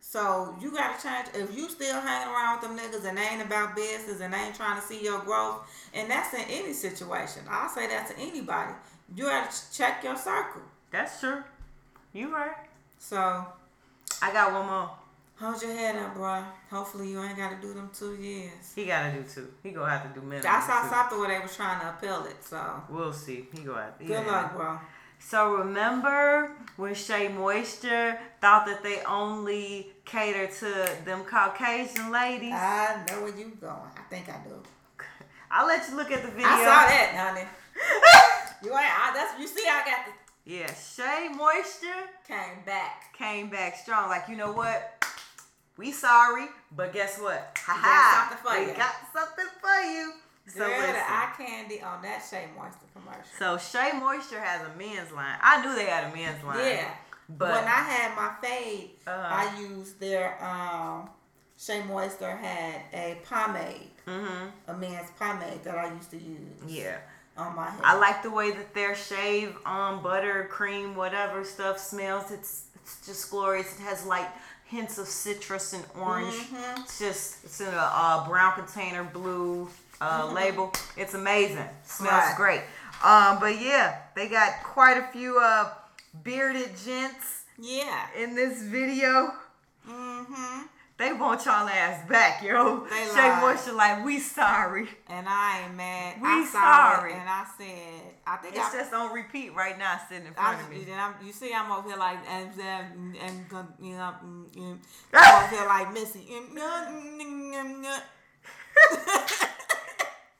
[0.00, 1.28] So you gotta change.
[1.34, 4.38] If you still hanging around with them niggas and they ain't about business and they
[4.38, 5.62] ain't trying to see your growth,
[5.94, 7.42] and that's in any situation.
[7.48, 8.72] I'll say that to anybody.
[9.14, 10.62] You gotta check your circle.
[10.90, 11.42] That's true.
[12.12, 12.56] You right.
[12.98, 13.46] So
[14.20, 14.90] I got one more.
[15.42, 16.44] Hold your head up, bro.
[16.70, 18.72] Hopefully you ain't gotta do them two years.
[18.74, 19.48] He gotta do two.
[19.62, 20.50] He gonna have to do minimum.
[20.50, 20.88] I saw two.
[20.90, 22.42] something where they was trying to appeal it.
[22.44, 23.48] So We'll see.
[23.52, 24.04] He gonna have to.
[24.04, 24.32] good yeah.
[24.32, 24.78] luck, bro.
[25.18, 32.52] So remember when Shea Moisture thought that they only cater to them Caucasian ladies?
[32.52, 33.72] I know where you going.
[33.96, 34.60] I think I do.
[35.50, 36.46] I'll let you look at the video.
[36.46, 37.46] I saw that, honey.
[38.64, 38.90] you ain't.
[38.90, 39.64] I, that's you see.
[39.68, 40.12] I got the
[40.52, 43.12] Yeah, Shea Moisture came back.
[43.16, 44.08] came back strong.
[44.08, 45.01] Like, you know what?
[45.78, 46.46] We sorry,
[46.76, 47.56] but guess what?
[47.64, 48.28] Ha got ha.
[48.28, 48.76] something for we you.
[48.76, 50.12] got something for you.
[50.46, 50.92] So Girl, listen.
[50.94, 53.22] the eye candy on that Shea Moisture commercial.
[53.38, 55.38] So Shea Moisture has a men's line.
[55.40, 56.58] I knew they had a men's line.
[56.58, 56.90] Yeah.
[57.28, 59.28] But when I had my fade, Uh-huh.
[59.30, 61.08] I used their um
[61.56, 66.96] Shea Moisture had a pomade, hmm a men's pomade that I used to use yeah.
[67.36, 67.80] on my head.
[67.84, 72.30] I like the way that their shave um butter, cream, whatever stuff smells.
[72.32, 73.78] It's it's just glorious.
[73.78, 74.28] It has like
[74.72, 76.34] hints of citrus and orange.
[76.34, 76.82] Mm-hmm.
[76.82, 79.68] It's just it's in a uh, brown container, blue
[80.00, 80.72] uh, label.
[80.96, 81.68] It's amazing.
[81.84, 82.42] Smells Mm-hmm.
[82.42, 82.60] Right.
[82.60, 82.62] great.
[83.04, 85.68] Um, but yeah, they got quite a few uh
[86.24, 88.06] bearded gents yeah.
[88.18, 89.32] in this video.
[89.88, 90.62] Mm-hmm.
[90.98, 92.86] They want y'all ass back, yo.
[92.88, 93.40] They Shea lied.
[93.42, 94.88] Moisture like we sorry.
[95.08, 96.20] And I ain't mad.
[96.22, 97.12] We I sorry.
[97.14, 98.78] And I said, I think It's I.
[98.78, 100.84] just on repeat right now, sitting in I, front of me.
[100.84, 103.46] then I'm, you see, I'm over here like, and and, and
[103.80, 104.78] you know, mm, mm,
[105.14, 106.26] I'm over here like Missy.
[106.30, 108.00] Mm, mm, mm.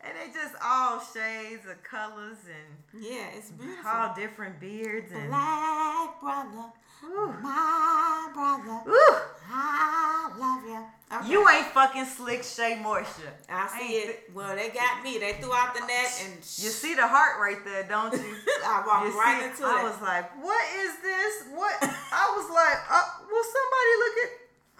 [0.05, 3.89] And they just all shades of colors and Yeah, it's beautiful.
[3.89, 6.73] all different beards and Black brother,
[7.05, 7.35] Ooh.
[7.43, 9.17] my brother, Ooh,
[9.51, 10.85] I love you.
[11.13, 11.29] Okay.
[11.31, 13.33] you ain't fucking slick Shea Moisture.
[13.51, 14.31] I see Ain't it.
[14.33, 15.19] Well, they got me.
[15.19, 18.21] They threw out the net and You see the heart right there, don't you?
[18.65, 19.85] I walked You right see, into I it.
[19.85, 21.35] was like, "What is this?
[21.53, 24.31] What?" I was like, uh, "Will somebody look at?"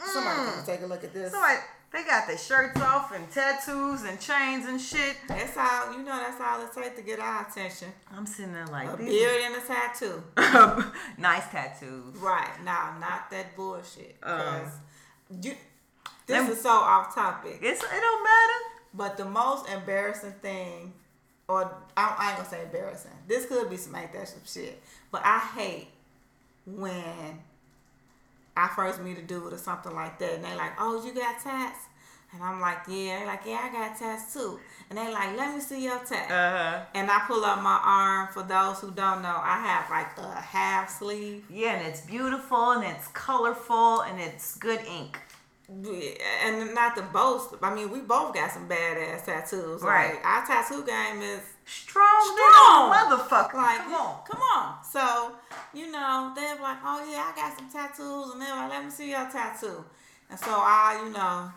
[0.09, 0.55] Somebody Mm.
[0.57, 1.33] come take a look at this.
[1.33, 1.59] Somebody,
[1.93, 5.17] they got their shirts off and tattoos and chains and shit.
[5.29, 5.93] That's all.
[5.93, 7.89] You know, that's all it takes to get our attention.
[8.17, 10.23] I'm sitting there like, A beard and a tattoo.
[11.19, 12.17] nice tattoos.
[12.17, 14.17] Right now, not that bullshit.
[14.23, 14.73] Um, 'Cause
[15.43, 15.55] you.
[16.27, 17.59] This is so off topic.
[17.63, 18.59] It's it don't matter.
[18.95, 20.93] But the most embarrassing thing,
[21.49, 21.65] or
[21.97, 23.11] I, I ain't gonna say embarrassing.
[23.27, 24.81] This could be some ain't that some shit.
[25.11, 25.89] But I hate
[26.65, 27.41] when
[28.57, 31.41] I first meet a dude or something like that, and they like, "Oh, you got
[31.43, 31.79] tats?"
[32.33, 34.59] And I'm like, "Yeah." They're like, "Yeah, I got tats too."
[34.89, 36.85] And they like, "Let me see your tat." Uh-huh.
[36.95, 38.29] and I pull up my arm.
[38.33, 41.45] For those who don't know, I have like a half sleeve.
[41.51, 45.19] yeah, and it's beautiful and it's colorful and it's good ink.
[46.45, 49.83] And not to boast, I mean, we both got some badass tattoos.
[49.83, 50.15] Right.
[50.15, 52.93] Like, our tattoo game is Strong, Strong.
[52.93, 53.55] motherfucker.
[53.55, 54.25] Like, come on.
[54.29, 54.85] come on.
[54.85, 55.33] So,
[55.73, 58.91] you know, they're like, oh yeah, I got some tattoos, and they're like, let me
[58.91, 59.85] see your tattoo.
[60.29, 61.51] And so I, you know,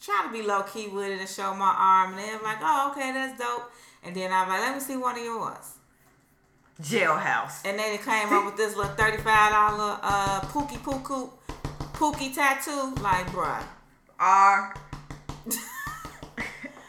[0.00, 2.92] try to be low key with it and show my arm, and they're like, oh
[2.92, 3.70] okay, that's dope.
[4.02, 5.74] And then I'm like, let me see one of yours.
[6.80, 7.66] Jailhouse.
[7.66, 11.30] And then it came up with this little thirty-five dollar uh pookie pookie
[12.00, 12.94] pookie tattoo.
[13.02, 13.62] Like, bruh,
[14.18, 14.74] R.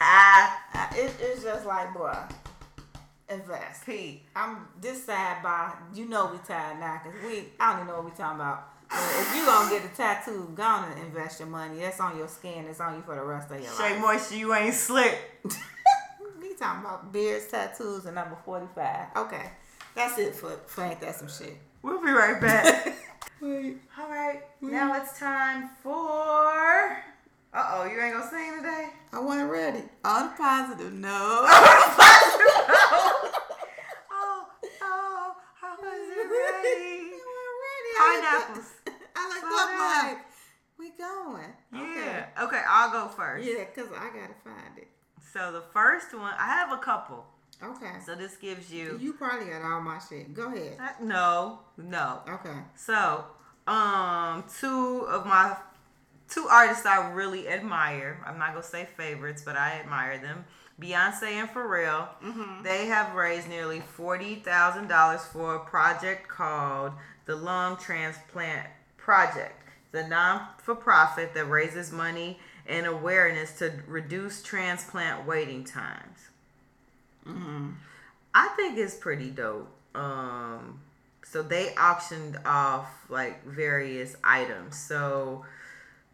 [0.00, 0.56] I.
[0.96, 2.32] it, it's just like, bruh,
[3.28, 3.84] invest.
[3.84, 4.22] P.
[4.34, 8.00] I'm this side by you know we tired now because we I don't even know
[8.00, 8.70] what we talking about.
[8.88, 11.80] But if you gonna get a tattoo, go on and invest your money.
[11.80, 12.66] That's on your skin.
[12.66, 14.00] It's on you for the rest of your Shea life.
[14.00, 15.18] Moisture, you ain't slick.
[16.40, 19.08] Me talking about beards, tattoos, and number forty-five.
[19.16, 19.50] Okay,
[19.94, 21.56] that's it for for ain't that some shit.
[21.82, 22.94] We'll be right back.
[23.42, 23.76] Wait.
[23.98, 25.92] All right, now it's time for.
[27.52, 28.90] Uh oh, you ain't gonna sing today?
[29.12, 29.82] I wasn't ready.
[30.04, 31.10] On a positive note.
[31.10, 31.48] Oh,
[34.80, 37.10] oh, how was it ready?
[37.18, 37.90] I wasn't ready.
[37.98, 38.70] Pineapples.
[39.16, 40.18] I like that mic.
[40.78, 41.52] We going.
[41.72, 42.26] Yeah.
[42.42, 43.44] Okay, I'll go first.
[43.46, 44.88] Yeah, cause I gotta find it.
[45.32, 47.24] So the first one, I have a couple.
[47.62, 47.92] Okay.
[48.04, 48.98] So this gives you.
[49.00, 50.34] You probably got all my shit.
[50.34, 50.78] Go ahead.
[50.80, 52.20] Uh, No, no.
[52.28, 52.58] Okay.
[52.74, 53.24] So,
[53.66, 55.56] um, two of my
[56.28, 58.20] two artists I really admire.
[58.26, 60.44] I'm not gonna say favorites, but I admire them.
[60.80, 62.08] Beyonce and Pharrell.
[62.22, 62.62] Mhm.
[62.64, 66.92] They have raised nearly forty thousand dollars for a project called
[67.26, 68.66] the Lung Transplant
[68.96, 69.58] Project.
[69.92, 75.64] The non-for-profit that raises money and awareness to reduce transplant waiting
[77.24, 77.74] times.
[78.34, 79.68] I think it's pretty dope.
[79.94, 80.80] Um,
[81.24, 84.76] so they auctioned off like various items.
[84.76, 85.44] So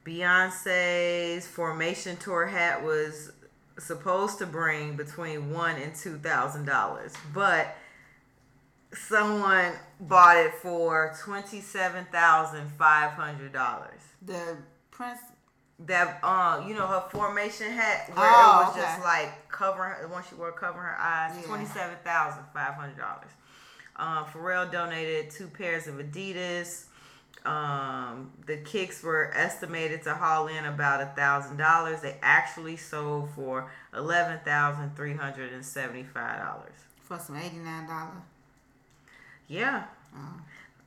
[0.04, 3.32] Beyonce's formation tour hat was
[3.78, 7.76] supposed to bring between one and two thousand dollars, but
[8.92, 14.00] someone bought it for twenty seven thousand five hundred dollars.
[14.22, 14.56] The
[14.90, 15.20] Prince.
[15.86, 18.80] That uh, you know, her formation hat where Oh, it was okay.
[18.82, 21.46] just like covering her, the one she wore covering her eyes, Yeah.
[21.46, 23.30] twenty seven thousand five hundred dollars.
[23.94, 26.84] Um, Pharrell donated two pairs of Adidas.
[27.44, 32.00] Um, the kicks were estimated to haul in about a thousand dollars.
[32.00, 36.74] They actually sold for eleven thousand three hundred and seventy five dollars.
[37.04, 38.22] For some eighty nine dollar.
[39.46, 39.84] Yeah.
[40.14, 40.40] Oh.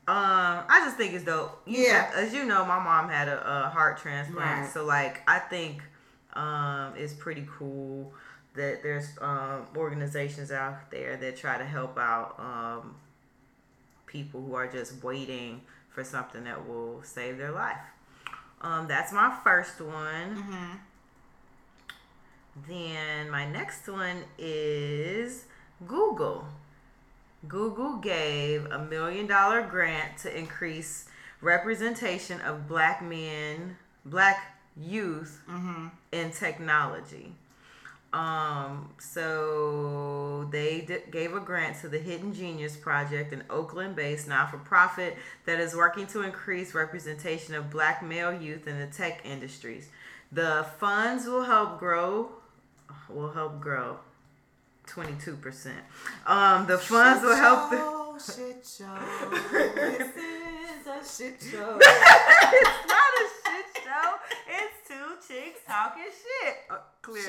[0.07, 1.61] Um, I just think it's dope.
[1.65, 2.10] You Yeah.
[2.14, 4.69] know- as you know, my mom had a, a heart transplant, Right.
[4.69, 5.82] so like I think
[6.34, 8.14] um it's pretty cool
[8.56, 12.95] that there's um organizations out there that try to help out um
[14.07, 17.78] people who are just waiting for something that will save their life.
[18.61, 20.36] Um, that's my first one.
[20.36, 20.72] Mm-hmm.
[22.68, 25.45] Then my next one is
[25.88, 26.48] Google.
[27.47, 31.05] Google gave a million dollar grant to increase
[31.41, 35.88] representation of black men, black youth Mm-hmm.
[36.11, 37.34] in technology.
[38.13, 45.18] Um, so they d- gave a grant to the Hidden Genius Project, an Oakland-based not-for-profit
[45.45, 49.88] that is working to increase representation of black male youth in the tech industries.
[50.31, 52.31] The funds will help grow
[53.09, 53.97] will help grow
[54.95, 55.72] 22%.
[56.27, 58.97] Um, the funds will help the shit show.
[59.76, 61.77] this is a shit show.
[61.80, 64.15] it's not a shit show.
[64.47, 66.55] It's two chicks talking shit.
[66.69, 67.27] Uh, clearly.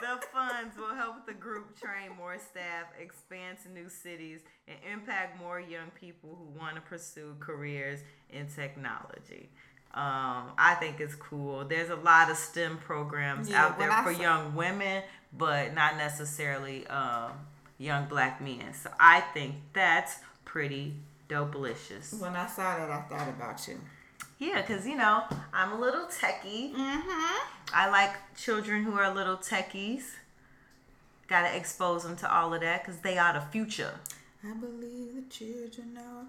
[0.00, 5.40] The funds will help the group train more staff, expand to new cities, and impact
[5.40, 8.00] more young people who want to pursue careers
[8.30, 9.48] in technology.
[9.94, 11.64] Um, I think it's cool.
[11.64, 15.96] There's a lot of STEM programs Yeah, out there for saw- young women, but not
[15.96, 17.32] necessarily um,
[17.78, 18.72] young black men.
[18.72, 20.94] So I think that's pretty
[21.28, 22.14] dope-licious.
[22.18, 23.80] When I saw that, I thought about you.
[24.38, 26.74] Yeah, because, you know, I'm a little techie.
[26.74, 27.46] Mm-hmm.
[27.74, 30.02] I like children who are little techies.
[31.26, 33.94] Got to expose them to all of that because they are the future.
[34.44, 36.26] I believe the children are.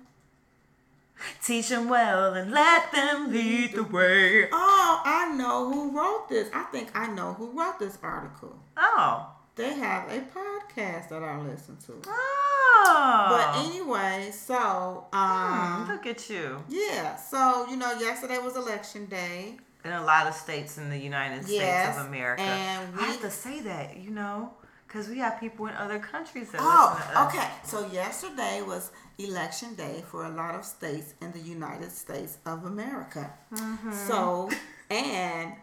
[1.43, 4.47] Teach them well and let them lead the way.
[4.51, 6.49] Oh, I know who wrote this.
[6.53, 8.55] I think I know who wrote this article.
[8.77, 9.31] Oh.
[9.55, 11.93] They have a podcast that I listen to.
[12.07, 13.27] Oh.
[13.29, 16.63] But anyway, so Hmm, um, look at you.
[16.69, 19.57] yeah, so you know, yesterday was election day.
[19.83, 22.41] In a lot of states in the United States Yes, of America.
[22.41, 24.51] and I we- have to say that, you know,
[24.87, 27.47] because we have people in other countries that Oh, okay.
[27.63, 32.65] So yesterday was election day for a lot of states in the United States of
[32.65, 33.31] America.
[33.53, 33.91] Mm-hmm.
[33.91, 34.49] So,
[34.89, 35.53] and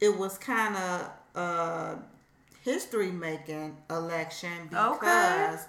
[0.00, 1.98] it was kind of a
[2.62, 5.66] history making election because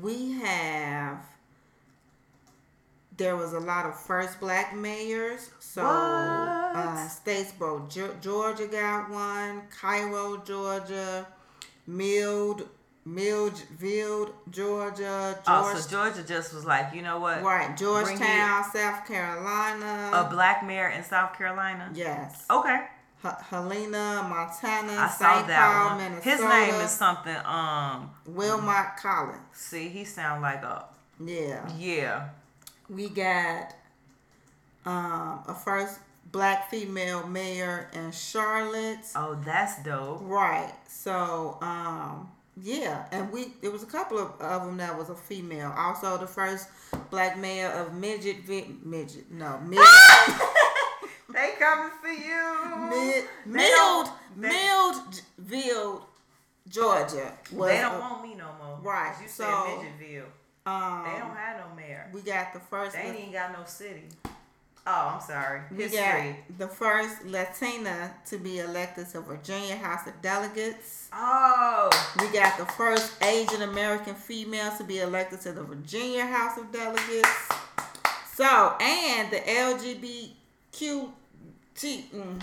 [0.00, 1.18] we have
[3.16, 5.50] there was a lot of first black mayors.
[5.58, 7.08] So uh?
[7.08, 9.62] Statesboro, Georgia got one.
[9.78, 11.26] Cairo, Georgia.
[11.86, 12.68] Mild,
[13.04, 15.38] Millville, Georgia.
[15.46, 17.42] Oh, so Georgia just was like, you know what?
[17.42, 20.10] right, Georgetown, South Carolina.
[20.12, 21.90] A black mayor in South Carolina?
[21.94, 22.44] yes.
[22.50, 22.78] Okay.
[23.24, 25.48] H- Helena, Montana, I saw St.
[25.48, 25.98] that Paul, one.
[25.98, 26.30] Minnesota.
[26.30, 27.36] His name is something.
[27.44, 29.40] Um, Wilmot Collins.
[29.52, 30.86] see, he sound like a
[31.22, 31.68] Yeah.
[31.78, 32.28] yeah.
[32.88, 33.74] We got
[34.86, 35.98] um, a first
[36.32, 38.98] black female mayor in Charlotte.
[39.16, 40.20] Oh, that's dope.
[40.22, 40.72] Right.
[40.88, 42.30] So, um,
[42.62, 45.72] yeah, and we there was a couple of, of them that was a female.
[45.76, 46.68] Also, the first
[47.10, 48.46] black mayor of midget,
[48.84, 49.78] midget, no, mid,
[51.32, 53.24] They coming for you.
[53.46, 56.02] mid, don't- Mildville,
[56.68, 57.32] Georgia.
[57.52, 58.78] Was They don't a- want me no more.
[58.82, 59.14] Right.
[59.22, 60.24] You so, said Midgetville.
[60.66, 62.10] um, They don't have no mayor.
[62.12, 62.94] we got the first.
[62.94, 64.04] They ain't even got no city.
[64.86, 65.60] Oh, I'm sorry.
[65.76, 66.36] History.
[66.58, 71.08] the first Latina to be elected to Virginia House of Delegates.
[71.12, 76.58] Oh, We got the first Asian American female to be elected to the Virginia House
[76.58, 77.48] of Delegates.
[78.34, 81.10] So, and the LGBTQ,
[81.76, 82.42] mm,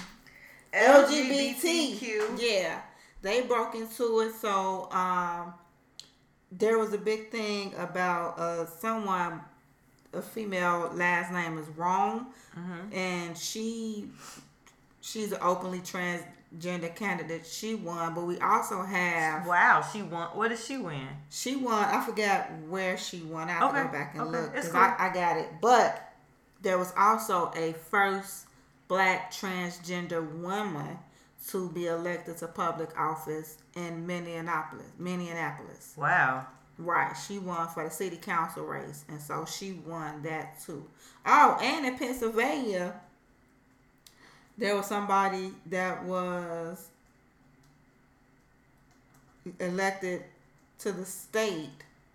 [0.74, 2.40] LGBTQ.
[2.40, 2.82] yeah,
[3.22, 4.34] they broke into it.
[4.36, 5.54] So, um,
[6.52, 9.42] there was a big thing about uh someone,
[10.14, 12.28] a female last name is wrong,
[12.58, 12.94] mm-hmm.
[12.94, 14.10] and she,
[15.02, 17.46] she's an openly transgender candidate.
[17.46, 19.46] She won, but we also have.
[19.46, 20.30] Wow, she won.
[20.30, 21.08] What did she win?
[21.30, 21.84] She won.
[21.84, 23.50] I forgot where she won.
[23.50, 24.82] I have to Okay, go back and okay, look because cool.
[24.82, 25.50] I, I got it.
[25.62, 26.14] But
[26.62, 28.46] there was also a first
[28.88, 30.98] black transgender woman
[31.50, 34.88] to be elected to public office in Minneapolis.
[34.98, 35.94] Minneapolis.
[35.96, 36.48] Wow.
[36.80, 37.14] Right.
[37.14, 40.86] She won for the city council race, and so she won that too.
[41.26, 42.94] Oh, and in Pennsylvania,
[44.58, 46.88] there was somebody that was
[49.60, 50.24] elected
[50.80, 51.70] to the state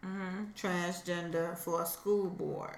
[0.05, 0.47] Mm-hmm.
[0.56, 2.76] transgender for a school board.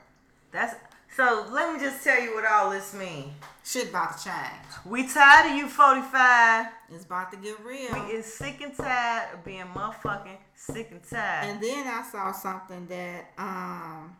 [0.52, 0.74] That's
[1.16, 1.46] so.
[1.50, 3.32] Let me just tell you what all this means.
[3.64, 4.66] Shit about to change.
[4.84, 6.66] We tired of you 45.
[6.90, 7.94] It's about to get real.
[7.94, 11.50] We is sick and tired of being motherfucking sick and tired.
[11.50, 14.16] And then I saw something that um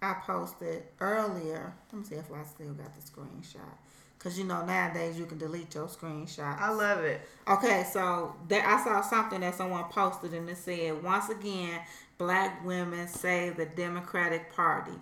[0.00, 1.74] I posted earlier.
[1.92, 3.76] Let me see if I still got the screenshot.
[4.18, 6.60] Cause you know nowadays you can delete your screenshots.
[6.60, 7.20] I love it.
[7.46, 11.80] Okay, so that I saw something that someone posted and it said, once again,
[12.16, 14.92] black women save the Democratic Party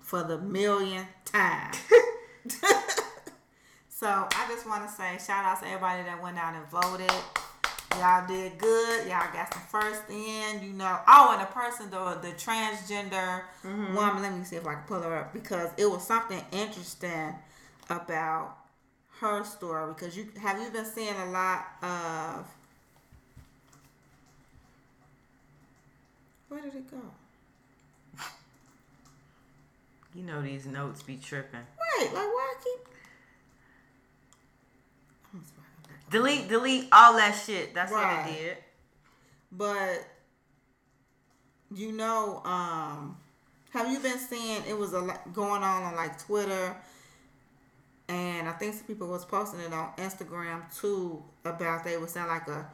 [0.00, 1.72] for the millionth time.
[3.88, 7.10] so I just want to say shout out to everybody that went out and voted.
[7.96, 9.08] Y'all did good.
[9.08, 10.98] Y'all got some first in, you know.
[11.08, 13.94] Oh, and the person, the the transgender mm-hmm.
[13.94, 14.22] woman.
[14.22, 17.34] Let me see if I can pull her up because it was something interesting
[17.88, 18.56] about
[19.20, 19.92] her story.
[19.94, 22.46] Because you have you been seeing a lot of
[26.48, 26.98] where did it go?
[30.14, 31.60] You know these notes be tripping.
[31.60, 32.88] Right, like why I keep.
[35.32, 35.97] I'm sorry, I'm back.
[36.10, 37.74] Delete, delete all that shit.
[37.74, 38.28] That's what Right.
[38.30, 38.56] it did.
[39.52, 40.06] But
[41.74, 43.16] you know, um,
[43.70, 46.74] have you been seeing it was a lot going on on like Twitter,
[48.08, 52.26] and I think some people was posting it on Instagram too about they were saying
[52.28, 52.70] like a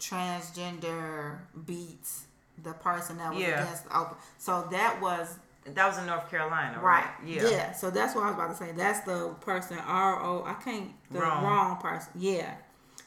[0.00, 2.24] transgender beats
[2.62, 3.62] the person that was Yeah.
[3.62, 4.16] against the open.
[4.38, 7.04] So that was That was in North Carolina, right?
[7.04, 7.10] right.
[7.24, 7.48] Yeah.
[7.48, 7.72] Yeah.
[7.72, 8.72] So that's what I was about to say.
[8.72, 10.44] That's the person R O.
[10.44, 11.44] I can't the Wrong.
[11.44, 12.10] wrong, person.
[12.16, 12.54] Yeah.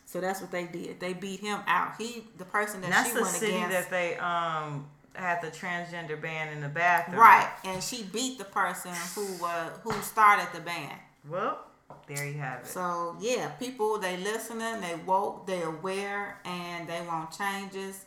[0.05, 0.99] So that's what they did.
[0.99, 1.93] They beat him out.
[1.97, 3.71] He the person that And she the went city against.
[3.71, 7.19] that they um had the transgender ban in the bathroom.
[7.19, 10.91] Right, and she beat the person who was who started the ban.
[11.29, 11.59] Well,
[12.07, 12.67] there you have it.
[12.67, 18.05] So yeah, people they listening, they woke, they aware, and they want changes.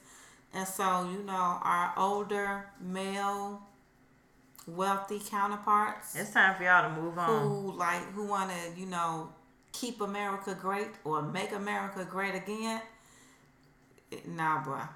[0.54, 3.62] And so you know, our older male,
[4.76, 7.48] wealthy counterparts it's time for y'all to move on.
[7.48, 9.28] who like who want to you know
[9.72, 12.80] keep America great or make America great again.
[14.26, 14.88] Nah, bruh,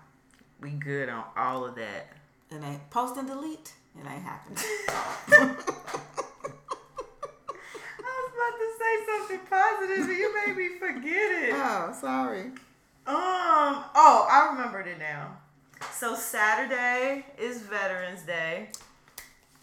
[0.60, 2.12] We good on all of that.
[2.50, 3.72] it ain't post and delete.
[3.94, 4.58] It ain't happening.
[5.28, 5.54] I
[8.18, 11.52] was about to say something positive, and you made me forget it.
[11.54, 12.46] oh, sorry.
[13.06, 13.84] Um.
[13.94, 15.36] Oh, I remembered it now.
[15.92, 18.70] So Saturday is Veterans Day.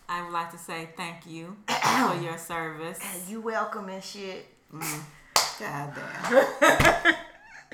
[0.09, 2.99] I would like to say thank you for your service.
[3.29, 4.47] You welcome and shit.
[4.71, 5.95] God damn.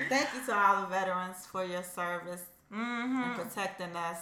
[0.08, 2.42] thank you to all the veterans for your service
[2.74, 3.22] Mm-hmm.
[3.22, 4.18] and protecting us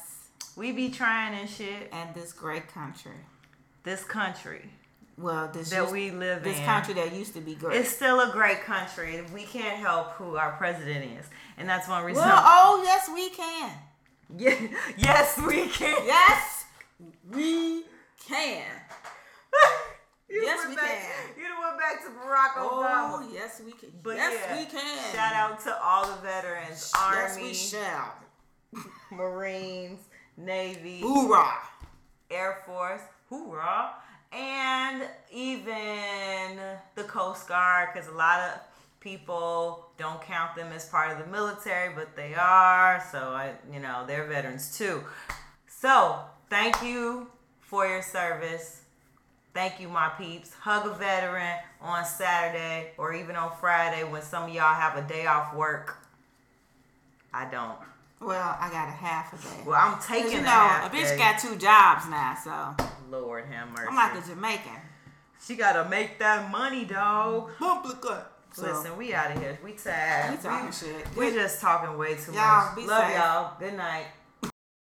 [0.54, 1.88] We be trying and shit.
[1.92, 3.16] and this great country.
[3.84, 4.68] This country
[5.16, 6.64] Well, this that used- we live this in.
[6.66, 7.80] country that used to be great.
[7.80, 9.24] It's still a great country.
[9.32, 11.24] We can't help who our president is,
[11.56, 12.22] and that's one reason.
[12.22, 13.72] well, oh yes, we can.
[14.36, 14.56] Yeah,
[14.98, 16.04] yes, we can.
[16.06, 16.64] Yes,
[17.32, 17.84] we
[18.26, 18.64] can.
[20.26, 21.38] You Yes, we back, can.
[21.38, 23.22] You went back to Barack oh, Obama.
[23.22, 23.90] Oh yes, we can.
[24.02, 25.14] But yes, yeah, we can.
[25.14, 28.14] Shout out to all the veterans, Yes, Army, we shall.
[29.12, 30.01] Marines,
[30.36, 31.59] Navy, Hoorah!
[32.30, 33.90] Air Force, hoorah,
[34.32, 36.59] and even
[36.94, 38.60] the Coast Guard, because a lot of
[38.98, 43.05] people don't count them as part of the military, but they are.
[43.12, 45.05] So I, you know, they're veterans too.
[45.68, 46.18] So
[46.48, 47.28] thank you
[47.66, 48.82] for your service.
[49.52, 50.52] Thank you, my peeps.
[50.54, 55.06] Hug a veteran on Saturday or even on Friday when some of y'all have a
[55.06, 55.98] day off work.
[57.32, 57.78] I don't.
[58.20, 59.62] Well, I got a half a day.
[59.66, 61.18] Well, I'm taking you a know, half a bitch day.
[61.18, 63.86] got two jobs now, so Lord have mercy.
[63.88, 64.72] I'm like a Jamaican.
[65.44, 67.50] she gotta make that money, dog.
[68.52, 69.58] So, Listen, we out of here.
[69.64, 70.30] We tired.
[70.30, 71.06] We talking shit.
[71.16, 72.86] We just talking way too Y'all, much.
[72.86, 73.16] Love safe.
[73.16, 73.52] y'all.
[73.58, 74.06] Good night.